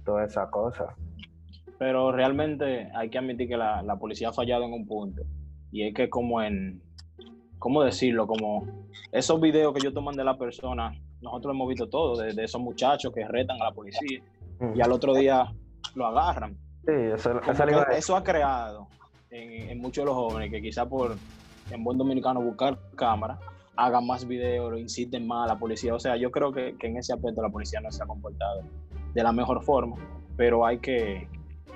toda 0.05 0.25
esa 0.25 0.49
cosa. 0.49 0.95
Pero 1.79 2.11
realmente 2.11 2.89
hay 2.95 3.09
que 3.09 3.17
admitir 3.17 3.47
que 3.47 3.57
la, 3.57 3.81
la 3.81 3.95
policía 3.95 4.29
ha 4.29 4.33
fallado 4.33 4.65
en 4.65 4.73
un 4.73 4.85
punto 4.85 5.23
y 5.73 5.87
es 5.87 5.93
que 5.93 6.07
como 6.07 6.39
en, 6.41 6.81
¿cómo 7.57 7.83
decirlo? 7.83 8.27
Como 8.27 8.67
esos 9.11 9.41
videos 9.41 9.73
que 9.73 9.79
ellos 9.79 9.93
toman 9.93 10.15
de 10.15 10.23
la 10.23 10.37
persona, 10.37 10.93
nosotros 11.19 11.55
hemos 11.55 11.67
visto 11.67 11.89
todo, 11.89 12.15
de, 12.15 12.43
esos 12.43 12.61
muchachos 12.61 13.11
que 13.11 13.27
retan 13.27 13.59
a 13.59 13.65
la 13.65 13.71
policía 13.71 14.21
y 14.75 14.81
al 14.81 14.91
otro 14.91 15.15
día 15.15 15.51
lo 15.95 16.05
agarran. 16.05 16.55
Sí, 16.85 16.91
eso, 16.91 17.41
eso 17.91 18.15
ha 18.15 18.23
creado 18.23 18.87
en, 19.31 19.79
muchos 19.79 20.03
de 20.03 20.05
los 20.05 20.13
jóvenes 20.13 20.51
que 20.51 20.61
quizá 20.61 20.87
por, 20.87 21.15
en 21.71 21.83
buen 21.83 21.97
dominicano, 21.97 22.39
buscar 22.39 22.77
cámara, 22.95 23.39
hagan 23.75 24.05
más 24.05 24.27
videos, 24.27 24.71
lo 24.71 24.77
inciten 24.77 25.27
más 25.27 25.45
a 25.49 25.53
la 25.53 25.59
policía. 25.59 25.93
O 25.93 25.99
sea, 25.99 26.15
yo 26.15 26.31
creo 26.31 26.51
que, 26.51 26.75
que 26.77 26.87
en 26.87 26.97
ese 26.97 27.13
aspecto 27.13 27.41
la 27.41 27.49
policía 27.49 27.81
no 27.81 27.91
se 27.91 28.03
ha 28.03 28.05
comportado 28.05 28.61
de 29.13 29.23
la 29.23 29.31
mejor 29.31 29.63
forma, 29.63 29.95
pero 30.35 30.65
hay 30.65 30.79
que, 30.79 31.27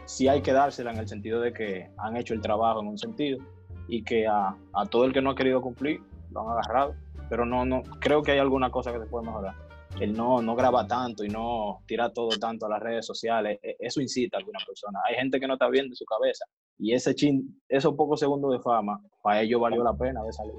sí 0.05 0.27
hay 0.27 0.41
que 0.41 0.53
dársela 0.53 0.91
en 0.91 0.97
el 0.97 1.07
sentido 1.07 1.39
de 1.41 1.53
que 1.53 1.89
han 1.97 2.17
hecho 2.17 2.33
el 2.33 2.41
trabajo 2.41 2.81
en 2.81 2.88
un 2.88 2.97
sentido 2.97 3.39
y 3.88 4.03
que 4.03 4.27
a, 4.27 4.55
a, 4.73 4.86
todo 4.86 5.05
el 5.05 5.13
que 5.13 5.21
no 5.21 5.31
ha 5.31 5.36
querido 5.36 5.62
cumplir 5.62 6.01
lo 6.31 6.41
han 6.41 6.57
agarrado. 6.57 6.95
Pero 7.29 7.45
no, 7.45 7.65
no, 7.65 7.83
creo 7.99 8.21
que 8.23 8.31
hay 8.31 8.39
alguna 8.39 8.69
cosa 8.69 8.91
que 8.93 8.99
se 8.99 9.05
puede 9.05 9.25
mejorar. 9.25 9.55
El 9.99 10.13
no, 10.13 10.41
no 10.41 10.55
graba 10.55 10.86
tanto 10.86 11.23
y 11.23 11.29
no 11.29 11.79
tira 11.88 12.12
todo 12.13 12.29
tanto 12.39 12.67
a 12.67 12.69
las 12.69 12.81
redes 12.81 13.05
sociales, 13.05 13.60
e, 13.63 13.75
eso 13.79 13.99
incita 13.99 14.38
a 14.38 14.39
alguna 14.39 14.60
persona. 14.65 14.99
Hay 15.07 15.15
gente 15.15 15.39
que 15.39 15.47
no 15.47 15.53
está 15.53 15.67
viendo 15.69 15.95
su 15.95 16.05
cabeza 16.05 16.45
y 16.77 16.93
ese 16.93 17.15
chin, 17.15 17.62
esos 17.67 17.95
pocos 17.95 18.19
segundos 18.19 18.51
de 18.51 18.60
fama, 18.60 19.01
para 19.23 19.41
ellos 19.41 19.60
valió 19.60 19.83
la 19.83 19.93
pena 19.93 20.23
de 20.23 20.31
salir. 20.31 20.53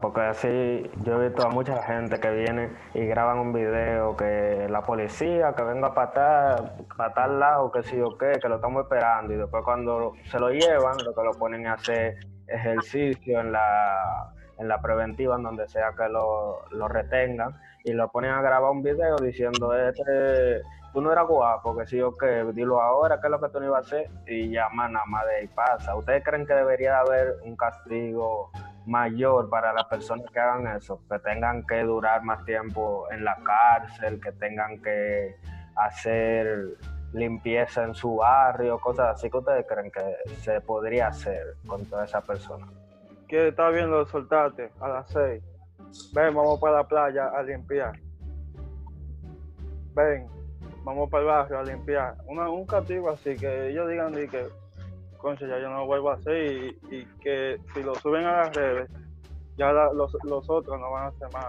Porque 0.00 0.20
así 0.20 0.90
yo 1.04 1.20
he 1.20 1.28
visto 1.28 1.46
a 1.46 1.50
mucha 1.50 1.82
gente 1.82 2.20
que 2.20 2.30
viene 2.30 2.70
y 2.94 3.06
graban 3.06 3.38
un 3.38 3.52
video 3.52 4.16
que 4.16 4.66
la 4.68 4.82
policía 4.82 5.54
que 5.54 5.62
venga 5.62 5.94
para 5.94 6.12
tal, 6.12 6.86
para 6.96 7.14
tal 7.14 7.40
lado, 7.40 7.72
que 7.72 7.82
sí 7.82 8.00
o 8.00 8.16
qué, 8.16 8.38
que 8.40 8.48
lo 8.48 8.56
estamos 8.56 8.84
esperando 8.84 9.34
y 9.34 9.36
después 9.36 9.64
cuando 9.64 10.14
se 10.24 10.38
lo 10.38 10.50
llevan, 10.50 10.96
lo 11.04 11.14
que 11.14 11.22
lo 11.22 11.32
ponen 11.32 11.66
a 11.66 11.74
hacer 11.74 12.16
ejercicio 12.46 13.40
en 13.40 13.52
la, 13.52 14.32
en 14.58 14.68
la 14.68 14.80
preventiva, 14.80 15.36
en 15.36 15.42
donde 15.42 15.68
sea 15.68 15.92
que 15.96 16.08
lo, 16.08 16.68
lo 16.70 16.88
retengan 16.88 17.60
y 17.84 17.92
lo 17.92 18.10
ponen 18.10 18.32
a 18.32 18.42
grabar 18.42 18.70
un 18.70 18.82
video 18.82 19.16
diciendo 19.16 19.74
este 19.74 20.62
tú 20.92 21.00
no 21.00 21.12
eras 21.12 21.26
guapo, 21.26 21.76
que 21.76 21.86
sí 21.86 22.00
o 22.00 22.16
qué, 22.16 22.44
dilo 22.52 22.80
ahora, 22.80 23.20
qué 23.20 23.26
es 23.26 23.30
lo 23.30 23.40
que 23.40 23.48
tú 23.48 23.60
no 23.60 23.66
ibas 23.66 23.84
a 23.84 23.86
hacer, 23.86 24.10
y 24.26 24.50
ya 24.50 24.68
nada 24.70 25.04
más 25.06 25.24
de 25.26 25.36
ahí 25.36 25.46
pasa. 25.48 25.94
¿Ustedes 25.94 26.24
creen 26.24 26.46
que 26.46 26.54
debería 26.54 26.98
haber 26.98 27.36
un 27.44 27.56
castigo 27.56 28.50
mayor 28.90 29.48
para 29.48 29.72
las 29.72 29.84
personas 29.84 30.30
que 30.30 30.40
hagan 30.40 30.76
eso? 30.76 31.00
Que 31.08 31.18
tengan 31.20 31.64
que 31.66 31.82
durar 31.82 32.22
más 32.24 32.44
tiempo 32.44 33.06
en 33.10 33.24
la 33.24 33.36
cárcel, 33.36 34.20
que 34.20 34.32
tengan 34.32 34.82
que 34.82 35.36
hacer 35.76 36.76
limpieza 37.12 37.84
en 37.84 37.94
su 37.94 38.16
barrio, 38.16 38.78
cosas 38.78 39.16
así 39.16 39.30
que 39.30 39.38
ustedes 39.38 39.66
creen 39.66 39.90
que 39.90 40.34
se 40.36 40.60
podría 40.60 41.08
hacer 41.08 41.54
con 41.66 41.84
toda 41.86 42.04
esa 42.04 42.20
persona. 42.20 42.66
Que 43.28 43.48
está 43.48 43.70
viendo 43.70 44.04
soltarte 44.06 44.70
a 44.80 44.88
las 44.88 45.10
seis. 45.10 45.42
Ven, 46.12 46.34
vamos 46.34 46.60
para 46.60 46.78
la 46.78 46.84
playa 46.84 47.28
a 47.28 47.42
limpiar. 47.42 47.98
Ven, 49.94 50.26
vamos 50.84 51.08
para 51.10 51.22
el 51.22 51.28
barrio 51.28 51.58
a 51.58 51.62
limpiar. 51.62 52.16
un 52.26 52.66
castigo 52.66 53.10
así, 53.10 53.36
que 53.36 53.70
ellos 53.70 53.88
digan 53.88 54.12
que, 54.12 54.48
concha, 55.20 55.46
ya 55.46 55.58
yo 55.58 55.68
no 55.68 55.78
lo 55.78 55.86
vuelvo 55.86 56.10
a 56.10 56.14
hacer 56.14 56.74
y, 56.90 57.04
que 57.20 57.58
si 57.72 57.82
lo 57.82 57.94
suben 57.96 58.24
a 58.26 58.38
las 58.38 58.56
redes, 58.56 58.90
ya 59.56 59.72
los, 59.72 60.14
otros 60.48 60.80
no 60.80 60.90
van 60.90 61.04
a 61.04 61.06
hacer 61.08 61.28
más. 61.32 61.44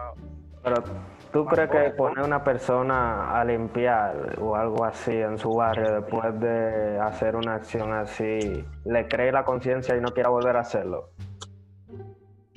Pero, 0.63 0.83
¿tú 1.31 1.45
crees 1.45 1.69
que 1.69 1.89
poner 1.91 2.23
una 2.23 2.43
persona 2.43 3.39
a 3.39 3.43
limpiar 3.43 4.37
o 4.39 4.55
algo 4.55 4.83
así 4.85 5.15
en 5.15 5.37
su 5.37 5.49
barrio 5.55 6.01
después 6.01 6.39
de 6.39 6.99
hacer 6.99 7.35
una 7.35 7.55
acción 7.55 7.91
así, 7.93 8.63
le 8.85 9.07
cree 9.07 9.31
la 9.31 9.43
conciencia 9.43 9.95
y 9.95 10.01
no 10.01 10.09
quiera 10.09 10.29
volver 10.29 10.57
a 10.57 10.59
hacerlo? 10.59 11.09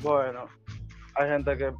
Bueno, 0.02 0.44
hay 1.14 1.28
gente 1.30 1.56
que 1.56 1.72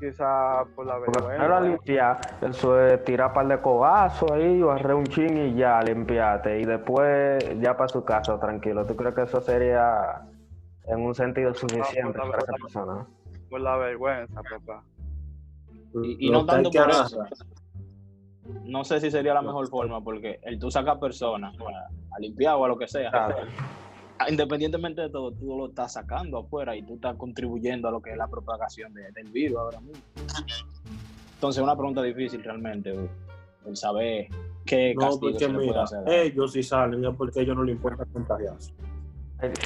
quizá 0.00 0.64
por 0.74 0.86
la 0.86 0.98
vergüenza. 0.98 1.48
la 1.48 1.60
limpiar, 1.60 2.20
eso 2.40 2.80
es 2.80 3.04
tirar 3.04 3.32
par 3.32 3.46
de 3.46 3.60
cobazos 3.60 4.30
ahí, 4.32 4.60
barrer 4.62 4.94
un 4.94 5.04
chin 5.04 5.36
y 5.36 5.54
ya, 5.54 5.80
limpiarte. 5.82 6.58
Y 6.60 6.64
después 6.64 7.44
ya 7.60 7.76
para 7.76 7.88
su 7.88 8.04
casa, 8.04 8.40
tranquilo. 8.40 8.86
¿Tú 8.86 8.96
crees 8.96 9.14
que 9.14 9.22
eso 9.22 9.40
sería 9.40 10.22
en 10.86 11.00
un 11.00 11.14
sentido 11.14 11.54
suficiente 11.54 12.18
para 12.18 12.38
esa 12.38 12.52
persona? 12.52 13.06
Por 13.48 13.60
la 13.60 13.76
vergüenza, 13.76 14.40
papá. 14.42 14.82
Y, 16.02 16.30
no 16.30 16.46
tanto 16.46 16.70
por 16.70 16.90
eso. 16.90 17.24
No 18.64 18.84
sé 18.84 19.00
si 19.00 19.10
sería 19.10 19.34
la 19.34 19.42
mejor 19.42 19.68
forma, 19.68 20.02
porque 20.02 20.40
el 20.42 20.58
tú 20.58 20.70
sacas 20.70 20.98
personas 20.98 21.54
a, 21.58 22.18
limpiar 22.18 22.56
o 22.56 22.64
a 22.64 22.68
lo 22.68 22.78
que 22.78 22.88
sea. 22.88 23.10
Ah, 23.12 23.34
independientemente 24.28 25.02
de 25.02 25.10
todo, 25.10 25.32
tú 25.32 25.56
lo 25.56 25.68
estás 25.68 25.94
sacando 25.94 26.38
afuera 26.38 26.76
y 26.76 26.82
tú 26.82 26.94
estás 26.94 27.16
contribuyendo 27.16 27.88
a 27.88 27.90
lo 27.90 28.00
que 28.02 28.10
es 28.10 28.16
la 28.16 28.28
propagación 28.28 28.92
del 28.92 29.28
virus 29.30 29.58
ahora 29.58 29.80
mismo. 29.80 30.02
Entonces, 31.34 31.58
es 31.58 31.64
una 31.64 31.76
pregunta 31.76 32.02
difícil 32.02 32.42
realmente, 32.42 32.94
el 33.66 33.76
saber 33.76 34.28
qué 34.66 34.94
no, 34.94 35.00
castigo 35.00 35.38
se 35.38 35.48
puede 35.48 35.78
hacer. 35.78 36.08
Ellos 36.08 36.52
si 36.52 36.62
salen 36.62 37.04
es 37.04 37.14
porque 37.16 37.40
a 37.40 37.42
ellos 37.42 37.56
no 37.56 37.64
les 37.64 37.76
importa 37.76 38.04
contagiarse. 38.12 38.74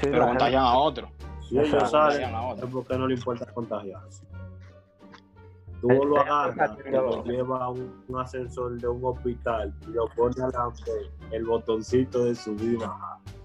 Pero 0.02 0.26
contagian 0.26 0.62
a 0.62 0.78
otros. 0.78 1.10
Si 1.48 1.58
ellos 1.58 1.90
salen 1.90 2.30
es 2.56 2.64
porque 2.70 2.96
no 2.96 3.08
les 3.08 3.18
importa 3.18 3.46
contagiarse. 3.46 4.24
Tú 5.80 5.88
lo 5.88 6.18
agarras, 6.18 6.78
lo 6.90 7.24
llevas 7.24 7.60
a 7.60 7.68
un, 7.68 8.04
ascensor 8.18 8.80
de 8.80 8.88
un 8.88 9.04
hospital 9.04 9.74
y 9.86 9.92
lo 9.92 10.06
pones 10.16 10.40
adelante 10.40 10.90
el 11.30 11.44
botoncito 11.44 12.24
de 12.24 12.34
subir 12.34 12.72
y 12.72 12.76
bajar 12.76 13.18
Ah, 13.24 13.43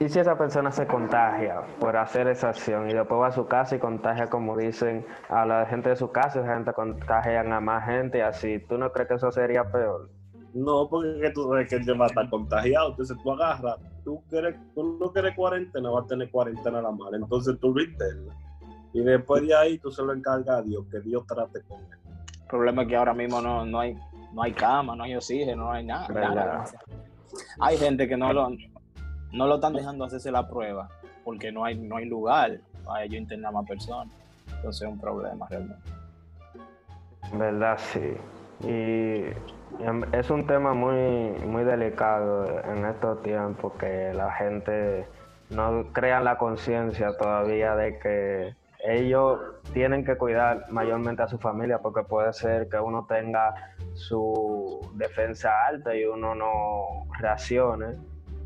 ¿Y 0.00 0.08
si 0.08 0.20
esa 0.20 0.38
persona 0.38 0.70
se 0.70 0.86
contagia 0.86 1.62
por 1.80 1.96
hacer 1.96 2.28
esa 2.28 2.50
acción 2.50 2.88
y 2.88 2.94
después 2.94 3.20
va 3.20 3.26
a 3.28 3.32
su 3.32 3.46
casa 3.46 3.74
y 3.74 3.78
contagia, 3.80 4.28
como 4.28 4.56
dicen, 4.56 5.04
a 5.28 5.44
la 5.44 5.66
gente 5.66 5.88
de 5.88 5.96
su 5.96 6.12
casa 6.12 6.38
y 6.38 6.42
esa 6.42 6.54
gente 6.54 6.72
contagia 6.72 7.40
a 7.40 7.60
más 7.60 7.84
gente 7.84 8.18
y 8.18 8.20
así? 8.20 8.60
¿Tú 8.60 8.78
no 8.78 8.92
crees 8.92 9.08
que 9.08 9.14
eso 9.14 9.32
sería 9.32 9.64
peor? 9.64 10.08
No, 10.54 10.88
porque 10.88 11.30
tú 11.34 11.48
sabes 11.48 11.68
que 11.68 11.76
él 11.76 12.00
va 12.00 12.04
a 12.04 12.08
estar 12.08 12.30
contagiado. 12.30 12.90
Entonces 12.90 13.16
tú 13.22 13.32
agarras, 13.32 13.76
tú, 14.04 14.22
quieres, 14.30 14.56
tú 14.74 14.98
no 15.00 15.12
quieres 15.12 15.34
cuarentena, 15.34 15.90
va 15.90 16.00
a 16.00 16.06
tener 16.06 16.30
cuarentena 16.30 16.80
la 16.80 16.92
mala. 16.92 17.16
Entonces 17.16 17.58
tú 17.60 17.74
lo 17.74 17.82
internas. 17.82 18.36
Y 18.92 19.00
después 19.00 19.46
de 19.46 19.54
ahí 19.54 19.78
tú 19.78 19.90
se 19.90 20.02
lo 20.02 20.12
encargas 20.12 20.60
a 20.60 20.62
Dios, 20.62 20.84
que 20.92 21.00
Dios 21.00 21.26
trate 21.26 21.60
con 21.62 21.80
él. 21.80 21.98
El 22.40 22.46
problema 22.48 22.82
es 22.82 22.88
que 22.88 22.96
ahora 22.96 23.14
mismo 23.14 23.40
no, 23.40 23.66
no, 23.66 23.80
hay, 23.80 23.96
no 24.32 24.42
hay 24.42 24.52
cama, 24.52 24.94
no 24.94 25.02
hay 25.02 25.16
oxígeno, 25.16 25.64
no 25.64 25.72
hay 25.72 25.84
nada. 25.84 26.08
nada. 26.08 26.64
Hay 27.60 27.76
gente 27.76 28.08
que 28.08 28.16
no 28.16 28.32
lo, 28.32 28.48
no 29.32 29.46
lo 29.46 29.56
están 29.56 29.74
dejando 29.74 30.04
hacerse 30.04 30.30
la 30.30 30.48
prueba 30.48 30.88
porque 31.24 31.52
no 31.52 31.64
hay, 31.64 31.76
no 31.76 31.96
hay 31.96 32.06
lugar 32.06 32.58
para 32.84 33.04
ellos 33.04 33.20
internar 33.20 33.52
más 33.52 33.66
personas. 33.66 34.14
Entonces 34.56 34.82
es 34.82 34.88
un 34.88 34.98
problema 34.98 35.46
realmente. 35.48 35.90
Verdad, 37.34 37.78
sí. 37.78 38.16
Y 38.66 39.24
es 40.12 40.30
un 40.30 40.46
tema 40.46 40.74
muy, 40.74 41.32
muy 41.46 41.64
delicado 41.64 42.46
en 42.64 42.84
estos 42.86 43.22
tiempos 43.22 43.72
que 43.74 44.12
la 44.14 44.32
gente 44.32 45.06
no 45.50 45.84
crea 45.92 46.20
la 46.20 46.36
conciencia 46.38 47.16
todavía 47.16 47.76
de 47.76 47.98
que 47.98 48.54
ellos 48.84 49.40
tienen 49.72 50.04
que 50.04 50.16
cuidar 50.16 50.66
mayormente 50.70 51.22
a 51.22 51.28
su 51.28 51.38
familia 51.38 51.78
porque 51.78 52.02
puede 52.02 52.32
ser 52.32 52.68
que 52.68 52.78
uno 52.78 53.06
tenga 53.08 53.54
su 53.94 54.80
defensa 54.94 55.50
alta 55.66 55.94
y 55.94 56.04
uno 56.04 56.34
no 56.34 57.06
reaccione 57.18 57.96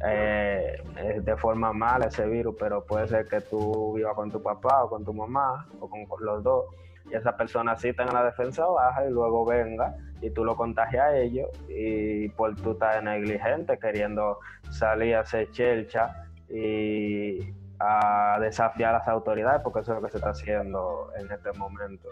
eh, 0.04 0.82
de 1.22 1.36
forma 1.36 1.72
mala 1.72 2.06
ese 2.06 2.26
virus, 2.26 2.56
pero 2.58 2.84
puede 2.84 3.06
ser 3.06 3.26
que 3.26 3.40
tú 3.40 3.94
vivas 3.94 4.14
con 4.14 4.30
tu 4.30 4.42
papá 4.42 4.84
o 4.84 4.88
con 4.88 5.04
tu 5.04 5.12
mamá 5.12 5.68
o 5.78 5.88
con, 5.88 6.06
los 6.20 6.42
dos 6.42 6.64
y 7.10 7.14
esa 7.14 7.36
persona 7.36 7.76
sí 7.76 7.92
tenga 7.92 8.12
la 8.12 8.24
defensa 8.24 8.66
baja 8.66 9.06
y 9.06 9.10
luego 9.10 9.44
venga 9.44 9.94
y 10.20 10.30
tú 10.30 10.44
lo 10.44 10.56
contagias 10.56 11.04
a 11.06 11.18
ellos 11.18 11.48
y 11.68 12.28
por 12.30 12.54
tú 12.56 12.72
estás 12.72 13.02
negligente 13.02 13.78
queriendo 13.78 14.38
salir 14.70 15.16
a 15.16 15.20
hacer 15.20 15.50
chelcha 15.52 16.26
y 16.48 17.38
a 17.78 18.38
desafiar 18.40 18.94
a 18.94 18.98
las 18.98 19.08
autoridades 19.08 19.62
porque 19.62 19.80
eso 19.80 19.92
es 19.92 20.00
lo 20.00 20.06
que 20.06 20.12
se 20.12 20.18
está 20.18 20.30
haciendo 20.30 21.10
en 21.16 21.30
este 21.30 21.52
momento. 21.58 22.08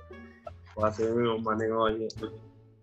Pues 0.75 0.87
así 0.87 1.03
mismo, 1.05 1.39
manejo, 1.39 1.89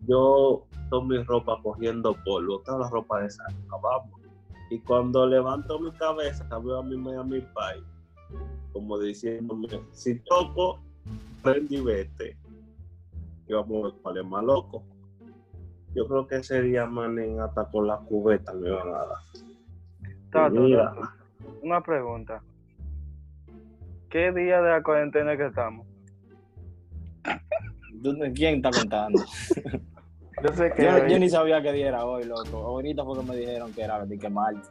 yo 0.02 0.66
tomo 0.90 1.08
mi 1.08 1.24
ropa 1.24 1.58
cogiendo 1.64 2.16
polvo, 2.26 2.60
toda 2.66 2.80
la 2.80 2.90
ropa 2.90 3.22
de 3.22 3.28
esa, 3.28 3.44
vamos 3.70 4.27
y 4.70 4.80
cuando 4.80 5.26
levanto 5.26 5.80
mi 5.80 5.92
cabeza, 5.94 6.46
veo 6.60 6.78
a 6.80 6.84
mi 6.84 6.98
Miami 6.98 7.40
Pie, 7.42 7.84
como 8.74 9.00
diciéndome, 9.00 9.68
si 9.92 10.20
toco, 10.22 10.80
prende 11.42 11.76
y 11.78 11.82
vete. 11.82 12.38
Y 13.48 13.54
vamos, 13.54 13.94
¿cuál 14.02 14.18
es 14.18 14.26
más 14.26 14.44
loco? 14.44 14.84
yo 15.96 16.08
creo 16.08 16.28
que 16.28 16.36
ese 16.36 16.62
día, 16.62 16.86
manen, 16.86 17.40
hasta 17.40 17.66
con 17.72 17.88
la 17.88 17.98
cubeta 17.98 18.54
me 18.54 18.70
van 18.70 18.88
a 18.90 18.92
dar. 18.92 19.18
Tato, 20.32 20.54
Mira. 20.54 20.92
Tato, 20.94 21.10
una 21.64 21.82
pregunta. 21.82 22.44
¿Qué 24.10 24.32
día 24.32 24.62
de 24.62 24.70
la 24.70 24.84
cuarentena 24.84 25.36
que 25.36 25.48
estamos? 25.48 25.88
¿Tú- 28.04 28.16
¿Quién 28.36 28.56
está 28.58 28.72
contando? 28.72 29.24
Yo 30.44 30.50
sé 30.54 30.72
que 30.74 30.84
Yo, 30.84 30.96
hoy- 30.96 31.12
yo 31.12 31.20
ni 31.20 31.30
sabía 31.30 31.62
qué 31.62 31.72
día 31.72 31.88
era 31.90 32.06
hoy, 32.06 32.24
loco. 32.26 32.58
Ahorita 32.58 33.04
fue 33.04 33.20
que 33.20 33.26
me 33.26 33.36
dijeron 33.36 33.74
que 33.74 33.82
era 33.82 34.06
de 34.06 34.18
que 34.18 34.30
martes. 34.30 34.70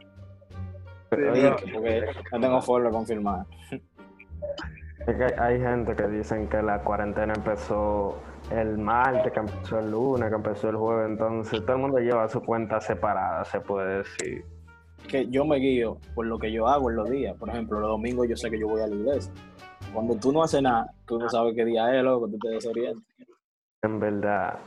no. 1.11 1.55
Porque 1.73 2.03
no 2.31 2.39
tengo 2.39 2.61
forma 2.61 2.87
de 2.89 2.93
confirmar. 2.93 3.45
es 3.71 5.15
que 5.15 5.39
hay 5.41 5.59
gente 5.59 5.95
que 5.95 6.07
dicen 6.07 6.47
que 6.47 6.61
la 6.61 6.81
cuarentena 6.83 7.33
empezó 7.33 8.17
el 8.51 8.77
martes, 8.77 9.31
que 9.33 9.39
empezó 9.39 9.79
el 9.79 9.91
lunes, 9.91 10.29
que 10.29 10.35
empezó 10.35 10.69
el 10.69 10.75
jueves, 10.77 11.09
entonces 11.11 11.61
todo 11.65 11.75
el 11.75 11.81
mundo 11.81 11.97
lleva 11.99 12.27
su 12.29 12.41
cuenta 12.41 12.79
separada, 12.79 13.43
se 13.45 13.59
puede 13.59 13.99
decir. 13.99 14.45
Que 15.09 15.27
yo 15.27 15.45
me 15.45 15.57
guío 15.57 15.97
por 16.15 16.25
lo 16.25 16.37
que 16.39 16.51
yo 16.51 16.67
hago 16.67 16.89
en 16.89 16.95
los 16.97 17.09
días. 17.09 17.35
Por 17.37 17.49
ejemplo, 17.49 17.79
los 17.79 17.89
domingos 17.89 18.27
yo 18.27 18.35
sé 18.35 18.49
que 18.49 18.59
yo 18.59 18.67
voy 18.67 18.81
a 18.81 18.87
la 18.87 18.95
iglesia. 18.95 19.31
Cuando 19.93 20.15
tú 20.15 20.31
no 20.33 20.43
haces 20.43 20.61
nada, 20.61 20.91
tú 21.05 21.17
no 21.19 21.29
sabes 21.29 21.55
qué 21.55 21.63
día 21.65 21.93
es, 21.95 22.03
loco, 22.03 22.27
tú 22.27 22.37
te 22.39 22.49
desorientas. 22.49 23.03
En 23.83 23.99
verdad. 23.99 24.57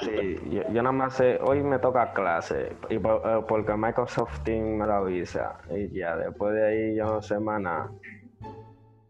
Sí, 0.00 0.38
yo, 0.50 0.62
yo 0.70 0.82
nada 0.82 0.92
más 0.92 1.14
sé, 1.14 1.38
hoy 1.42 1.62
me 1.62 1.78
toca 1.78 2.12
clase, 2.12 2.76
y 2.90 2.98
por- 2.98 3.22
eh, 3.24 3.42
porque 3.48 3.74
Microsoft 3.74 4.40
Teams 4.44 4.78
me 4.78 4.86
lo 4.86 4.92
avisa, 4.94 5.56
y 5.70 5.88
ya 5.98 6.16
después 6.16 6.54
de 6.54 6.66
ahí 6.66 6.94
yo 6.96 7.04
no 7.06 7.22
sé 7.22 7.38
más 7.38 7.60
nada. 7.60 7.90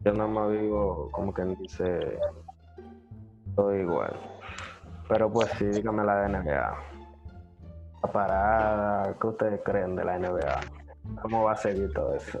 Yo 0.05 0.13
nada 0.13 0.27
más 0.29 0.51
vivo, 0.51 1.09
como 1.11 1.33
quien 1.33 1.55
dice, 1.55 2.17
todo 3.55 3.75
igual. 3.75 4.13
Pero 5.09 5.31
pues 5.31 5.49
sí, 5.57 5.65
dígame 5.65 6.03
la 6.03 6.21
de 6.21 6.29
NBA. 6.29 6.75
La 8.03 8.11
parada, 8.11 9.15
¿qué 9.19 9.27
ustedes 9.27 9.61
creen 9.63 9.95
de 9.95 10.05
la 10.05 10.17
NBA? 10.19 10.59
¿Cómo 11.21 11.43
va 11.43 11.53
a 11.53 11.55
seguir 11.57 11.91
todo 11.93 12.15
eso? 12.15 12.39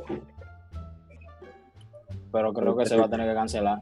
Pero 2.31 2.53
creo 2.53 2.75
que 2.77 2.85
se 2.85 2.97
va 2.97 3.05
a 3.05 3.09
tener 3.09 3.27
que 3.29 3.33
cancelar. 3.35 3.81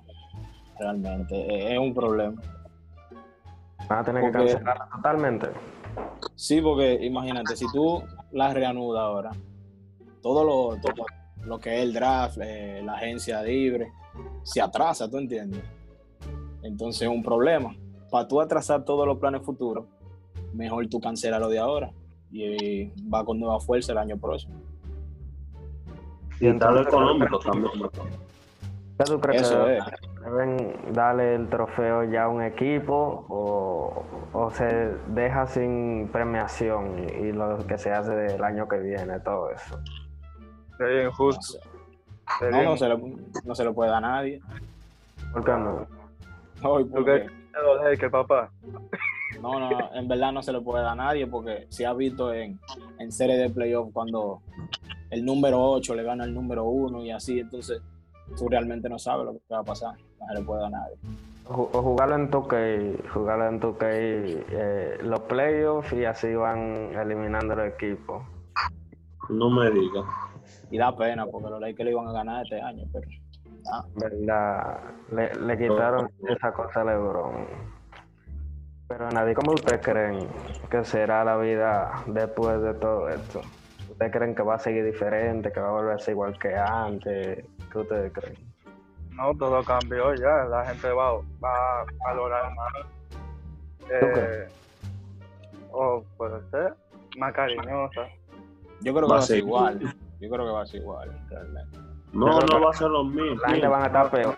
Realmente. 0.79 1.65
Es- 1.65 1.71
Es 1.73 1.77
un 1.79 1.93
problema. 1.93 2.41
¿Van 3.93 3.99
a 4.01 4.03
tener 4.05 4.23
que 4.23 4.31
Porque- 4.31 4.51
cancelarla 4.53 4.89
totalmente? 4.95 5.47
Sí, 6.35 6.59
porque 6.61 6.93
imagínate, 7.05 7.55
si 7.55 7.65
tú 7.71 8.01
la 8.31 8.51
reanudas 8.51 9.03
ahora, 9.03 9.29
todo 10.23 10.43
lo, 10.43 10.81
todo 10.81 11.05
lo 11.45 11.59
que 11.59 11.75
es 11.77 11.83
el 11.83 11.93
draft, 11.93 12.39
eh, 12.41 12.81
la 12.83 12.93
agencia 12.95 13.43
libre, 13.43 13.91
se 14.41 14.61
atrasa, 14.61 15.07
¿tú 15.07 15.19
entiendes? 15.19 15.61
Entonces 16.63 17.03
es 17.03 17.07
un 17.07 17.21
problema. 17.21 17.75
Para 18.09 18.27
tú 18.27 18.41
atrasar 18.41 18.83
todos 18.83 19.05
los 19.05 19.19
planes 19.19 19.43
futuros, 19.43 19.85
mejor 20.53 20.87
tú 20.87 20.99
cancela 20.99 21.37
lo 21.37 21.49
de 21.49 21.59
ahora 21.59 21.91
y 22.31 22.87
va 23.07 23.23
con 23.23 23.39
nueva 23.39 23.59
fuerza 23.59 23.91
el 23.91 23.99
año 23.99 24.17
próximo. 24.17 24.55
Y 26.39 26.45
lo 26.45 26.49
entonces- 26.49 26.87
económico 26.87 27.37
también. 27.37 27.71
¿Qué 28.97 29.03
tú 29.05 29.19
crees 29.19 29.43
Eso 29.43 29.65
que 29.65 29.77
es. 29.77 29.83
Deben 30.23 30.93
darle 30.93 31.35
el 31.35 31.49
trofeo 31.49 32.03
ya 32.05 32.23
a 32.23 32.27
un 32.29 32.41
equipo 32.41 33.25
o, 33.29 34.03
o 34.33 34.51
se 34.51 34.65
deja 35.07 35.45
sin 35.47 36.09
premiación 36.11 36.97
y 36.99 37.31
lo 37.31 37.57
que 37.67 37.77
se 37.77 37.91
hace 37.91 38.11
del 38.15 38.43
año 38.43 38.67
que 38.67 38.77
viene, 38.79 39.19
todo 39.19 39.51
eso? 39.51 39.79
Sería 40.77 41.03
No, 41.03 41.09
injusto. 41.09 41.59
Sería 42.39 42.63
no, 42.63 42.69
no 42.71 42.77
se, 42.77 42.89
le, 42.89 42.97
no 43.43 43.55
se 43.55 43.63
le 43.65 43.71
puede 43.71 43.91
dar 43.91 44.03
a 44.03 44.07
nadie. 44.07 44.41
¿Por 45.31 45.43
qué 45.43 45.51
no? 45.51 45.87
Hoy 46.63 46.85
¿Tú 46.85 46.91
porque- 46.91 47.27
qué? 47.99 48.09
Papá. 48.09 48.49
No, 49.41 49.59
no, 49.59 49.93
en 49.93 50.07
verdad 50.07 50.31
no 50.31 50.41
se 50.41 50.53
le 50.53 50.61
puede 50.61 50.83
dar 50.83 50.93
a 50.93 50.95
nadie 50.95 51.27
porque 51.27 51.65
se 51.69 51.85
ha 51.85 51.93
visto 51.93 52.33
en, 52.33 52.59
en 52.99 53.11
series 53.11 53.39
de 53.39 53.49
playoff 53.49 53.89
cuando 53.91 54.41
el 55.09 55.25
número 55.25 55.59
8 55.61 55.95
le 55.95 56.03
gana 56.03 56.23
al 56.23 56.33
número 56.33 56.63
1 56.65 57.03
y 57.03 57.11
así, 57.11 57.39
entonces 57.39 57.81
tú 58.37 58.47
realmente 58.49 58.89
no 58.89 58.97
sabes 58.99 59.25
lo 59.25 59.33
que 59.33 59.39
va 59.51 59.59
a 59.59 59.63
pasar. 59.63 59.95
No 60.19 60.27
se 60.27 60.33
le 60.39 60.41
puede 60.45 60.65
a 60.65 60.69
nadie. 60.69 60.95
O, 61.47 61.53
ju- 61.53 61.69
o 61.73 61.81
jugarlo 61.81 62.15
en 62.15 62.31
2K, 62.31 63.09
jugarlo 63.09 63.47
en 63.47 63.59
2K, 63.61 63.79
eh, 63.83 64.97
los 65.03 65.19
playoffs 65.21 65.91
y 65.93 66.05
así 66.05 66.33
van 66.33 66.93
eliminando 66.95 67.55
los 67.55 67.67
equipos. 67.67 68.23
No 69.29 69.49
me 69.49 69.69
digas. 69.71 70.05
Y 70.71 70.77
da 70.77 70.95
pena 70.95 71.25
porque 71.27 71.49
los 71.49 71.59
Lakers 71.61 71.85
le 71.85 71.91
iban 71.91 72.07
a 72.07 72.11
ganar 72.13 72.43
este 72.43 72.61
año, 72.61 72.83
pero 72.91 73.07
ah, 73.71 73.85
¿Verdad? 73.95 74.79
Le, 75.11 75.35
le 75.35 75.57
quitaron 75.57 76.09
esa 76.27 76.51
cosa 76.53 76.81
a 76.81 76.85
LeBron. 76.85 77.45
Pero 78.87 79.09
nadie, 79.11 79.33
¿cómo 79.33 79.53
ustedes 79.53 79.81
creen 79.81 80.27
que 80.69 80.83
será 80.83 81.23
la 81.23 81.37
vida 81.37 82.03
después 82.07 82.61
de 82.61 82.73
todo 82.75 83.07
esto? 83.09 83.41
¿Ustedes 83.89 84.11
creen 84.11 84.35
que 84.35 84.43
va 84.43 84.55
a 84.55 84.59
seguir 84.59 84.83
diferente, 84.85 85.51
que 85.51 85.59
va 85.59 85.69
a 85.69 85.71
volver 85.71 85.93
a 85.95 85.99
ser 85.99 86.13
igual 86.13 86.37
que 86.37 86.55
antes? 86.55 87.45
¿Qué 87.73 87.79
ustedes 87.79 88.13
creen? 88.13 88.37
No, 89.09 89.35
todo 89.35 89.63
cambió 89.63 90.13
ya. 90.13 90.45
La 90.45 90.63
gente 90.65 90.89
va, 90.91 91.13
va 91.43 91.81
a 91.81 91.85
valorar 92.05 92.53
más. 92.53 92.73
Eh, 93.89 94.47
o 95.71 96.03
puede 96.15 96.39
ser 96.51 96.75
más 97.17 97.33
cariñosa. 97.33 98.07
yo 98.81 98.93
creo 98.93 99.07
que 99.07 99.11
Va 99.11 99.15
va 99.15 99.17
a 99.17 99.21
ser 99.21 99.39
igual. 99.39 99.79
Yo 100.21 100.29
creo 100.29 100.45
que 100.45 100.51
va 100.51 100.61
a 100.61 100.65
ser 100.67 100.81
igual, 100.81 101.11
realmente. 101.29 101.79
No, 102.13 102.39
no 102.39 102.61
va 102.61 102.69
a 102.69 102.73
ser 102.73 102.89
lo 102.89 103.03
mismo. 103.03 103.41
La 103.41 103.49
gente 103.49 103.67
van 103.67 103.83
a 103.83 103.85
estar 103.87 104.11
peor 104.11 104.37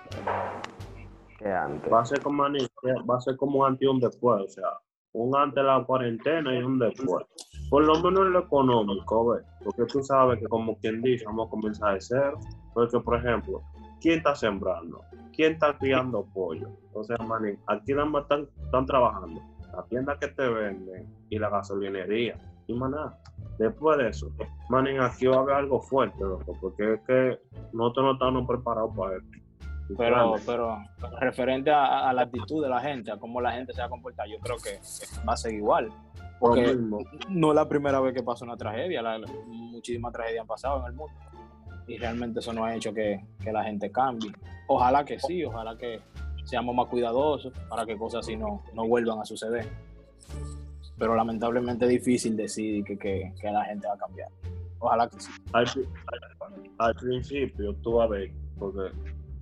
que 1.37 1.51
antes. 1.51 1.91
Va 1.91 2.01
a 2.01 2.05
ser 2.05 2.21
como, 2.21 2.43
va 2.43 3.17
a 3.17 3.21
ser 3.21 3.35
como 3.35 3.59
un 3.59 3.67
antes 3.67 3.81
y 3.81 3.87
un 3.87 3.99
después, 3.99 4.41
o 4.41 4.47
sea, 4.47 4.69
un 5.13 5.35
antes 5.35 5.55
de 5.55 5.63
la 5.63 5.83
cuarentena 5.83 6.57
y 6.57 6.63
un 6.63 6.79
después. 6.79 7.25
Por 7.69 7.83
lo 7.83 7.95
menos 7.95 8.27
en 8.27 8.33
lo 8.33 8.39
económico, 8.39 9.31
¿ves? 9.31 9.43
Porque 9.63 9.83
tú 9.85 10.01
sabes 10.03 10.39
que 10.39 10.45
como 10.45 10.77
quien 10.77 11.01
dice, 11.01 11.25
vamos 11.25 11.47
a 11.47 11.49
comenzar 11.49 11.93
de 11.95 12.01
cero. 12.01 12.39
Porque, 12.75 12.99
por 12.99 13.17
ejemplo, 13.17 13.63
¿quién 13.99 14.19
está 14.19 14.35
sembrando? 14.35 15.01
¿Quién 15.33 15.53
está 15.53 15.75
criando 15.79 16.23
pollo? 16.33 16.69
O 16.93 17.03
sea, 17.03 17.17
manín, 17.25 17.57
aquí 17.65 17.93
nada 17.93 18.05
más 18.05 18.21
están, 18.23 18.47
están 18.63 18.85
trabajando 18.85 19.41
la 19.75 19.83
tienda 19.85 20.17
que 20.19 20.27
te 20.27 20.47
venden 20.47 21.11
y 21.29 21.39
la 21.39 21.49
gasolinería. 21.49 22.37
Y 22.67 22.73
nada. 22.77 23.17
Después 23.57 23.97
de 23.97 24.09
eso, 24.09 24.29
manín, 24.69 24.99
aquí 24.99 25.25
va 25.27 25.37
a 25.37 25.39
haber 25.39 25.55
algo 25.55 25.81
fuerte, 25.81 26.19
loco, 26.19 26.55
porque 26.61 26.93
es 26.95 27.01
que 27.07 27.39
nosotros 27.73 28.05
no 28.05 28.11
estamos 28.13 28.45
preparados 28.47 28.91
para 28.95 29.15
esto. 29.17 29.29
Pero, 29.97 30.15
pero 30.45 30.77
referente 31.21 31.69
a, 31.71 32.09
a 32.09 32.13
la 32.13 32.23
actitud 32.23 32.61
de 32.63 32.69
la 32.69 32.81
gente, 32.81 33.11
a 33.11 33.17
cómo 33.17 33.39
la 33.39 33.51
gente 33.51 33.71
se 33.73 33.79
va 33.81 33.85
a 33.85 33.89
comportar, 33.89 34.27
yo 34.27 34.37
creo 34.39 34.57
que 34.57 34.79
va 35.27 35.33
a 35.33 35.37
ser 35.37 35.53
igual. 35.53 35.89
Porque 36.39 36.75
no 37.29 37.49
es 37.49 37.55
la 37.55 37.69
primera 37.69 37.99
vez 38.01 38.13
que 38.13 38.23
pasa 38.23 38.43
una 38.45 38.57
tragedia, 38.57 39.01
la- 39.01 39.17
la- 39.19 39.27
muchísimas 39.47 40.11
tragedias 40.11 40.41
han 40.41 40.47
pasado 40.47 40.79
en 40.81 40.85
el 40.87 40.93
mundo. 40.93 41.13
Y 41.87 41.97
realmente 41.97 42.39
eso 42.39 42.51
no 42.53 42.65
ha 42.65 42.75
hecho 42.75 42.93
que, 42.93 43.23
que 43.43 43.51
la 43.51 43.63
gente 43.63 43.91
cambie. 43.91 44.31
Ojalá 44.67 45.05
que 45.05 45.19
sí, 45.19 45.43
ojalá 45.43 45.77
que 45.77 46.01
seamos 46.43 46.75
más 46.75 46.87
cuidadosos 46.87 47.53
para 47.69 47.85
que 47.85 47.95
cosas 47.97 48.21
así 48.25 48.35
no, 48.35 48.63
no 48.73 48.87
vuelvan 48.87 49.19
a 49.19 49.25
suceder. 49.25 49.67
Pero 50.97 51.15
lamentablemente 51.15 51.85
es 51.85 51.91
difícil 51.91 52.35
decir 52.37 52.83
que, 52.83 52.97
que, 52.97 53.33
que 53.39 53.51
la 53.51 53.65
gente 53.65 53.87
va 53.87 53.93
a 53.93 53.97
cambiar. 53.97 54.29
Ojalá 54.79 55.09
que 55.09 55.19
sí. 55.19 55.31
al, 55.53 55.65
pri- 55.65 55.87
al- 56.07 56.63
al 56.89 56.95
principio, 56.95 57.73
tú 57.75 57.93
vas 57.93 58.07
a 58.07 58.09
ver, 58.11 58.31
porque 58.57 58.91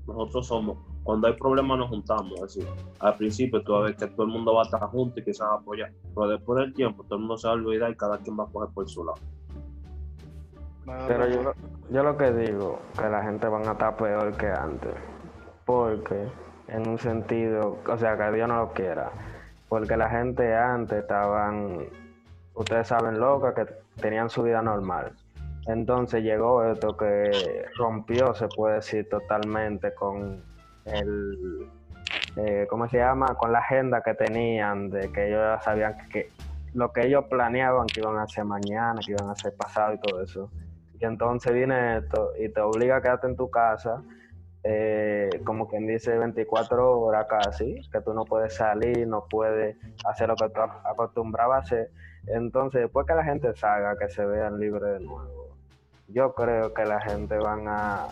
nosotros 0.08 0.48
somos, 0.48 0.78
cuando 1.04 1.28
hay 1.28 1.34
problemas 1.34 1.78
nos 1.80 1.90
juntamos, 1.90 2.42
así. 2.42 2.62
Al 3.00 3.16
principio 3.18 3.62
tú 3.64 3.74
vas 3.74 3.82
a 3.82 3.86
ver 3.86 3.96
que 3.96 4.08
todo 4.08 4.24
el 4.26 4.32
mundo 4.32 4.54
va 4.54 4.62
a 4.62 4.66
estar 4.66 4.82
junto 4.90 5.20
y 5.20 5.24
que 5.24 5.34
se 5.34 5.44
va 5.44 5.52
a 5.54 5.56
apoyar, 5.58 5.92
pero 6.16 6.28
después 6.28 6.60
del 6.60 6.74
tiempo 6.74 7.04
todo 7.04 7.16
el 7.16 7.20
mundo 7.22 7.38
se 7.38 7.48
va 7.48 7.54
a 7.54 7.56
olvidar 7.56 7.92
y 7.92 7.96
cada 7.96 8.18
quien 8.20 8.38
va 8.40 8.44
a 8.46 8.48
coger 8.48 8.70
por 8.74 8.90
su 8.90 9.04
lado. 9.04 9.20
Pero 11.08 11.28
yo, 11.28 11.44
lo- 11.44 11.56
yo 11.90 12.04
lo 12.04 12.18
que 12.18 12.32
digo, 12.32 12.80
que 12.98 13.10
la 13.10 13.24
gente 13.24 13.48
van 13.48 13.68
a 13.68 13.72
estar 13.74 13.96
peor 13.96 14.34
que 14.36 14.48
antes. 14.48 14.94
Porque, 15.66 16.28
en 16.68 16.88
un 16.88 16.98
sentido, 16.98 17.78
o 17.88 17.98
sea, 17.98 18.18
que 18.18 18.32
Dios 18.32 18.48
no 18.48 18.58
lo 18.58 18.74
quiera. 18.74 19.10
Porque 19.70 19.96
la 19.98 20.10
gente 20.10 20.54
antes 20.56 21.00
estaban, 21.00 21.80
ustedes 22.54 22.88
saben, 22.88 23.20
locas, 23.20 23.54
que 23.56 23.66
tenían 24.02 24.30
su 24.30 24.44
vida 24.44 24.62
normal. 24.62 25.14
Entonces 25.66 26.22
llegó 26.24 26.64
esto 26.66 26.98
que 26.98 27.66
rompió, 27.78 28.34
se 28.34 28.48
puede 28.50 28.76
decir, 28.76 29.08
totalmente 29.10 29.94
con 29.96 30.44
el, 30.86 31.70
eh, 32.36 32.68
¿cómo 32.70 32.88
se 32.90 32.98
llama? 32.98 33.36
Con 33.36 33.54
la 33.54 33.60
agenda 33.60 34.02
que 34.02 34.14
tenían, 34.14 34.90
de 34.90 35.12
que 35.12 35.28
ellos 35.28 35.40
ya 35.40 35.60
sabían 35.62 35.98
que, 35.98 36.10
que 36.10 36.30
lo 36.74 36.92
que 36.92 37.06
ellos 37.06 37.26
planeaban 37.30 37.88
que 37.88 38.02
iban 38.02 38.18
a 38.18 38.24
hacer 38.24 38.44
mañana, 38.44 39.00
que 39.06 39.12
iban 39.14 39.30
a 39.30 39.32
hacer 39.32 39.56
pasado 39.56 39.94
y 39.94 40.00
todo 40.00 40.22
eso. 40.22 40.52
Y 41.04 41.06
entonces 41.06 41.52
viene 41.54 41.98
esto 41.98 42.32
y 42.40 42.48
te 42.48 42.62
obliga 42.62 42.96
a 42.96 43.02
quedarte 43.02 43.28
en 43.28 43.36
tu 43.36 43.50
casa, 43.50 44.02
eh, 44.64 45.30
como 45.44 45.68
quien 45.68 45.86
dice 45.86 46.18
24 46.18 46.98
horas 46.98 47.28
casi, 47.30 47.82
que 47.92 48.00
tú 48.00 48.14
no 48.14 48.24
puedes 48.24 48.56
salir, 48.56 49.06
no 49.06 49.26
puedes 49.30 49.76
hacer 50.06 50.30
lo 50.30 50.38
que 50.38 50.48
tú 50.48 50.62
ac- 50.62 50.80
acostumbrabas 50.86 51.58
a 51.58 51.60
hacer. 51.66 51.90
Entonces, 52.28 52.84
después 52.84 53.06
que 53.06 53.16
la 53.16 53.26
gente 53.26 53.54
salga, 53.54 53.98
que 53.98 54.08
se 54.08 54.26
vean 54.26 54.58
libres 54.58 54.94
de 54.98 55.06
nuevo, 55.06 55.58
yo 56.08 56.34
creo 56.34 56.74
que 56.74 56.86
la 56.86 57.02
gente 57.02 57.38
van 57.38 57.68
a 57.68 58.08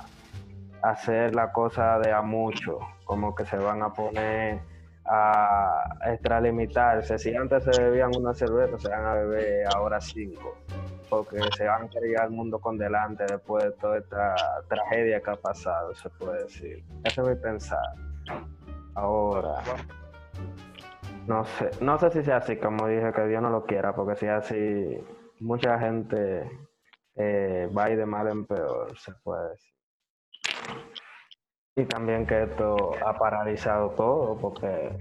hacer 0.83 1.33
la 1.33 1.53
cosa 1.53 1.97
de 1.99 2.11
a 2.11 2.21
mucho, 2.21 2.77
como 3.05 3.33
que 3.33 3.45
se 3.45 3.55
van 3.55 3.83
a 3.83 3.93
poner 3.93 4.59
a, 5.11 5.83
extralimitarse. 6.05 7.17
Si 7.17 7.35
antes 7.35 7.63
se 7.63 7.81
bebían 7.81 8.11
una 8.15 8.33
cerveza, 8.33 8.79
se 8.79 8.89
van 8.89 9.05
a 9.05 9.13
beber 9.15 9.67
ahora 9.75 9.99
cinco. 9.99 10.57
Porque 11.09 11.39
se 11.57 11.67
van 11.67 11.83
a 11.83 11.89
querer 11.89 12.21
al 12.21 12.31
mundo 12.31 12.59
con 12.59 12.77
delante 12.77 13.25
después 13.25 13.65
de 13.65 13.71
toda 13.71 13.97
esta 13.97 14.33
tragedia 14.69 15.21
que 15.21 15.31
ha 15.31 15.35
pasado, 15.35 15.93
se 15.95 16.09
puede 16.11 16.43
decir. 16.43 16.83
Eso 17.03 17.23
es 17.23 17.27
mi 17.27 17.35
pensar. 17.35 17.95
Ahora, 18.95 19.61
no 21.27 21.43
sé, 21.43 21.69
no 21.81 21.99
sé 21.99 22.11
si 22.11 22.23
sea 22.23 22.37
así, 22.37 22.55
como 22.55 22.87
dije, 22.87 23.11
que 23.11 23.27
Dios 23.27 23.41
no 23.41 23.49
lo 23.49 23.65
quiera, 23.65 23.93
porque 23.93 24.15
si 24.15 24.25
es 24.25 24.31
así, 24.31 25.03
mucha 25.41 25.77
gente 25.79 26.49
eh, 27.15 27.69
va 27.77 27.89
ir 27.89 27.97
de 27.97 28.05
mal 28.05 28.27
en 28.29 28.45
peor, 28.45 28.97
se 28.97 29.11
puede 29.23 29.49
decir. 29.49 29.70
Y 31.77 31.85
también 31.85 32.27
que 32.27 32.43
esto 32.43 32.91
ha 33.05 33.17
paralizado 33.17 33.91
todo 33.91 34.35
porque 34.35 34.97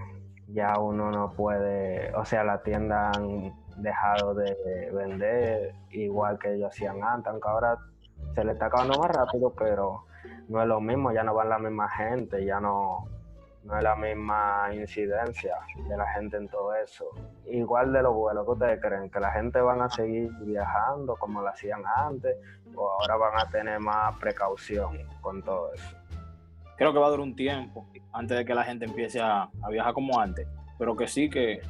ya 0.46 0.78
uno 0.78 1.10
no 1.10 1.32
puede, 1.32 2.14
o 2.14 2.24
sea, 2.24 2.44
las 2.44 2.62
tiendas 2.62 3.16
han 3.16 3.52
dejado 3.78 4.34
de 4.34 4.88
vender 4.92 5.74
igual 5.90 6.38
que 6.38 6.54
ellos 6.54 6.70
hacían 6.70 7.02
antes, 7.02 7.26
aunque 7.32 7.48
ahora 7.48 7.76
se 8.36 8.44
le 8.44 8.52
está 8.52 8.66
acabando 8.66 9.00
más 9.00 9.10
rápido, 9.10 9.52
pero 9.58 10.04
no 10.46 10.62
es 10.62 10.68
lo 10.68 10.80
mismo, 10.80 11.10
ya 11.10 11.24
no 11.24 11.34
van 11.34 11.48
la 11.48 11.58
misma 11.58 11.88
gente, 11.88 12.44
ya 12.44 12.60
no, 12.60 13.08
no 13.64 13.76
es 13.76 13.82
la 13.82 13.96
misma 13.96 14.68
incidencia 14.72 15.56
de 15.88 15.96
la 15.96 16.06
gente 16.12 16.36
en 16.36 16.48
todo 16.48 16.72
eso. 16.76 17.06
Igual 17.46 17.92
de 17.92 18.02
lo 18.02 18.12
bueno 18.12 18.44
que 18.44 18.50
ustedes 18.52 18.80
creen, 18.80 19.10
que 19.10 19.18
la 19.18 19.32
gente 19.32 19.60
van 19.60 19.82
a 19.82 19.90
seguir 19.90 20.30
viajando 20.42 21.16
como 21.16 21.42
lo 21.42 21.48
hacían 21.48 21.82
antes, 21.84 22.36
o 22.76 22.88
ahora 22.88 23.16
van 23.16 23.40
a 23.40 23.50
tener 23.50 23.80
más 23.80 24.16
precaución 24.20 24.98
con 25.20 25.42
todo 25.42 25.74
eso 25.74 25.99
creo 26.80 26.94
que 26.94 26.98
va 26.98 27.08
a 27.08 27.10
durar 27.10 27.26
un 27.26 27.36
tiempo 27.36 27.86
antes 28.10 28.38
de 28.38 28.44
que 28.46 28.54
la 28.54 28.64
gente 28.64 28.86
empiece 28.86 29.20
a, 29.20 29.50
viajar 29.70 29.92
como 29.92 30.18
antes. 30.18 30.48
Pero 30.78 30.96
que 30.96 31.06
sí, 31.06 31.28
que, 31.28 31.60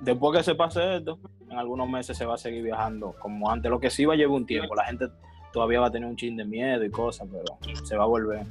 después 0.00 0.36
que 0.36 0.44
se 0.44 0.54
pase 0.54 0.96
esto, 0.96 1.18
en 1.48 1.56
algunos 1.56 1.88
meses 1.88 2.18
se 2.18 2.26
va 2.26 2.34
a 2.34 2.36
seguir 2.36 2.62
viajando 2.62 3.14
como 3.18 3.50
antes. 3.50 3.70
Lo 3.70 3.80
que 3.80 3.88
sí 3.88 4.04
va 4.04 4.12
a 4.12 4.16
llevar 4.18 4.36
un 4.36 4.44
tiempo. 4.44 4.74
La 4.74 4.84
gente 4.84 5.06
todavía 5.54 5.80
va 5.80 5.86
a 5.86 5.90
tener 5.90 6.06
un 6.06 6.16
chin 6.16 6.36
de 6.36 6.44
miedo 6.44 6.84
y 6.84 6.90
cosas, 6.90 7.26
pero 7.32 7.56
se 7.82 7.96
va 7.96 8.04
a 8.04 8.06
volver. 8.06 8.44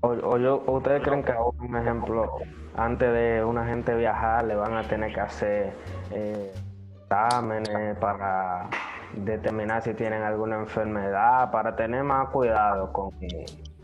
O, 0.00 0.38
yo, 0.38 0.64
¿Ustedes 0.68 1.02
creen 1.02 1.22
que 1.22 1.32
ahora, 1.32 1.58
un 1.60 1.76
ejemplo, 1.76 2.38
antes 2.76 3.12
de 3.12 3.44
una 3.44 3.66
gente 3.66 3.94
viajar, 3.94 4.46
le 4.46 4.54
van 4.54 4.72
a 4.72 4.82
tener 4.84 5.12
que 5.12 5.20
hacer 5.20 5.74
eh, 6.12 6.50
exámenes 7.02 7.98
para 7.98 8.70
determinar 9.16 9.82
si 9.82 9.94
tienen 9.94 10.22
alguna 10.22 10.56
enfermedad, 10.56 11.50
para 11.50 11.74
tener 11.74 12.02
más 12.04 12.30
cuidado 12.30 12.92
con, 12.92 13.10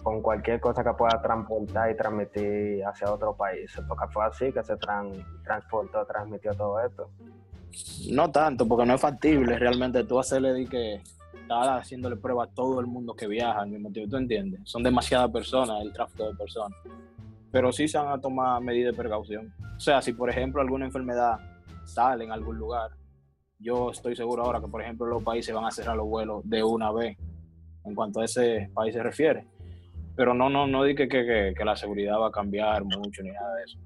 con 0.02 0.22
cualquier 0.22 0.60
cosa 0.60 0.82
que 0.82 0.92
pueda 0.94 1.20
transportar 1.20 1.90
y 1.90 1.96
transmitir 1.96 2.84
hacia 2.84 3.12
otro 3.12 3.34
país. 3.34 3.70
Porque 3.86 4.06
fue 4.12 4.24
así 4.24 4.52
que 4.52 4.62
se 4.62 4.76
transportó, 5.44 6.04
transmitió 6.06 6.54
todo 6.54 6.80
esto. 6.80 7.10
No 8.10 8.30
tanto, 8.30 8.66
porque 8.66 8.86
no 8.86 8.94
es 8.94 9.00
factible 9.00 9.58
realmente 9.58 10.04
tú 10.04 10.18
hacerle 10.18 10.52
de 10.52 10.66
que 10.66 11.02
estar 11.40 11.78
haciéndole 11.78 12.16
prueba 12.16 12.44
a 12.44 12.46
todo 12.46 12.80
el 12.80 12.86
mundo 12.86 13.14
que 13.14 13.26
viaja 13.26 13.60
al 13.60 13.68
mismo 13.68 13.90
tiempo, 13.90 14.10
¿tú 14.10 14.16
entiendes? 14.16 14.60
Son 14.64 14.82
demasiadas 14.82 15.30
personas, 15.30 15.82
el 15.82 15.92
tráfico 15.92 16.26
de 16.28 16.34
personas. 16.34 16.78
Pero 17.50 17.72
sí 17.72 17.88
se 17.88 17.98
van 17.98 18.08
a 18.08 18.20
tomar 18.20 18.60
medidas 18.62 18.92
de 18.92 19.02
precaución. 19.02 19.52
O 19.76 19.80
sea, 19.80 20.00
si 20.00 20.12
por 20.12 20.30
ejemplo 20.30 20.60
alguna 20.60 20.86
enfermedad 20.86 21.38
sale 21.84 22.24
en 22.24 22.30
algún 22.30 22.56
lugar, 22.56 22.90
yo 23.60 23.90
estoy 23.90 24.16
seguro 24.16 24.42
ahora 24.42 24.60
que, 24.60 24.68
por 24.68 24.82
ejemplo, 24.82 25.06
los 25.06 25.22
países 25.22 25.54
van 25.54 25.66
a 25.66 25.70
cerrar 25.70 25.96
los 25.96 26.06
vuelos 26.06 26.40
de 26.48 26.62
una 26.64 26.90
vez 26.92 27.16
en 27.84 27.94
cuanto 27.94 28.20
a 28.20 28.24
ese 28.24 28.70
país 28.74 28.94
se 28.94 29.02
refiere. 29.02 29.46
Pero 30.16 30.34
no, 30.34 30.48
no, 30.48 30.66
no 30.66 30.84
dije 30.84 31.08
que, 31.08 31.54
que, 31.56 31.64
la 31.64 31.76
seguridad 31.76 32.18
va 32.18 32.28
a 32.28 32.32
cambiar 32.32 32.84
mucho 32.84 33.22
ni 33.22 33.30
nada 33.30 33.54
de 33.54 33.62
eso. 33.64 33.78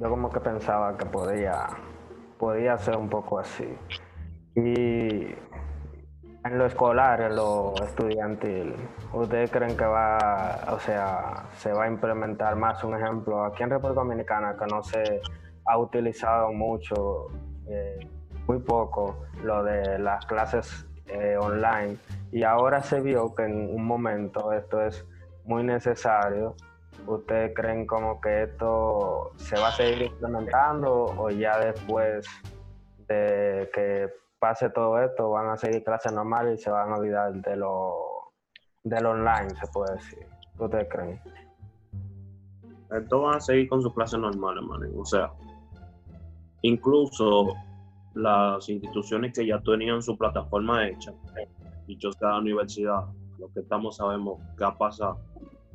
Yo 0.00 0.08
como 0.08 0.30
que 0.30 0.40
pensaba 0.40 0.96
que 0.96 1.06
podía, 1.06 1.66
podía 2.38 2.76
ser 2.78 2.96
un 2.96 3.08
poco 3.08 3.38
así. 3.38 3.68
Y 4.54 5.34
en 6.44 6.58
lo 6.58 6.66
escolar, 6.66 7.20
en 7.20 7.36
lo 7.36 7.74
estudiantil, 7.84 8.74
¿ustedes 9.12 9.50
creen 9.50 9.76
que 9.76 9.84
va, 9.84 10.58
o 10.72 10.78
sea, 10.80 11.46
se 11.54 11.72
va 11.72 11.84
a 11.84 11.88
implementar 11.88 12.56
más 12.56 12.82
un 12.82 12.94
ejemplo 12.94 13.44
aquí 13.44 13.62
en 13.62 13.70
República 13.70 14.00
Dominicana 14.00 14.56
que 14.56 14.66
no 14.66 14.82
se 14.82 15.20
ha 15.68 15.78
utilizado 15.78 16.52
mucho, 16.52 17.26
eh, 17.68 18.00
muy 18.46 18.58
poco, 18.60 19.26
lo 19.42 19.62
de 19.62 19.98
las 19.98 20.24
clases 20.26 20.86
eh, 21.06 21.36
online 21.38 21.96
y 22.32 22.42
ahora 22.42 22.82
se 22.82 23.00
vio 23.00 23.34
que 23.34 23.44
en 23.44 23.74
un 23.74 23.84
momento 23.84 24.52
esto 24.52 24.82
es 24.82 25.06
muy 25.44 25.62
necesario. 25.62 26.54
¿Ustedes 27.06 27.52
creen 27.54 27.86
como 27.86 28.20
que 28.20 28.44
esto 28.44 29.32
se 29.36 29.58
va 29.58 29.68
a 29.68 29.72
seguir 29.72 30.02
implementando 30.02 31.04
o 31.16 31.30
ya 31.30 31.58
después 31.58 32.26
de 33.06 33.70
que 33.72 34.10
pase 34.38 34.70
todo 34.70 35.00
esto 35.02 35.30
van 35.30 35.48
a 35.48 35.56
seguir 35.56 35.82
clases 35.84 36.12
normales 36.12 36.60
y 36.60 36.62
se 36.62 36.70
van 36.70 36.92
a 36.92 36.96
olvidar 36.96 37.32
de 37.32 37.56
lo 37.56 37.94
del 38.84 39.06
online, 39.06 39.50
se 39.50 39.66
puede 39.68 39.94
decir? 39.94 40.26
¿Ustedes 40.58 40.88
creen? 40.90 41.20
Esto 42.90 43.22
van 43.22 43.36
a 43.36 43.40
seguir 43.40 43.68
con 43.68 43.82
sus 43.82 43.94
clases 43.94 44.18
normales, 44.18 44.62
man. 44.64 44.80
O 44.96 45.04
sea, 45.04 45.30
Incluso 46.62 47.54
las 48.14 48.68
instituciones 48.68 49.32
que 49.32 49.46
ya 49.46 49.60
tenían 49.60 50.02
su 50.02 50.16
plataforma 50.16 50.88
hecha, 50.88 51.12
dicho 51.86 52.10
la 52.20 52.38
universidad, 52.38 53.04
lo 53.38 53.48
que 53.52 53.60
estamos 53.60 53.96
sabemos 53.96 54.40
que 54.56 54.64
ha 54.64 54.76
pasado, 54.76 55.20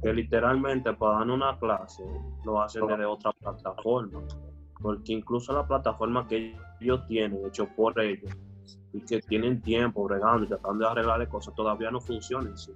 que 0.01 0.13
literalmente 0.13 0.93
para 0.93 1.19
dar 1.19 1.29
una 1.29 1.57
clase 1.57 2.03
lo 2.43 2.61
hacen 2.61 2.85
desde 2.87 3.05
otra 3.05 3.31
plataforma, 3.31 4.19
porque 4.81 5.13
incluso 5.13 5.53
la 5.53 5.65
plataforma 5.65 6.27
que 6.27 6.55
ellos 6.81 7.07
tienen, 7.07 7.45
hecho 7.45 7.67
por 7.75 7.97
ellos, 7.99 8.31
y 8.91 9.01
que 9.01 9.21
tienen 9.21 9.61
tiempo 9.61 10.03
bregando 10.03 10.43
y 10.43 10.47
tratando 10.47 10.85
de 10.85 10.91
arreglar 10.91 11.27
cosas, 11.29 11.55
todavía 11.55 11.89
no 11.89 12.01
funcionan. 12.01 12.53
Es 12.53 12.67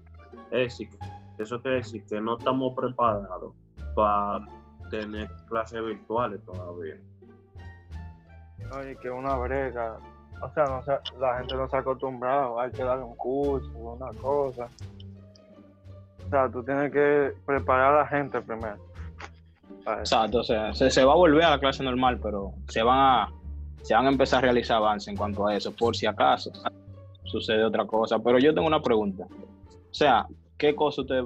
decir, 0.52 0.90
eso 1.38 1.62
quiere 1.62 1.78
decir 1.78 2.04
que 2.06 2.20
no 2.20 2.38
estamos 2.38 2.74
preparados 2.74 3.54
para 3.94 4.48
tener 4.90 5.30
clases 5.48 5.84
virtuales 5.84 6.44
todavía. 6.46 6.96
Oye, 8.78 8.96
que 8.98 9.10
una 9.10 9.36
brega. 9.36 9.98
O 10.42 10.50
sea, 10.54 10.66
no 10.66 10.84
la 11.20 11.38
gente 11.40 11.56
no 11.56 11.68
se 11.68 11.78
ha 11.78 11.80
acostumbrado, 11.80 12.60
hay 12.60 12.72
que 12.72 12.84
darle 12.84 13.04
un 13.04 13.16
curso, 13.16 13.70
una 13.78 14.12
cosa. 14.20 14.68
O 16.26 16.30
sea, 16.30 16.50
tú 16.50 16.64
tienes 16.64 16.92
que 16.92 17.34
preparar 17.46 17.94
a 17.94 17.98
la 18.00 18.08
gente 18.08 18.40
primero. 18.42 18.78
Exacto, 20.00 20.40
o 20.40 20.44
sea, 20.44 20.74
se, 20.74 21.04
va 21.06 21.14
a 21.14 21.16
volver 21.16 21.44
a 21.44 21.52
la 21.52 21.60
clase 21.60 21.82
normal, 21.82 22.20
pero 22.22 22.52
se 22.68 22.84
van 22.84 23.00
a, 23.00 23.34
se 23.82 23.94
van 23.94 24.06
a 24.06 24.10
empezar 24.10 24.40
a 24.40 24.42
realizar 24.42 24.78
avances 24.78 25.08
en 25.08 25.16
cuanto 25.16 25.48
a 25.48 25.56
eso, 25.56 25.72
por 25.72 25.96
si 25.96 26.06
acaso 26.06 26.52
sucede 27.24 27.64
otra 27.64 27.86
cosa. 27.86 28.20
Pero 28.20 28.38
yo 28.38 28.54
tengo 28.54 28.68
una 28.68 28.82
pregunta. 28.82 29.26
O 29.26 29.94
sea, 29.94 30.28
¿qué 30.58 30.76
cosas 30.76 31.00
ustedes 31.00 31.26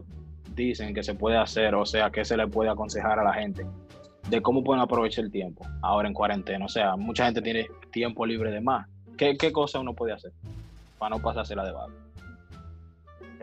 dicen 0.56 0.94
que 0.94 1.04
se 1.04 1.16
puede 1.16 1.38
hacer? 1.38 1.74
O 1.76 1.86
sea, 1.86 2.12
¿qué 2.12 2.24
se 2.24 2.38
le 2.38 2.48
puede 2.48 2.70
aconsejar 2.70 3.20
a 3.20 3.24
la 3.24 3.34
gente 3.34 3.66
de 4.32 4.42
cómo 4.42 4.64
pueden 4.64 4.82
aprovechar 4.82 5.26
el 5.26 5.32
tiempo 5.32 5.68
ahora 5.82 6.08
en 6.08 6.14
cuarentena. 6.14 6.66
O 6.66 6.70
sea, 6.70 6.96
mucha 6.96 7.26
gente 7.26 7.42
tiene 7.42 7.68
tiempo 7.92 8.26
libre 8.26 8.50
de 8.50 8.62
más. 8.62 8.88
¿Qué, 9.18 9.38
qué 9.38 9.52
cosa 9.52 9.80
uno 9.80 9.94
puede 9.94 10.14
hacer 10.14 10.32
para 10.98 11.18
no 11.18 11.22
pasarse 11.22 11.54
la 11.54 11.66
de 11.66 11.74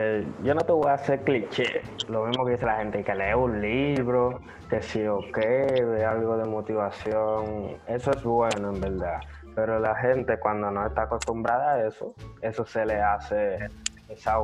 eh, 0.00 0.24
yo 0.44 0.54
no 0.54 0.60
te 0.60 0.70
voy 0.70 0.86
a 0.86 0.94
hacer 0.94 1.22
cliché, 1.22 1.82
lo 2.08 2.24
mismo 2.26 2.44
que 2.44 2.52
dice 2.52 2.64
la 2.64 2.76
gente, 2.76 3.02
que 3.02 3.14
lee 3.16 3.34
un 3.34 3.60
libro, 3.60 4.40
que 4.70 4.80
si 4.80 5.04
o 5.04 5.18
qué, 5.34 5.66
de 5.84 6.04
algo 6.04 6.36
de 6.36 6.44
motivación, 6.44 7.76
eso 7.88 8.12
es 8.12 8.22
bueno 8.22 8.74
en 8.74 8.80
verdad, 8.80 9.18
pero 9.56 9.80
la 9.80 9.96
gente 9.96 10.38
cuando 10.38 10.70
no 10.70 10.86
está 10.86 11.02
acostumbrada 11.02 11.72
a 11.72 11.88
eso, 11.88 12.14
eso 12.42 12.64
se 12.64 12.86
le 12.86 13.00
hace 13.02 13.58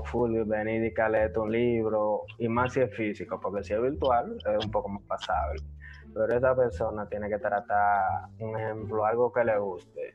full, 0.07 0.43
venir 0.45 0.85
y 0.87 0.93
que 0.93 1.39
un 1.39 1.53
libro, 1.53 2.23
y 2.37 2.49
más 2.49 2.73
si 2.73 2.81
es 2.81 2.93
físico, 2.93 3.39
porque 3.41 3.63
si 3.63 3.75
es 3.75 3.81
virtual 3.81 4.37
es 4.37 4.65
un 4.65 4.73
poco 4.73 4.89
más 4.89 5.03
pasable 5.05 5.63
pero 6.15 6.37
esa 6.37 6.55
persona 6.55 7.07
tiene 7.07 7.29
que 7.29 7.39
tratar, 7.39 8.29
un 8.39 8.57
ejemplo, 8.59 9.05
algo 9.05 9.33
que 9.33 9.45
le 9.45 9.59
guste. 9.59 10.13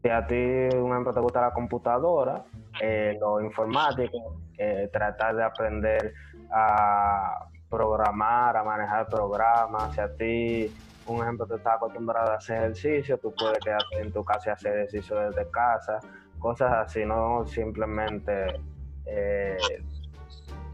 Si 0.00 0.08
a 0.08 0.24
ti, 0.26 0.34
un 0.34 0.92
ejemplo, 0.92 1.12
te 1.12 1.20
gusta 1.20 1.40
la 1.40 1.52
computadora, 1.52 2.44
eh, 2.80 3.16
lo 3.20 3.40
informático, 3.40 4.36
eh, 4.56 4.88
tratar 4.92 5.34
de 5.34 5.42
aprender 5.42 6.14
a 6.52 7.46
programar, 7.68 8.56
a 8.56 8.62
manejar 8.62 9.08
programas. 9.08 9.94
Si 9.94 10.00
a 10.00 10.14
ti, 10.14 10.74
un 11.06 11.22
ejemplo, 11.22 11.46
te 11.46 11.56
estás 11.56 11.76
acostumbrado 11.76 12.32
a 12.32 12.36
hacer 12.36 12.58
ejercicio, 12.58 13.18
tú 13.18 13.34
puedes 13.36 13.58
quedarte 13.58 14.00
en 14.00 14.12
tu 14.12 14.24
casa 14.24 14.50
y 14.50 14.52
hacer 14.52 14.76
ejercicio 14.78 15.16
desde 15.18 15.50
casa, 15.50 15.98
cosas 16.38 16.72
así, 16.72 17.04
no 17.04 17.44
simplemente 17.46 18.60
eh, 19.06 19.56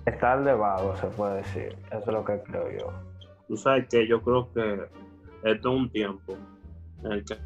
estar 0.05 0.43
de 0.43 0.57
se 1.01 1.07
puede 1.09 1.37
decir. 1.37 1.79
Eso 1.87 1.99
es 1.99 2.07
lo 2.07 2.25
que 2.25 2.41
creo 2.43 2.71
yo 2.71 3.08
tú 3.49 3.57
sabes 3.57 3.89
que 3.89 4.07
yo 4.07 4.23
creo 4.23 4.53
que 4.53 4.89
esto 5.43 5.69
es 5.71 5.81
un 5.81 5.91
tiempo 5.91 6.37
en 7.05 7.13
el 7.13 7.25
que 7.25 7.37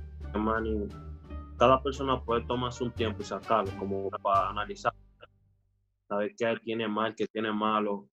cada 1.59 1.82
persona 1.82 2.20
puede 2.20 2.42
tomarse 2.42 2.82
un 2.82 2.90
tiempo 2.90 3.22
y 3.22 3.24
sacarlo 3.24 3.70
como 3.78 4.11
para 4.22 4.50
analizar 4.50 4.92
saber 6.09 6.34
qué 6.36 6.57
tiene 6.62 6.88
mal, 6.88 7.14
qué 7.14 7.26
tiene 7.26 7.53
malo, 7.53 8.09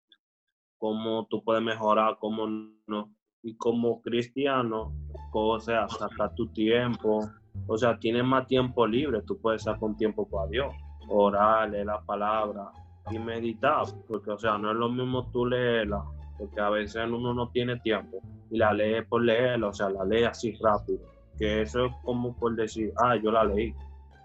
cómo 0.77 1.27
tú 1.29 1.43
puedes 1.43 1.61
mejorar, 1.63 2.17
cómo 2.19 2.47
no. 2.87 3.13
Y 3.41 3.55
como 3.55 4.01
cristiano, 4.01 4.93
o 5.33 5.59
sea, 5.59 5.87
sacar 5.89 6.33
tu 6.35 6.47
tiempo, 6.47 7.29
o 7.67 7.77
sea, 7.77 7.97
tienes 7.99 8.23
más 8.23 8.47
tiempo 8.47 8.85
libre, 8.85 9.21
tú 9.23 9.39
puedes 9.39 9.63
sacar 9.63 9.83
un 9.83 9.97
tiempo 9.97 10.27
para 10.29 10.47
Dios, 10.47 10.73
orar, 11.09 11.69
leer 11.69 11.87
la 11.87 12.01
palabra 12.01 12.71
y 13.11 13.19
meditar, 13.19 13.85
porque, 14.07 14.31
o 14.31 14.37
sea, 14.37 14.57
no 14.57 14.71
es 14.71 14.77
lo 14.77 14.89
mismo 14.89 15.29
tú 15.31 15.45
leerla, 15.45 16.03
porque 16.39 16.59
a 16.61 16.69
veces 16.69 17.05
uno 17.05 17.33
no 17.33 17.49
tiene 17.49 17.77
tiempo 17.81 18.17
y 18.49 18.57
la 18.57 18.73
lee 18.73 19.01
por 19.07 19.21
leerla, 19.21 19.67
o 19.67 19.73
sea, 19.73 19.89
la 19.89 20.03
lee 20.05 20.23
así 20.23 20.57
rápido, 20.63 20.99
que 21.37 21.61
eso 21.61 21.85
es 21.85 21.91
como 22.03 22.33
por 22.35 22.55
decir, 22.55 22.91
ah, 22.97 23.15
yo 23.17 23.31
la 23.31 23.43
leí, 23.43 23.75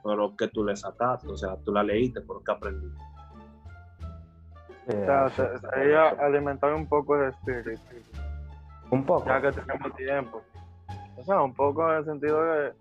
pero 0.02 0.34
que 0.36 0.48
tú 0.48 0.64
le 0.64 0.74
sacaste, 0.76 1.28
o 1.28 1.36
sea, 1.36 1.56
tú 1.64 1.72
la 1.72 1.82
leíste, 1.82 2.20
pero 2.22 2.40
que 2.42 2.52
aprendiste. 2.52 3.00
O 4.86 4.92
sea, 4.92 5.28
se- 5.30 5.58
sería 5.58 6.08
alimentar 6.10 6.72
un 6.74 6.86
poco 6.86 7.16
de 7.16 7.28
espíritu, 7.30 7.80
Un 8.90 9.04
poco. 9.04 9.26
ya 9.26 9.40
que 9.40 9.52
tenemos 9.52 9.94
tiempo. 9.96 10.42
O 11.16 11.24
sea, 11.24 11.42
un 11.42 11.54
poco 11.54 11.90
en 11.90 11.98
el 11.98 12.04
sentido 12.04 12.42
de, 12.44 12.72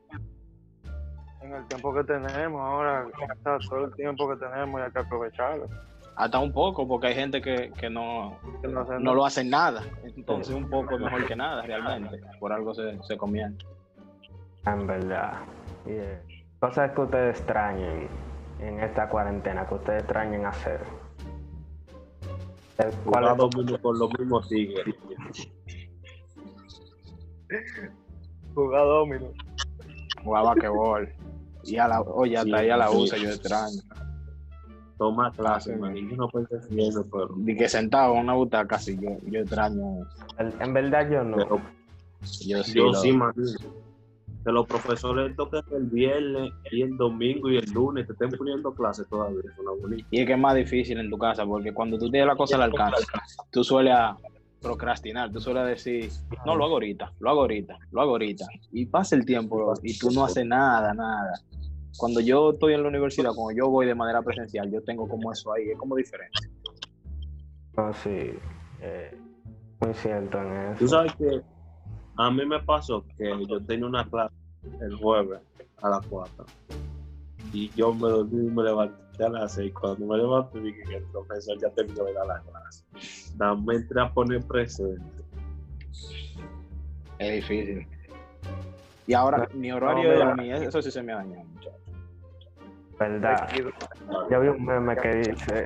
en 1.42 1.54
el 1.56 1.66
tiempo 1.68 1.94
que 1.94 2.04
tenemos 2.04 2.62
ahora, 2.62 3.06
o 3.08 3.18
sea, 3.44 3.58
todo 3.70 3.86
el 3.86 3.96
tiempo 3.96 4.28
que 4.30 4.36
tenemos 4.36 4.80
y 4.82 4.84
hay 4.84 4.92
que 4.92 5.00
aprovecharlo. 5.00 5.68
Hasta 6.16 6.40
un 6.40 6.52
poco, 6.54 6.88
porque 6.88 7.08
hay 7.08 7.16
gente 7.16 7.42
que, 7.42 7.72
que 7.72 7.90
no, 7.90 8.38
Que 8.62 8.68
no 8.68 9.14
lo 9.16 9.26
hacen 9.26 9.50
nada. 9.50 9.82
Entonces 10.04 10.54
un 10.54 10.70
poco 10.70 10.96
es 10.96 11.02
mejor 11.02 11.26
que 11.26 11.36
nada, 11.36 11.62
realmente. 11.64 12.22
Por 12.40 12.54
algo 12.54 12.74
se, 12.74 13.02
se 13.04 13.18
comienza. 13.18 13.66
En 14.66 14.86
verdad. 14.88 15.34
Eh, 15.88 16.22
cosas 16.60 16.92
que 16.92 17.02
ustedes 17.02 17.38
extrañen 17.40 18.08
en 18.60 18.80
esta 18.80 19.10
cuarentena, 19.10 19.66
que 19.68 19.74
ustedes 19.76 20.04
extrañen 20.04 20.46
hacer. 20.46 20.82
Eh, 22.78 22.90
¿Cuál 23.06 23.26
es? 23.32 23.38
dominó 23.38 23.82
con 23.82 24.00
los 24.00 24.10
mismos 24.20 24.48
tigres. 24.48 24.96
Jugar 28.54 28.86
domino. 28.86 29.28
Jugaba 30.24 30.50
basquetbol. 30.54 31.10
Y 31.66 31.78
a 31.78 31.88
la, 31.88 32.02
oye, 32.02 32.38
hasta 32.38 32.50
Sí, 32.58 32.64
ahí 32.64 32.70
a 32.70 32.78
la 32.78 32.88
sí. 32.88 32.98
USA 32.98 33.18
yo 33.18 33.30
extraño. 33.30 33.82
Toma 34.98 35.32
clase, 35.32 35.74
Sí. 35.74 35.80
man. 35.80 35.98
Y 35.98 36.10
yo 36.10 36.16
no 36.18 36.28
puedo 36.30 36.46
decir 36.50 36.80
eso, 36.80 37.06
pero, 37.12 37.30
Y 37.46 37.56
que 37.58 37.68
sentado 37.68 38.14
en 38.14 38.20
una 38.22 38.34
butaca 38.34 38.76
así, 38.76 38.98
yo, 39.02 39.10
yo 39.30 39.40
extraño. 39.42 40.06
En 40.60 40.74
verdad 40.74 41.10
yo 41.10 41.24
no. 41.24 41.38
pero 41.38 41.62
Yo 42.46 42.64
sí. 42.64 42.74
yo 42.76 42.86
lo- 42.86 42.94
sí, 42.94 43.12
man. 43.12 43.34
Que 44.46 44.52
los 44.52 44.68
profesores 44.68 45.36
toquen 45.38 45.62
el 45.74 45.84
viernes 45.86 46.52
y 46.72 46.82
el 46.82 46.98
domingo 46.98 47.50
y 47.50 47.58
el 47.58 47.72
lunes 47.72 48.06
te 48.08 48.12
estén 48.14 48.30
poniendo 48.32 48.74
clases 48.74 49.08
todavía. 49.08 49.40
Es 49.40 49.58
una 49.58 49.72
bonita. 49.72 50.06
Y 50.12 50.20
es 50.20 50.28
que 50.28 50.34
es 50.34 50.40
más 50.40 50.54
difícil 50.56 51.00
en 51.00 51.10
tu 51.10 51.18
casa, 51.18 51.46
porque 51.46 51.74
cuando 51.74 51.98
tú 51.98 52.10
tienes 52.12 52.28
la 52.28 52.36
cosa 52.36 52.58
al 52.58 52.64
alcance, 52.64 53.06
tú 53.52 53.64
sueles 53.64 53.94
a 53.96 54.18
procrastinar, 54.62 55.32
tú 55.32 55.40
sueles 55.40 55.66
decir, 55.66 56.10
no, 56.46 56.56
lo 56.58 56.66
hago 56.66 56.74
ahorita, 56.74 57.12
lo 57.20 57.30
hago 57.30 57.42
ahorita, 57.42 57.78
lo 57.92 58.02
hago 58.02 58.12
ahorita. 58.12 58.46
Y 58.74 58.86
pasa 58.86 59.16
el 59.16 59.26
tiempo 59.26 59.74
y 59.82 59.98
tú 59.98 60.10
no 60.12 60.26
haces 60.26 60.46
nada, 60.46 60.94
nada. 60.94 61.34
Cuando 61.98 62.20
yo 62.20 62.52
estoy 62.52 62.74
en 62.74 62.84
la 62.84 62.90
universidad, 62.90 63.32
cuando 63.36 63.52
yo 63.58 63.70
voy 63.70 63.86
de 63.86 63.96
manera 63.96 64.22
presencial, 64.22 64.70
yo 64.72 64.82
tengo 64.84 65.08
como 65.08 65.32
eso 65.32 65.54
ahí, 65.54 65.70
es 65.70 65.78
como 65.78 65.96
diferente. 65.96 66.40
No, 67.78 67.94
sí. 67.94 68.34
eh, 68.82 69.18
muy 69.80 69.94
cierto 69.96 70.40
en 70.42 70.76
Tú 70.78 70.86
eso. 70.86 70.96
sabes 70.96 71.14
que 71.16 71.42
a 72.18 72.32
mí 72.32 72.46
me 72.46 72.60
pasó 72.62 73.04
que 73.18 73.46
yo 73.48 73.60
tenía 73.66 73.86
una 73.86 74.08
clase 74.10 74.34
el 74.82 74.96
jueves 74.96 75.40
a 75.82 75.90
las 75.90 76.06
4 76.08 76.46
y 77.52 77.70
yo 77.76 77.94
me 77.94 78.10
dormí 78.10 78.48
y 78.48 78.52
me 78.52 78.64
levanté 78.64 79.26
a 79.26 79.30
las 79.30 79.54
6. 79.54 79.74
Cuando 79.74 80.06
me 80.08 80.18
levanté 80.18 80.60
dije 80.62 80.82
que 80.88 80.96
el 80.98 81.04
profesor 81.06 81.58
ya 81.60 81.70
terminó 81.72 82.04
de 82.06 82.14
dar 82.14 82.26
la 82.28 82.42
clase. 82.42 82.84
Dame 83.36 83.76
entré 83.76 84.02
a 84.02 84.12
poner 84.14 84.42
presente. 84.48 85.02
Es 87.20 87.34
difícil. 87.36 87.88
Y 89.06 89.14
ahora, 89.14 89.48
mi 89.54 89.72
horario 89.72 90.04
No, 90.04 90.10
de 90.10 90.16
mira. 90.16 90.26
dormir, 90.28 90.54
eso 90.56 90.82
sí 90.82 90.90
se 90.92 91.04
me 91.04 91.12
ha 91.12 91.18
dañado, 91.18 91.44
muchacho. 91.44 91.78
¿Verdad? 93.00 93.50
Yo 94.30 94.40
vi 94.40 94.48
un 94.50 94.66
meme 94.66 94.96
que 94.96 95.14
dice 95.16 95.64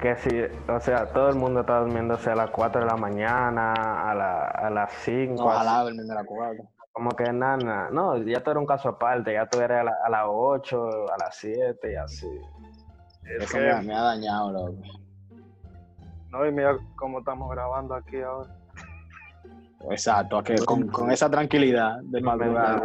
que 0.00 0.16
si, 0.16 0.42
o 0.70 0.80
sea, 0.80 1.06
todo 1.12 1.28
el 1.30 1.36
mundo 1.36 1.60
está 1.60 1.78
durmiéndose 1.80 2.30
a 2.30 2.34
las 2.34 2.50
4 2.50 2.80
de 2.80 2.86
la 2.86 2.96
mañana, 2.96 3.72
a, 4.10 4.14
la- 4.14 4.46
a 4.48 4.70
las 4.70 4.92
5, 4.92 5.44
Ojalá 5.44 5.82
dormirme 5.84 6.12
a 6.12 6.16
la 6.16 6.24
cuarta. 6.24 6.62
como 6.92 7.10
que 7.10 7.32
nada, 7.32 7.88
no, 7.90 8.16
ya 8.18 8.42
tú 8.42 8.50
eres 8.50 8.60
un 8.60 8.66
caso 8.66 8.88
aparte, 8.90 9.32
ya 9.34 9.48
tú 9.48 9.60
eres 9.60 9.78
a, 9.80 9.84
la- 9.84 9.96
a 10.04 10.10
las 10.10 10.24
8, 10.26 11.12
a 11.12 11.16
las 11.18 11.36
7 11.36 11.92
y 11.92 11.96
así. 11.96 12.28
Es 13.24 13.44
Eso 13.44 13.56
que- 13.58 13.64
me, 13.64 13.70
ha- 13.70 13.82
me 13.82 13.94
ha 13.94 14.02
dañado, 14.02 14.50
loco. 14.52 14.74
No, 16.30 16.44
y 16.46 16.52
mira 16.52 16.76
cómo 16.96 17.20
estamos 17.20 17.48
grabando 17.50 17.94
aquí 17.94 18.20
ahora. 18.20 18.50
Exacto, 19.90 20.42
que 20.42 20.56
con, 20.56 20.88
con 20.88 21.10
esa 21.12 21.30
tranquilidad 21.30 22.00
de 22.02 22.20
madrugada. 22.20 22.80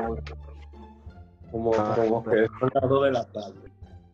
Como, 1.52 1.72
como 1.72 2.24
que 2.24 2.46
son 2.60 2.70
las 2.74 2.90
2 2.90 3.04
de 3.06 3.12
la 3.12 3.24
tarde. 3.26 3.69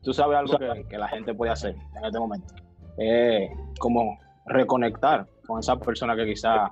Tú 0.05 0.13
sabes 0.13 0.37
algo 0.37 0.57
que, 0.57 0.85
que 0.87 0.97
la 0.97 1.07
gente 1.09 1.33
puede 1.33 1.51
hacer 1.51 1.75
en 1.97 2.05
este 2.05 2.19
momento. 2.19 2.53
Eh, 2.97 3.49
como 3.79 4.17
reconectar 4.45 5.25
con 5.45 5.59
esa 5.59 5.75
persona 5.77 6.15
que 6.15 6.25
quizá 6.25 6.69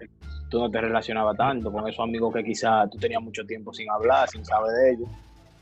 tú 0.50 0.60
no 0.60 0.70
te 0.70 0.80
relacionabas 0.80 1.36
tanto, 1.36 1.72
con 1.72 1.88
esos 1.88 2.04
amigos 2.04 2.32
que 2.34 2.44
quizá 2.44 2.88
tú 2.88 2.98
tenías 3.00 3.22
mucho 3.22 3.44
tiempo 3.46 3.74
sin 3.74 3.90
hablar, 3.90 4.30
sin 4.30 4.46
saber 4.46 4.72
de 4.72 4.92
ellos. 4.92 5.10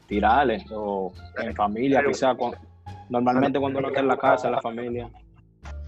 Tirarles, 0.08 0.66
o 0.72 1.14
en 1.42 1.56
familia, 1.56 2.04
quizá. 2.06 2.36
normalmente 3.10 3.58
cuando 3.58 3.80
uno 3.80 3.88
está 3.88 4.02
en 4.02 4.08
la 4.10 4.18
casa, 4.18 4.48
en 4.50 4.56
la 4.56 4.62
familia, 4.62 5.10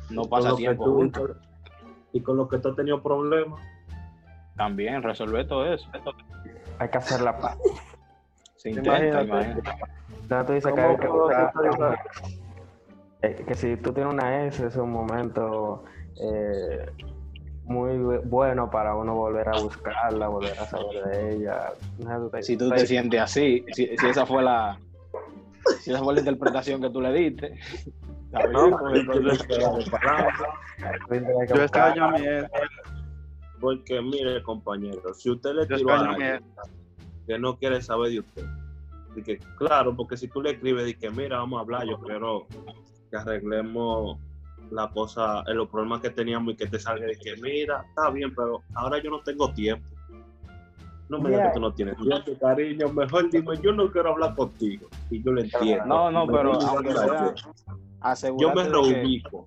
no 0.10 0.24
pasa 0.24 0.56
tiempo 0.56 0.86
tú- 0.86 0.94
juntos. 0.96 1.32
Y 2.14 2.22
con 2.22 2.38
lo 2.38 2.48
que 2.48 2.60
tú 2.60 2.70
has 2.70 2.76
tenido 2.78 3.04
problemas. 3.04 3.60
También 4.56 5.04
resolver 5.04 5.46
todo 5.48 5.74
eso. 5.74 5.90
Hay 6.80 6.90
que 6.90 6.98
hacer 6.98 7.20
la 7.22 7.38
paz. 7.38 7.58
Se 8.56 8.70
intenta, 8.70 8.98
Imagínate. 9.00 9.26
imagínate. 9.26 9.84
Eh, 13.22 13.44
que 13.48 13.56
si 13.56 13.78
tú 13.78 13.94
tienes 13.94 14.14
una 14.14 14.46
ex 14.46 14.60
es 14.60 14.76
un 14.76 14.92
momento 14.92 15.84
eh, 16.18 16.86
muy 17.64 17.92
bu- 17.94 18.22
bueno 18.26 18.70
para 18.70 18.96
uno 18.96 19.16
volver 19.16 19.48
a 19.48 19.56
buscarla, 19.56 20.28
volver 20.28 20.60
a 20.60 20.66
saber 20.68 21.04
de 21.06 21.36
ella. 21.36 21.72
Si 22.44 22.58
tú 22.58 22.70
te 22.70 22.86
sientes 22.88 23.22
así, 23.22 23.66
si, 23.72 23.98
si 23.98 24.08
esa 24.08 24.26
fue 24.26 24.44
la 24.44 24.78
si 25.80 25.92
esa 25.92 26.04
fue 26.04 26.14
la 26.16 26.20
interpretación 26.20 26.82
que 26.82 26.90
tú 26.90 27.00
le 27.00 27.14
diste, 27.14 27.58
No, 28.32 28.40
Yo 31.48 31.56
extraño 31.64 32.04
a 32.06 32.12
mi 32.12 32.26
ex, 32.26 32.50
Porque 33.62 34.02
mire, 34.02 34.44
compañero, 34.44 35.14
si 35.14 35.30
usted 35.30 35.52
le 35.54 35.66
tiró 35.78 35.92
a 35.92 36.00
alguien 36.16 36.44
que 37.26 37.40
no 37.40 37.58
quiere 37.58 37.82
saber 37.82 38.12
de 38.12 38.20
usted, 38.20 38.44
que, 39.22 39.38
claro, 39.58 39.96
porque 39.96 40.18
si 40.18 40.28
tú 40.28 40.42
le 40.42 40.52
escribes 40.52 40.90
y 40.90 40.96
que 40.96 41.10
mira, 41.12 41.38
vamos 41.38 41.58
a 41.60 41.62
hablar, 41.62 41.86
yo 41.86 42.00
quiero 42.00 42.48
que 43.12 43.18
arreglemos 43.18 44.18
la 44.72 44.90
cosa, 44.90 45.42
eh, 45.48 45.54
los 45.54 45.70
problemas 45.70 46.02
que 46.02 46.10
teníamos 46.10 46.54
y 46.54 46.58
que 46.58 46.66
te 46.68 46.80
salga 46.80 47.06
de 47.06 47.16
que 47.18 47.36
mira, 47.42 47.84
está 47.90 48.10
bien, 48.10 48.34
pero 48.34 48.62
ahora 48.74 48.98
yo 49.04 49.12
no 49.12 49.20
tengo 49.22 49.52
tiempo. 49.54 49.86
No 51.10 51.20
me 51.20 51.30
digas 51.30 51.42
Yeah. 51.44 51.50
que 51.52 51.56
tú 51.56 51.60
no 51.62 51.74
tienes 51.74 51.98
tiempo, 51.98 52.40
cariño. 52.40 52.90
Mejor 52.94 53.30
dime, 53.30 53.58
yo 53.62 53.72
no 53.74 53.92
quiero 53.92 54.14
hablar 54.14 54.36
contigo. 54.36 54.88
Y 55.12 55.22
yo 55.22 55.32
lo 55.34 55.42
entiendo. 55.42 55.86
No, 55.86 56.10
no, 56.10 56.26
pero 56.26 56.54
aunque 56.54 56.92
sea, 56.94 57.36
Yo 57.36 57.54
asegúrate 58.00 58.56
me 58.56 58.64
de 58.64 58.70
reubico. 58.70 59.46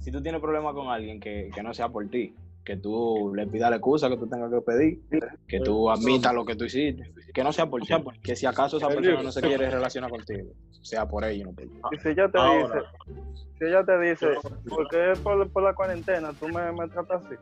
si 0.00 0.10
tú 0.10 0.20
tienes 0.22 0.40
problemas 0.40 0.74
con 0.74 0.88
alguien 0.88 1.20
que, 1.20 1.50
que 1.54 1.62
no 1.62 1.72
sea 1.74 1.88
por 1.90 2.08
ti, 2.08 2.34
que 2.66 2.76
tú 2.76 3.32
le 3.32 3.46
pidas 3.46 3.70
la 3.70 3.76
excusa 3.76 4.08
que 4.08 4.16
tú 4.16 4.26
tengas 4.26 4.50
que 4.50 4.60
pedir, 4.60 5.00
que 5.46 5.60
tú 5.60 5.88
admitas 5.88 6.34
lo 6.34 6.44
que 6.44 6.56
tú 6.56 6.64
hiciste, 6.64 7.14
que 7.32 7.44
no 7.44 7.52
sea 7.52 7.66
por 7.70 7.80
ti, 7.80 7.94
que 8.24 8.34
si 8.34 8.44
acaso 8.44 8.78
esa 8.78 8.88
persona 8.88 9.22
no 9.22 9.30
se 9.30 9.40
quiere 9.40 9.70
relacionar 9.70 10.10
contigo, 10.10 10.50
sea 10.82 11.06
por 11.06 11.24
ella 11.24 11.42
y 11.42 11.44
no 11.44 11.52
por 11.52 11.64
ti. 11.64 11.80
Y 11.92 11.98
si 11.98 12.08
ella 12.08 12.28
te 12.28 12.38
Ahora. 12.38 12.82
dice, 13.06 13.22
si 13.56 13.64
ella 13.66 13.84
te 13.84 14.00
dice, 14.00 14.26
¿por 14.68 14.88
qué 14.88 15.12
por, 15.22 15.48
por 15.50 15.62
la 15.62 15.74
cuarentena 15.74 16.32
tú 16.32 16.48
me, 16.48 16.72
me 16.72 16.88
tratas 16.88 17.24
así? 17.24 17.36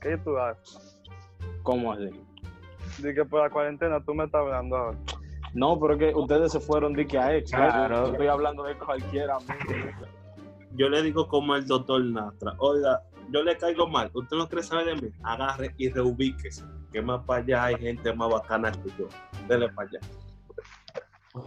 ¿Qué 0.00 0.16
tú 0.18 0.38
haces? 0.38 1.02
¿Cómo 1.64 1.92
así? 1.92 2.10
Dice 2.98 3.14
que 3.14 3.24
por 3.24 3.42
la 3.42 3.50
cuarentena 3.50 4.00
tú 4.04 4.14
me 4.14 4.26
estás 4.26 4.42
hablando 4.42 4.76
ahora. 4.76 4.98
No, 5.54 5.80
pero 5.80 5.94
es 5.94 5.98
que 5.98 6.14
ustedes 6.14 6.52
se 6.52 6.60
fueron 6.60 6.92
de 6.92 7.04
que 7.04 7.18
a 7.18 7.36
ex. 7.36 7.50
Claro. 7.50 8.06
Yo 8.06 8.12
estoy 8.12 8.28
hablando 8.28 8.62
de 8.62 8.76
cualquier 8.76 9.28
amigo. 9.28 9.54
Yo 10.76 10.88
le 10.88 11.02
digo 11.02 11.26
como 11.26 11.56
el 11.56 11.66
doctor 11.66 12.04
Nastra, 12.04 12.54
oiga, 12.58 13.02
yo 13.30 13.42
le 13.42 13.56
caigo 13.56 13.86
mal, 13.86 14.10
usted 14.14 14.36
no 14.36 14.48
quiere 14.48 14.62
saber 14.62 14.86
de 14.86 14.94
mí, 15.06 15.12
agarre 15.22 15.74
y 15.76 15.90
reubíquese, 15.90 16.64
que 16.92 17.02
más 17.02 17.24
para 17.24 17.42
allá 17.42 17.64
hay 17.64 17.76
gente 17.76 18.12
más 18.14 18.30
bacana 18.30 18.72
que 18.72 18.90
yo. 18.98 19.08
Dele 19.46 19.68
para 19.70 19.88
allá. 19.88 20.00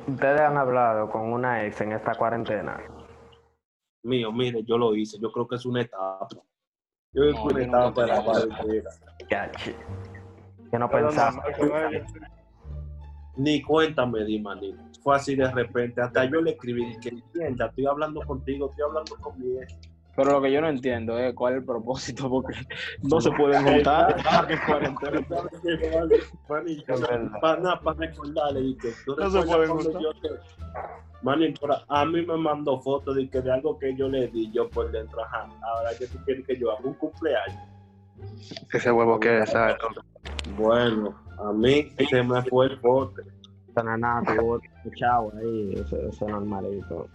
Ustedes 0.07 0.41
han 0.41 0.57
hablado 0.57 1.09
con 1.09 1.21
una 1.33 1.65
ex 1.65 1.81
en 1.81 1.91
esta 1.93 2.15
cuarentena. 2.15 2.79
Mío, 4.03 4.31
mire, 4.31 4.63
yo 4.63 4.77
lo 4.77 4.95
hice, 4.95 5.19
yo 5.19 5.31
creo 5.31 5.47
que 5.47 5.55
es 5.55 5.65
una 5.65 5.81
etapa. 5.81 6.27
Yo 7.13 7.21
creo 7.21 7.33
que 7.33 7.33
No, 7.33 7.39
es 7.41 7.47
una 7.47 7.61
etapa 7.63 8.07
la 8.07 8.23
cuarentena. 8.23 8.89
Ya, 9.29 9.51
chi- 9.51 9.75
Que 10.71 10.79
no 10.79 10.89
pensaba. 10.89 11.43
Ni 13.37 13.61
cuéntame, 13.61 14.23
di, 14.25 14.39
manito. 14.39 14.81
Fue 15.03 15.15
así 15.15 15.35
de 15.35 15.49
repente. 15.51 16.01
Hasta 16.01 16.25
yo 16.25 16.41
le 16.41 16.51
escribí 16.51 16.97
que 16.99 17.09
entienda, 17.09 17.67
estoy 17.67 17.85
hablando 17.85 18.21
contigo, 18.21 18.69
estoy 18.69 18.85
hablando 18.87 19.15
con 19.19 19.39
mi 19.39 19.57
ex. 19.61 19.77
Pero 20.21 20.33
lo 20.33 20.41
que 20.43 20.51
yo 20.51 20.61
no 20.61 20.69
entiendo 20.69 21.17
es 21.17 21.33
cuál 21.33 21.53
es 21.53 21.59
el 21.59 21.65
propósito, 21.65 22.29
porque 22.29 22.53
no 23.01 23.19
se 23.19 23.31
pueden 23.31 23.63
juntar. 23.63 24.15
Para 27.41 27.59
nada, 27.59 27.79
para 27.81 27.97
recordarle 27.97 28.61
y 28.61 28.75
que 28.75 28.91
tú 29.03 29.15
No 29.17 29.31
se 29.31 29.41
pueden 29.41 29.69
juntar. 29.69 30.01
Manny, 31.23 31.53
a 31.87 32.05
mí 32.05 32.23
me 32.23 32.37
mandó 32.37 32.79
fotos 32.81 33.15
de 33.15 33.29
que 33.29 33.41
de 33.41 33.51
algo 33.51 33.79
que 33.79 33.95
yo 33.95 34.09
le 34.09 34.27
di 34.27 34.51
yo 34.51 34.69
por 34.69 34.91
dentro. 34.91 35.23
Ajá, 35.23 35.49
ahora 35.61 35.89
que 35.97 36.05
tú 36.05 36.19
quieres 36.25 36.45
que 36.45 36.57
yo 36.57 36.71
haga 36.71 36.81
un 36.83 36.93
cumpleaños. 36.93 37.61
Ese 38.71 38.91
huevo 38.91 39.19
que 39.19 39.45
sabe. 39.47 39.75
Bueno, 40.55 41.15
a 41.39 41.51
mí 41.51 41.91
se 42.09 42.21
me 42.21 42.43
fue 42.43 42.67
el 42.67 42.75
bote. 42.77 43.23
Tuvo 43.73 44.59
chavo 44.95 45.31
ahí, 45.37 45.73
eso, 45.73 45.95
eso 45.95 46.25
es 46.25 46.31
normalito. 46.31 47.07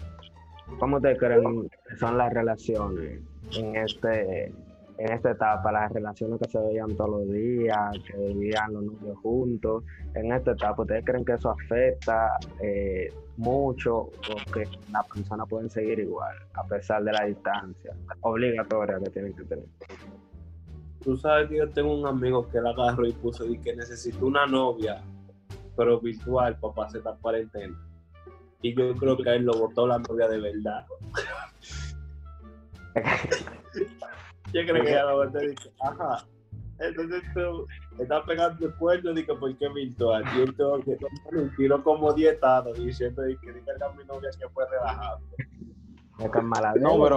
¿Cómo 0.78 1.00
te 1.00 1.16
creen 1.16 1.68
que 1.88 1.96
son 1.96 2.18
las 2.18 2.32
relaciones 2.32 3.20
en 3.56 3.76
este 3.76 4.52
en 4.98 5.12
esta 5.12 5.32
etapa, 5.32 5.70
las 5.72 5.92
relaciones 5.92 6.40
que 6.40 6.48
se 6.48 6.58
veían 6.58 6.96
todos 6.96 7.10
los 7.10 7.30
días, 7.30 7.90
que 8.06 8.16
vivían 8.16 8.72
los 8.72 8.84
novios 8.84 9.18
juntos, 9.18 9.84
en 10.14 10.32
esta 10.32 10.52
etapa, 10.52 10.82
¿ustedes 10.82 11.04
creen 11.04 11.24
que 11.24 11.32
eso 11.32 11.50
afecta 11.50 12.38
eh, 12.62 13.12
mucho 13.36 13.94
o 13.96 14.52
que 14.52 14.64
las 14.90 15.06
personas 15.06 15.46
pueden 15.48 15.68
seguir 15.68 15.98
igual, 15.98 16.34
a 16.54 16.64
pesar 16.64 17.04
de 17.04 17.12
la 17.12 17.24
distancia 17.24 17.94
obligatoria 18.22 18.98
que 18.98 19.10
tienen 19.10 19.34
que 19.34 19.44
tener? 19.44 19.66
Tú 21.02 21.16
sabes 21.16 21.48
que 21.48 21.58
yo 21.58 21.68
tengo 21.70 21.94
un 21.94 22.06
amigo 22.06 22.48
que 22.48 22.60
la 22.60 22.70
agarró 22.70 23.06
y 23.06 23.12
puso 23.12 23.46
y 23.46 23.58
que 23.58 23.76
necesito 23.76 24.26
una 24.26 24.46
novia, 24.46 25.02
pero 25.76 26.00
virtual 26.00 26.58
para 26.58 26.74
pasar 26.74 26.98
esta 26.98 27.14
cuarentena. 27.16 27.78
Y 28.62 28.74
yo 28.74 28.94
creo 28.96 29.16
que 29.16 29.30
a 29.30 29.34
él 29.34 29.44
lo 29.44 29.52
votó 29.54 29.86
la 29.86 29.98
novia 29.98 30.28
de 30.28 30.40
verdad. 30.40 30.86
yo 34.52 34.62
creo 34.64 34.82
que 34.82 34.90
ella 34.90 35.04
lo 35.04 35.16
votó 35.24 35.42
y 35.42 35.48
dije, 35.48 35.70
ajá. 35.80 36.24
Entonces 36.78 37.22
tú 37.34 37.66
estás 37.98 38.22
pegando 38.26 38.66
el 38.66 38.74
cuerno 38.74 39.10
y 39.18 39.24
que 39.24 39.34
¿por 39.34 39.56
qué 39.56 39.68
virtual? 39.68 40.24
Y 40.36 40.52
que 40.82 40.96
tiró 41.56 41.82
como 41.82 42.12
dietado 42.12 42.72
diciendo 42.74 43.26
y 43.28 43.36
que 43.38 43.52
dígale 43.52 43.84
a 43.84 43.88
mi 43.92 44.04
novia 44.04 44.30
que 44.38 44.48
fue 44.50 44.68
relajado. 44.68 45.20
No, 46.80 47.02
pero- 47.02 47.16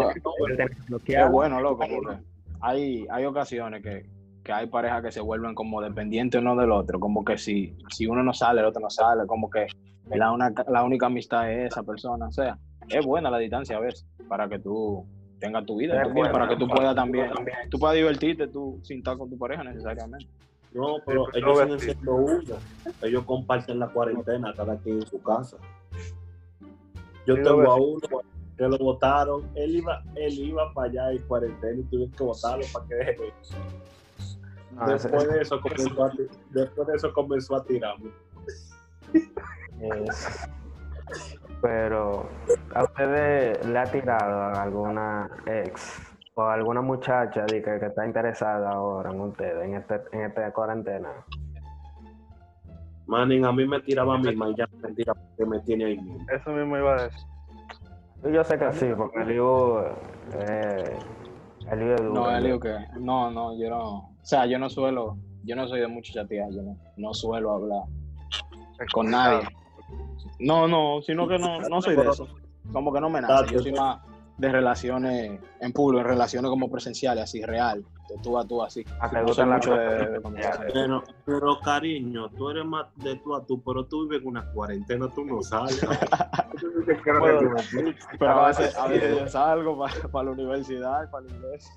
Lo 0.87 0.99
que 0.99 1.13
Qué 1.13 1.23
bueno, 1.25 1.59
loco, 1.61 1.83
porque 1.89 2.17
hay, 2.61 3.05
hay 3.09 3.25
ocasiones 3.25 3.81
que, 3.83 4.05
que 4.43 4.51
hay 4.53 4.67
parejas 4.67 5.01
que 5.03 5.11
se 5.11 5.21
vuelven 5.21 5.55
como 5.55 5.81
dependientes 5.81 6.41
uno 6.41 6.55
del 6.55 6.71
otro, 6.71 6.99
como 6.99 7.23
que 7.25 7.37
si, 7.37 7.75
si 7.89 8.07
uno 8.07 8.23
no 8.23 8.33
sale, 8.33 8.59
el 8.61 8.67
otro 8.67 8.81
no 8.81 8.89
sale, 8.89 9.25
como 9.27 9.49
que 9.49 9.67
la, 10.17 10.31
una, 10.31 10.53
la 10.67 10.83
única 10.83 11.05
amistad 11.07 11.51
es 11.51 11.71
esa 11.71 11.83
persona. 11.83 12.27
O 12.27 12.31
sea, 12.31 12.57
es 12.89 13.05
buena 13.05 13.29
la 13.29 13.37
distancia 13.37 13.77
a 13.77 13.79
veces 13.79 14.05
para 14.27 14.47
que 14.49 14.59
tú 14.59 15.05
tengas 15.39 15.65
tu 15.65 15.77
vida, 15.77 15.93
también, 15.93 16.13
buena, 16.15 16.31
para 16.33 16.47
que 16.49 16.55
tú 16.57 16.67
puedas 16.67 16.95
también, 16.95 17.31
tú 17.69 17.79
puedas 17.79 17.95
divertirte 17.95 18.47
tú 18.47 18.79
sin 18.83 18.97
estar 18.99 19.17
con 19.17 19.29
tu 19.29 19.37
pareja 19.37 19.63
necesariamente. 19.63 20.27
No, 20.73 20.97
pero 21.05 21.25
Sí, 21.33 21.39
ellos 21.39 21.59
siguen 21.61 21.79
siendo 21.79 22.15
uno. 22.15 22.55
Ellos 23.01 23.23
comparten 23.25 23.79
la 23.79 23.87
cuarentena 23.87 24.53
cada 24.55 24.77
quien 24.77 24.97
en 24.99 25.07
su 25.07 25.21
casa. 25.21 25.57
Yo 27.25 27.35
Sí, 27.35 27.41
tengo 27.43 27.71
a 27.71 27.75
uno 27.75 27.99
que 28.57 28.67
lo 28.67 28.77
votaron. 28.77 29.49
Él 29.55 29.77
iba, 29.77 30.03
él 30.15 30.33
iba 30.39 30.73
para 30.73 30.89
allá 30.89 31.11
en 31.13 31.21
cuarentena 31.27 31.79
y 31.79 31.83
tuvieron 31.83 32.13
que 32.13 32.23
votarlo 32.23 32.65
para 32.73 32.85
que 32.87 32.95
deje 32.95 33.11
de 33.21 33.27
ese- 33.41 33.57
Después 34.85 35.27
de 35.29 35.41
eso 35.41 35.59
comenzó 35.61 36.03
a, 36.03 36.11
ti- 36.11 36.27
después 36.51 36.87
de 36.87 36.95
eso 36.95 37.13
comenzó 37.13 37.55
a 37.55 37.63
tirarme. 37.65 38.11
Es- 39.81 40.45
Pero, 41.61 42.25
¿a 42.73 42.83
ustedes 42.83 43.65
le 43.65 43.79
ha 43.79 43.85
tirado 43.91 44.41
a 44.41 44.63
alguna 44.63 45.29
ex 45.45 45.99
o 46.35 46.41
a 46.43 46.53
alguna 46.53 46.81
muchacha 46.81 47.45
que, 47.45 47.61
que 47.61 47.85
está 47.85 48.05
interesada 48.05 48.71
ahora 48.71 49.11
en 49.11 49.19
ustedes, 49.19 49.65
en, 49.65 49.75
este, 49.75 50.01
en 50.13 50.21
esta 50.21 50.51
cuarentena? 50.53 51.09
Manning, 53.07 53.43
a 53.43 53.51
mí 53.51 53.67
me 53.67 53.79
tiraba 53.81 54.17
mi 54.17 54.33
mamá 54.35 54.51
y 54.51 54.55
ya 54.55 54.67
me 54.81 54.93
tira 54.93 55.13
porque 55.13 55.49
me 55.49 55.59
tiene 55.61 55.85
ahí 55.85 55.97
mismo. 55.97 56.25
Eso 56.31 56.51
mismo 56.51 56.77
iba 56.77 56.95
a 56.95 57.03
decir. 57.03 57.27
Y 58.23 58.31
Yo 58.31 58.43
sé 58.43 58.57
que 58.59 58.71
sí, 58.73 58.87
porque 58.95 59.21
el 59.21 59.31
Iu, 59.31 59.79
eh, 60.33 60.97
el 61.71 61.79
Iu 61.81 61.93
es 61.95 62.01
duro. 62.01 62.13
No, 62.13 62.37
Elio, 62.37 62.59
que 62.59 62.77
no, 62.99 63.31
no, 63.31 63.57
yo 63.57 63.69
no, 63.69 63.97
o 63.97 64.15
sea, 64.21 64.45
yo 64.45 64.59
no 64.59 64.69
suelo, 64.69 65.17
yo 65.43 65.55
no 65.55 65.67
soy 65.67 65.79
de 65.81 65.87
mucho 65.87 66.13
chatear, 66.13 66.49
yo 66.51 66.61
no, 66.61 66.77
no 66.97 67.13
suelo 67.13 67.51
hablar 67.51 67.83
con 68.93 69.09
nadie. 69.09 69.47
No, 70.39 70.67
no, 70.67 71.01
sino 71.01 71.27
que 71.27 71.37
no, 71.37 71.59
no 71.61 71.81
soy 71.81 71.95
de 71.95 72.09
eso. 72.09 72.27
Como 72.71 72.93
que 72.93 73.01
no 73.01 73.09
me 73.09 73.21
nace. 73.21 73.53
Yo 73.53 73.59
soy 73.59 73.73
más 73.73 73.99
de 74.39 74.49
relaciones 74.49 75.39
en 75.59 75.73
público, 75.73 76.01
en 76.01 76.07
relaciones 76.07 76.49
como 76.49 76.71
presenciales, 76.71 77.25
así 77.25 77.43
real, 77.43 77.83
de 78.07 78.15
tú 78.23 78.37
a 78.37 78.47
tú, 78.47 78.63
así. 78.63 78.85
Ah, 79.01 79.09
No 79.11 79.33
soy 79.33 79.45
mucho 79.45 79.75
de, 79.75 80.07
de. 80.11 80.21
Pero, 80.73 81.03
pero 81.25 81.59
cariño, 81.59 82.29
tú 82.29 82.49
eres 82.49 82.65
más 82.65 82.87
de 82.95 83.17
tú 83.17 83.35
a 83.35 83.45
tú, 83.45 83.61
pero 83.61 83.85
tú 83.85 84.03
vives 84.03 84.21
en 84.21 84.29
una 84.29 84.49
cuarentena, 84.51 85.07
tú 85.13 85.25
no 85.25 85.41
sales. 85.41 85.85
Bueno, 87.19 87.55
Pero 88.17 88.31
a 88.31 88.47
veces, 88.47 88.75
a 88.75 88.87
veces 88.87 89.17
yo 89.17 89.27
salgo 89.27 89.85
para 90.11 90.25
la 90.25 90.31
universidad, 90.31 91.09
para 91.09 91.25
la 91.25 91.35
iglesia. 91.35 91.71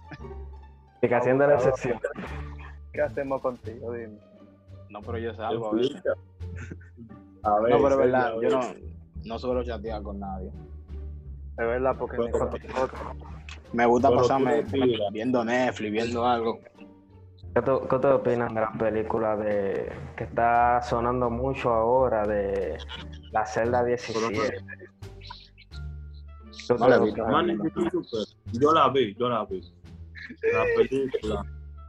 Explicación 0.91 1.39
de 1.39 1.47
la 1.47 1.55
excepción. 1.55 2.01
¿Qué 2.93 3.01
hacemos 3.01 3.41
contigo? 3.41 3.93
Dime. 3.93 4.19
No, 4.89 5.01
pero 5.01 5.19
yo 5.19 5.35
salgo 5.35 5.69
a 5.69 5.75
veces. 5.75 6.03
A 7.45 7.59
ver, 7.61 7.71
No, 7.73 7.77
pero 7.83 7.89
es 7.89 7.97
verdad, 7.99 8.35
yo 8.41 8.49
no, 8.51 8.61
no 9.25 9.39
suelo 9.39 9.65
chatear 9.65 10.03
con 10.03 10.21
nadie. 10.21 10.49
Es 11.59 11.67
verdad, 11.67 11.97
porque 11.99 12.17
Pero- 12.17 12.31
nosotros. 12.31 12.61
Me 13.73 13.87
gusta 13.87 14.11
pasarme 14.11 14.63
viendo 15.13 15.45
Netflix, 15.45 15.93
viendo 15.93 16.27
algo. 16.27 16.61
¿Qué 17.55 17.61
tú- 17.63 17.87
qué 17.89 17.95
ustedes 17.97 18.15
opinan 18.15 18.55
de 18.55 18.61
la 18.63 18.73
película 18.73 19.37
de 19.37 19.93
que 20.17 20.25
está 20.25 20.81
sonando 20.83 21.29
mucho 21.31 21.71
ahora 21.73 22.27
de 22.27 22.79
la 23.31 23.45
celda 23.45 23.85
17? 23.85 24.65
¿Qué 26.69 26.75
No 26.79 26.89
la? 26.89 26.99
Manny, 27.27 27.57
yo 27.57 28.01
yo 28.53 28.73
la 28.73 28.89
vi, 28.89 29.15
yo 29.15 29.29
la 29.29 29.45
vi. 29.45 29.61
La 30.53 30.65
película 30.77 31.45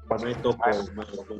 me 0.24 0.36
tocó. 0.36 0.70
me 0.96 1.06
tocó. 1.06 1.36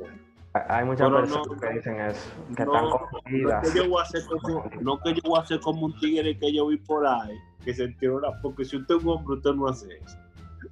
Hay 0.68 0.84
muchas 0.84 1.08
Pero 1.08 1.20
personas 1.20 1.46
no, 1.48 1.56
que 1.56 1.68
dicen 1.74 2.00
eso, 2.00 2.30
que 2.56 2.64
No, 2.64 2.74
están 2.74 2.84
no 2.84 2.98
confundidas. 2.98 3.72
que 3.72 3.78
yo 3.78 3.88
voy 3.88 3.98
a 3.98 4.02
hacer 4.02 4.22
como, 4.26 4.70
no 4.80 4.98
que 5.00 5.14
yo 5.14 5.20
voy 5.24 5.38
a 5.38 5.42
hacer 5.42 5.60
como 5.60 5.86
un 5.86 5.98
tigre 5.98 6.38
que 6.38 6.54
yo 6.54 6.68
vi 6.68 6.76
por 6.76 7.04
ahí, 7.06 7.36
que 7.64 7.74
se 7.74 7.88
tiró 7.88 8.20
la, 8.20 8.40
porque 8.40 8.64
si 8.64 8.76
usted 8.76 8.94
es 8.96 9.02
un 9.02 9.10
hombre, 9.10 9.36
usted 9.36 9.50
no 9.52 9.66
hace 9.66 9.88
eso. 9.98 10.16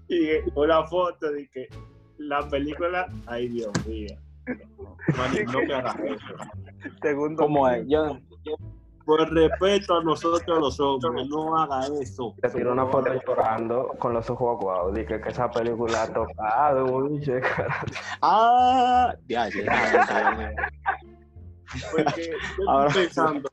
Y 0.08 0.28
una 0.54 0.84
foto 0.84 1.32
de 1.32 1.48
que 1.48 1.68
la 2.18 2.48
película, 2.48 3.08
ay 3.26 3.48
Dios 3.48 3.72
mío. 3.86 4.16
No 5.52 5.60
me 5.62 5.74
hagas 5.74 5.96
eso. 5.98 6.34
Segundo. 7.00 7.42
¿Cómo 7.42 7.68
es? 7.68 7.84
Yo, 7.88 8.18
Por 9.04 9.28
respeto 9.32 9.96
a 9.98 10.02
nosotros 10.04 10.58
los 10.60 10.78
hombres, 10.80 11.28
no 11.28 11.56
haga 11.58 11.86
eso. 12.00 12.34
Se 12.42 12.50
tiró 12.50 12.72
una 12.72 12.86
foto 12.86 13.12
llorando 13.26 13.88
con 13.98 14.14
los 14.14 14.28
ojos 14.30 14.58
aguados. 14.60 14.94
Dije 14.94 15.20
que 15.20 15.28
esa 15.28 15.50
película 15.50 16.02
ha 16.04 16.06
tocado, 16.12 17.08
ah, 18.22 19.14
ya, 19.28 19.48
ya, 19.48 19.62
ya, 19.64 20.06
ya. 20.06 20.52
Porque 21.90 22.30
yo 22.58 22.70
Ahora- 22.70 22.88
estoy 22.88 23.04
pensando 23.06 23.48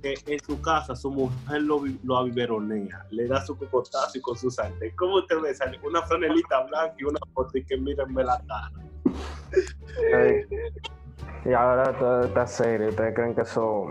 que 0.00 0.14
en 0.26 0.38
su 0.44 0.60
casa 0.60 0.94
su 0.94 1.10
mujer 1.10 1.62
lo, 1.62 1.82
lo 2.04 2.18
abiveronea, 2.18 3.04
le 3.10 3.26
da 3.26 3.44
su 3.44 3.58
cocotazo 3.58 4.16
y 4.16 4.20
con 4.20 4.36
su 4.36 4.48
sartén. 4.50 4.94
¿Cómo 4.96 5.16
usted 5.16 5.36
me 5.38 5.52
sale? 5.52 5.78
Una 5.84 6.00
franelita 6.02 6.62
blanca 6.66 6.94
y 6.98 7.04
una 7.04 7.18
foto 7.34 7.58
y 7.58 7.64
que 7.64 7.76
mírenme 7.76 8.22
la 8.22 8.40
cara. 8.46 8.70
Y 11.44 11.52
ahora 11.52 11.98
toda 11.98 12.26
esta 12.26 12.46
serie, 12.46 12.88
¿ustedes 12.88 13.14
creen 13.14 13.34
que 13.34 13.42
eso, 13.42 13.86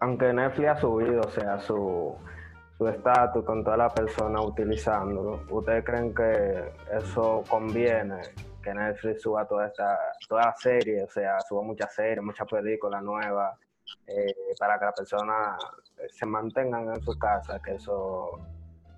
aunque 0.00 0.32
Netflix 0.32 0.68
ha 0.68 0.76
subido, 0.76 1.20
o 1.20 1.30
sea, 1.30 1.58
su 1.60 2.16
su 2.78 2.86
estatus 2.88 3.42
con 3.46 3.64
todas 3.64 3.78
las 3.78 3.92
personas 3.94 4.44
utilizándolo, 4.44 5.40
¿ustedes 5.48 5.82
creen 5.82 6.14
que 6.14 6.70
eso 6.92 7.42
conviene? 7.48 8.20
Que 8.62 8.74
Netflix 8.74 9.22
suba 9.22 9.46
toda 9.46 9.68
esta 9.68 9.98
toda 10.28 10.54
serie, 10.58 11.04
o 11.04 11.08
sea, 11.08 11.40
suba 11.40 11.62
muchas 11.62 11.94
series, 11.94 12.22
muchas 12.22 12.46
películas 12.46 13.02
nuevas, 13.02 13.58
eh, 14.06 14.34
para 14.58 14.78
que 14.78 14.84
las 14.84 14.94
personas 14.94 15.58
se 16.10 16.26
mantengan 16.26 16.88
en 16.94 17.00
su 17.02 17.18
casa, 17.18 17.58
que 17.64 17.76
eso 17.76 18.38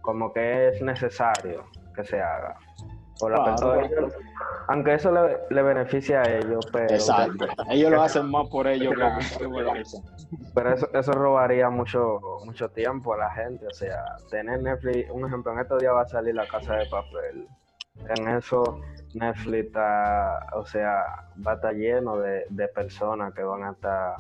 como 0.03 0.33
que 0.33 0.69
es 0.71 0.83
necesario 0.83 1.67
que 1.95 2.03
se 2.05 2.21
haga. 2.21 2.57
Por 3.21 3.31
la 3.31 3.45
Claro, 3.45 3.73
persona- 3.81 4.09
aunque 4.69 4.95
eso 4.95 5.11
le, 5.11 5.39
le 5.49 5.63
beneficia 5.63 6.21
a 6.21 6.29
ellos, 6.29 6.67
pero, 6.71 6.95
Exacto. 6.95 7.47
Ellos 7.71 7.91
lo 7.91 8.03
hacen 8.03 8.31
más 8.31 8.49
por 8.49 8.67
ellos 8.67 8.95
que, 8.95 9.45
por 9.49 9.63
lo 9.63 9.73
pero 10.55 10.75
eso, 10.75 10.89
eso 10.93 11.13
robaría 11.13 11.71
mucho, 11.71 12.21
mucho 12.45 12.69
tiempo 12.69 13.15
a 13.15 13.17
la 13.17 13.31
gente. 13.31 13.67
O 13.67 13.73
sea, 13.73 14.05
tener 14.31 14.63
Netflix, 14.63 15.11
un 15.11 15.27
ejemplo, 15.27 15.53
en 15.53 15.61
estos 15.61 15.81
días 15.81 15.95
va 15.95 16.03
a 16.03 16.07
salir 16.07 16.35
la 16.35 16.47
casa 16.47 16.77
de 16.77 16.87
papel. 16.87 17.49
En 18.15 18.29
eso 18.29 18.81
Netflix 19.15 19.67
está, 19.69 20.47
o 20.53 20.67
sea, 20.67 21.03
va 21.45 21.53
a 21.53 21.55
estar 21.55 21.75
lleno 21.75 22.19
de, 22.19 22.45
de 22.51 22.69
personas 22.69 23.33
que 23.33 23.43
van 23.43 23.65
a 23.65 23.71
estar 23.73 24.17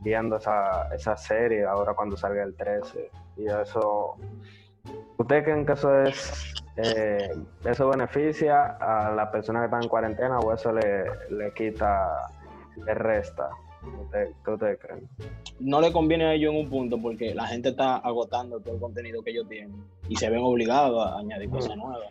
viendo 0.00 0.36
esa, 0.36 0.88
esa 0.94 1.14
serie 1.16 1.64
ahora 1.64 1.92
cuando 1.92 2.16
salga 2.16 2.42
el 2.42 2.56
13. 2.56 3.10
Y 3.36 3.46
eso, 3.48 4.16
¿ustedes 5.18 5.44
creen 5.44 5.66
que 5.66 5.72
eso 5.72 6.00
es, 6.00 6.54
eh, 6.76 7.30
eso 7.64 7.88
beneficia 7.88 8.76
a 8.80 9.12
la 9.12 9.30
persona 9.30 9.60
que 9.60 9.66
está 9.66 9.80
en 9.80 9.88
cuarentena 9.88 10.38
o 10.40 10.52
eso 10.52 10.72
le, 10.72 11.04
le 11.30 11.52
quita, 11.52 12.28
le 12.84 12.94
resta? 12.94 13.50
¿Qué 14.44 14.50
ustedes 14.50 14.78
creen? 14.80 15.08
No 15.60 15.80
le 15.80 15.92
conviene 15.92 16.24
a 16.24 16.34
ellos 16.34 16.52
en 16.52 16.60
un 16.60 16.70
punto 16.70 17.00
porque 17.00 17.34
la 17.34 17.46
gente 17.46 17.70
está 17.70 17.96
agotando 17.96 18.60
todo 18.60 18.74
el 18.74 18.80
contenido 18.80 19.22
que 19.22 19.30
ellos 19.30 19.48
tienen 19.48 19.84
y 20.08 20.16
se 20.16 20.30
ven 20.30 20.40
obligados 20.42 21.06
a 21.06 21.18
añadir 21.18 21.50
cosas 21.50 21.76
nuevas. 21.76 22.08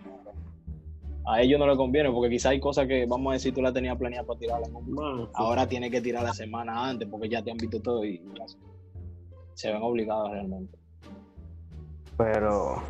A 1.26 1.42
ellos 1.42 1.58
no 1.58 1.66
les 1.66 1.78
conviene 1.78 2.12
porque 2.12 2.30
quizá 2.30 2.50
hay 2.50 2.60
cosas 2.60 2.86
que, 2.86 3.06
vamos 3.06 3.32
a 3.32 3.34
decir, 3.34 3.54
tú 3.54 3.62
la 3.62 3.72
tenías 3.72 3.98
planeada 3.98 4.28
para 4.28 4.40
tirarla 4.40 4.68
en 4.68 4.76
un 4.76 5.30
Ahora 5.34 5.68
tienes 5.68 5.90
que 5.90 6.02
tirar 6.02 6.24
la 6.24 6.34
semana 6.34 6.90
antes 6.90 7.08
porque 7.08 7.30
ya 7.30 7.42
te 7.42 7.52
han 7.52 7.58
visto 7.58 7.80
todo 7.80 8.04
y 8.04 8.22
se 9.54 9.72
ven 9.72 9.82
obligados 9.82 10.32
realmente. 10.32 10.83
Pero, 12.18 12.84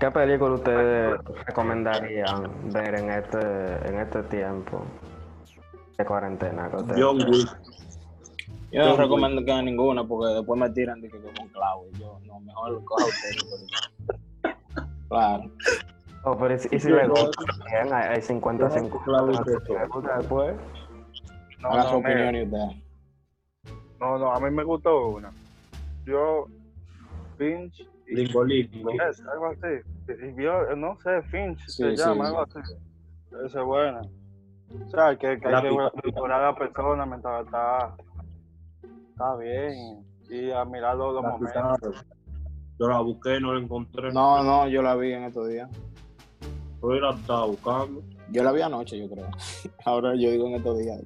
¿qué 0.00 0.10
película 0.10 0.54
ustedes 0.54 1.20
recomendarían 1.46 2.72
ver 2.72 2.94
en 2.94 3.10
este, 3.10 3.88
en 3.88 4.00
este 4.00 4.22
tiempo 4.24 4.82
de 5.98 6.04
cuarentena? 6.04 6.70
John 6.96 7.18
Wick. 7.28 7.48
Yo 8.72 8.84
no 8.84 8.96
recomiendo 8.96 9.44
que 9.44 9.52
haga 9.52 9.62
ninguna 9.62 10.04
porque 10.04 10.34
después 10.34 10.60
me 10.60 10.68
tiran 10.70 11.00
de 11.00 11.08
que 11.08 11.18
como 11.18 11.42
un 11.42 11.48
clavo. 11.48 11.86
Y 11.92 11.98
yo, 11.98 12.18
no, 12.26 12.40
mejor 12.40 12.84
coja 12.84 13.04
usted. 13.06 14.52
claro. 15.08 15.50
Oh, 16.24 16.36
pero 16.36 16.54
y 16.54 16.80
si 16.80 16.88
le 16.90 17.06
gusta, 17.06 17.42
hay, 17.70 18.16
hay 18.16 18.22
50 18.22 18.70
50. 18.70 20.18
después. 20.18 20.56
No, 21.60 21.70
Haga 21.70 21.82
su 21.84 21.96
opinión 21.96 22.34
y 22.34 22.42
usted. 22.42 22.82
No, 24.00 24.18
no, 24.18 24.32
a 24.32 24.40
mí 24.40 24.50
me 24.50 24.64
gustó 24.64 25.08
una. 25.08 25.32
Yo, 26.04 26.46
Finch. 27.38 27.88
Limbo 28.06 28.44
Limbo. 28.44 28.90
Es, 29.08 29.20
algo 29.26 29.46
así. 29.46 30.36
Yo, 30.36 30.76
no 30.76 30.96
sé, 31.00 31.22
Finch 31.22 31.58
se 31.66 31.96
llama, 31.96 32.28
algo 32.28 32.42
así. 32.42 32.58
Esa 33.44 33.60
es 33.60 33.66
buena. 33.66 34.00
O 34.84 34.88
sea, 34.90 35.16
que, 35.16 35.38
que 35.38 35.48
hay 35.48 35.62
que 35.62 36.10
mejorar 36.12 36.42
a 36.42 36.46
la 36.52 36.56
persona 36.56 37.06
mientras 37.06 37.44
está 37.44 37.96
está 39.16 39.36
bien. 39.36 40.04
Y 40.28 40.50
a 40.50 40.64
mirar 40.64 40.96
los, 40.96 41.22
momentos. 41.22 42.04
Yo 42.78 42.88
la 42.88 43.00
busqué 43.00 43.36
y 43.36 43.40
no 43.40 43.54
la 43.54 43.60
encontré. 43.60 44.12
No, 44.12 44.42
no, 44.42 44.68
yo 44.68 44.82
la 44.82 44.94
vi 44.96 45.12
en 45.12 45.24
estos 45.24 45.48
días. 45.48 45.70
Yo 46.82 46.88
la 46.90 47.10
estaba 47.10 47.46
buscando. 47.46 48.02
Yo 48.30 48.42
la 48.42 48.52
vi 48.52 48.60
anoche, 48.60 48.98
yo 48.98 49.08
creo. 49.08 49.28
Ahora 49.84 50.14
yo 50.14 50.30
digo 50.30 50.46
en 50.48 50.54
estos 50.56 50.78
días. 50.78 51.00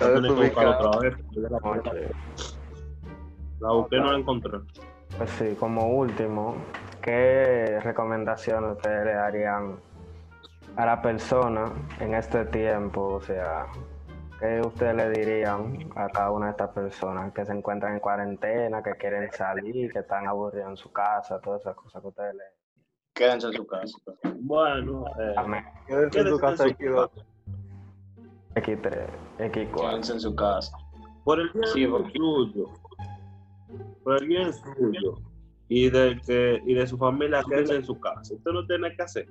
otra 0.00 1.92
vez. 1.92 2.10
La 3.60 3.72
busqué 3.72 3.96
y 3.96 4.00
no 4.00 4.12
la 4.12 4.18
encontré. 4.18 4.58
Pues 5.18 5.30
sí, 5.38 5.56
como 5.58 5.88
último, 5.88 6.56
¿qué 7.00 7.78
recomendaciones 7.82 8.76
ustedes 8.76 9.04
le 9.04 9.14
darían 9.14 9.76
a 10.76 10.86
la 10.86 11.02
persona 11.02 11.72
en 12.00 12.14
este 12.14 12.44
tiempo? 12.46 13.14
O 13.14 13.20
sea, 13.20 13.66
¿Qué 14.42 14.60
ustedes 14.60 14.96
le 14.96 15.08
dirían 15.10 15.88
a 15.94 16.08
cada 16.08 16.32
una 16.32 16.46
de 16.46 16.50
estas 16.50 16.70
personas 16.70 17.32
que 17.32 17.46
se 17.46 17.52
encuentran 17.52 17.92
en 17.92 18.00
cuarentena, 18.00 18.82
que 18.82 18.96
quieren 18.96 19.30
salir, 19.30 19.92
que 19.92 20.00
están 20.00 20.26
aburridos 20.26 20.70
en 20.70 20.76
su 20.76 20.90
casa, 20.90 21.40
todas 21.40 21.60
esas 21.60 21.76
cosas 21.76 22.02
que 22.02 22.08
ustedes 22.08 22.34
le... 22.34 22.42
Quédense 23.14 23.46
en 23.46 23.52
su 23.52 23.64
casa. 23.64 23.96
Bueno, 24.40 25.04
eh, 25.20 25.64
quédense 25.86 26.18
en 26.18 26.28
su 26.28 26.38
casa 26.40 26.64
X2. 26.66 27.10
X3, 28.56 29.06
X4. 29.38 29.80
Quédense 29.80 30.12
en 30.14 30.20
su 30.20 30.34
casa. 30.34 30.76
Por 31.22 31.38
el 31.38 31.48
bien 31.50 31.64
sí, 31.66 31.86
suyo. 32.16 32.66
Por 34.04 34.22
el 34.22 34.28
bien 34.28 34.52
suyo. 34.52 35.14
Y 35.68 35.88
de, 35.88 36.20
que, 36.26 36.60
y 36.66 36.74
de 36.74 36.86
su 36.86 36.98
familia, 36.98 37.42
quédense 37.48 37.76
en 37.76 37.84
su 37.84 37.98
casa. 37.98 38.34
Usted 38.34 38.50
no 38.50 38.66
tiene 38.66 38.94
que 38.94 39.02
hacer 39.02 39.28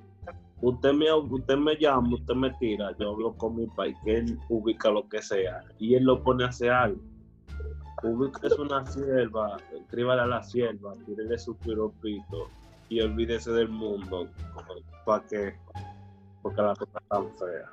usted 0.62 0.94
me, 0.94 1.12
usted 1.12 1.58
me 1.58 1.76
llama, 1.76 2.16
usted 2.16 2.36
me 2.36 2.52
tira, 2.52 2.96
yo 3.00 3.12
hablo 3.12 3.34
con 3.34 3.56
mi 3.56 3.68
país, 3.68 3.96
que 4.04 4.18
él 4.18 4.40
ubica 4.50 4.90
lo 4.90 5.08
que 5.10 5.22
sea, 5.22 5.64
y 5.80 5.96
él 5.96 6.04
lo 6.04 6.24
pone 6.24 6.46
a 6.46 6.48
hacer 6.48 6.72
algo. 6.72 7.02
Ubica 8.04 8.48
es 8.48 8.58
una 8.58 8.86
sierva, 8.86 9.58
escríbale 9.76 10.22
a 10.22 10.26
la 10.26 10.44
sierva, 10.44 10.94
tírele 11.06 11.38
su 11.38 11.56
piropito 11.58 12.50
y 12.90 13.02
olvídese 13.02 13.52
del 13.52 13.70
mundo, 13.70 14.28
para 15.06 15.24
que, 15.26 15.56
porque 16.42 16.62
la 16.62 16.76
cosa 16.76 16.84
está 16.86 17.02
tan 17.10 17.30
fea. 17.38 17.70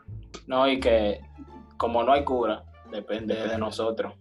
No, 0.47 0.69
y 0.69 0.81
que 0.81 1.21
como 1.77 2.03
no 2.03 2.13
hay 2.13 2.25
cura, 2.25 2.63
depende 2.91 3.35
de 3.35 3.59
nosotros. 3.59 4.15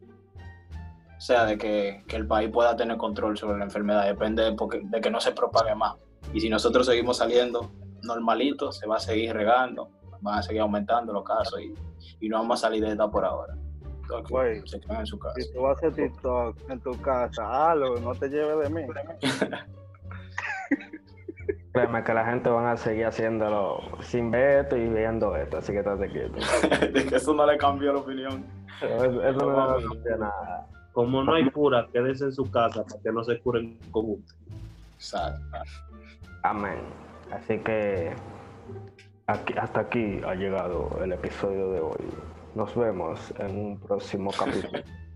O 1.18 1.22
sea, 1.22 1.46
de 1.46 1.58
que, 1.58 2.04
que, 2.08 2.16
el 2.16 2.28
país 2.28 2.50
pueda 2.52 2.76
tener 2.76 2.98
control 2.98 3.38
sobre 3.38 3.58
la 3.58 3.66
enfermedad, 3.66 4.06
depende 4.06 4.44
de, 4.44 4.54
porque, 4.54 4.82
de 4.84 5.02
que 5.02 5.10
no 5.10 5.20
se 5.20 5.32
propague 5.32 5.74
más. 5.74 5.96
Y 6.32 6.40
si 6.40 6.50
nosotros 6.50 6.86
seguimos 6.86 7.18
saliendo 7.18 7.72
normalito, 8.04 8.72
se 8.72 8.86
va 8.86 8.98
a 8.98 9.00
seguir 9.00 9.34
regando, 9.34 9.90
van 10.22 10.40
a 10.40 10.44
seguir 10.44 10.62
aumentando 10.62 11.12
los 11.14 11.24
casos 11.24 11.60
y, 11.60 11.74
y 12.20 12.30
no 12.30 12.38
vamos 12.38 12.64
a 12.64 12.68
salir 12.68 12.84
de 12.84 12.92
esta 12.92 13.10
por 13.10 13.26
ahora. 13.26 13.56
Entonces, 14.02 14.72
se 14.72 14.80
quedan 14.80 15.00
en 15.02 15.06
su 15.06 15.20
casa. 15.20 15.36
Si 15.40 15.52
tú 15.54 15.62
vas 15.62 15.84
a 15.84 15.88
hacer 15.88 15.94
TikTok 15.94 16.58
en 16.70 16.80
tu 16.80 17.02
casa, 17.02 17.72
algo, 17.72 17.98
no 17.98 18.16
te 18.16 18.30
lleves 18.30 18.70
de 18.70 18.70
mí. 18.70 18.82
Créeme 21.74 22.04
que 22.04 22.14
la 22.14 22.26
gente 22.26 22.50
van 22.50 22.66
a 22.66 22.78
seguir 22.78 23.06
haciéndolo 23.06 23.82
sin 24.02 24.32
ver 24.32 24.62
esto 24.66 24.78
y 24.78 24.88
viendo 24.88 25.36
esto, 25.36 25.58
así 25.58 25.74
que 25.74 25.80
estate 25.80 26.10
quieto. 26.10 26.40
de 26.94 27.06
que 27.06 27.16
eso 27.18 27.34
no 27.34 27.46
le 27.46 27.58
cambió 27.58 27.94
la 27.94 28.00
opinión. 28.00 28.46
Eso, 28.82 29.46
no, 29.46 29.78
le 29.78 29.86
cambia 29.86 30.18
nada. 30.18 30.68
Como 30.98 31.24
no 31.24 31.36
hay 31.36 31.48
cura, 31.52 31.88
quédese 31.94 32.24
en 32.26 32.32
su 32.32 32.50
casa 32.50 32.84
para 32.84 33.00
que 33.00 33.12
no 33.12 33.24
se 33.24 33.40
curen 33.42 33.78
con 33.92 34.14
usted. 34.14 34.36
Exacto. 34.96 35.40
Amén. 36.42 36.80
Así 37.32 37.60
que 37.60 38.16
hasta 39.28 39.80
aquí 39.80 40.20
ha 40.26 40.34
llegado 40.34 40.90
el 41.04 41.12
episodio 41.12 41.70
de 41.70 41.82
hoy. 41.82 42.10
Nos 42.56 42.76
vemos 42.76 43.32
en 43.38 43.60
un 43.60 43.80
próximo 43.80 44.32
capítulo. 44.32 44.82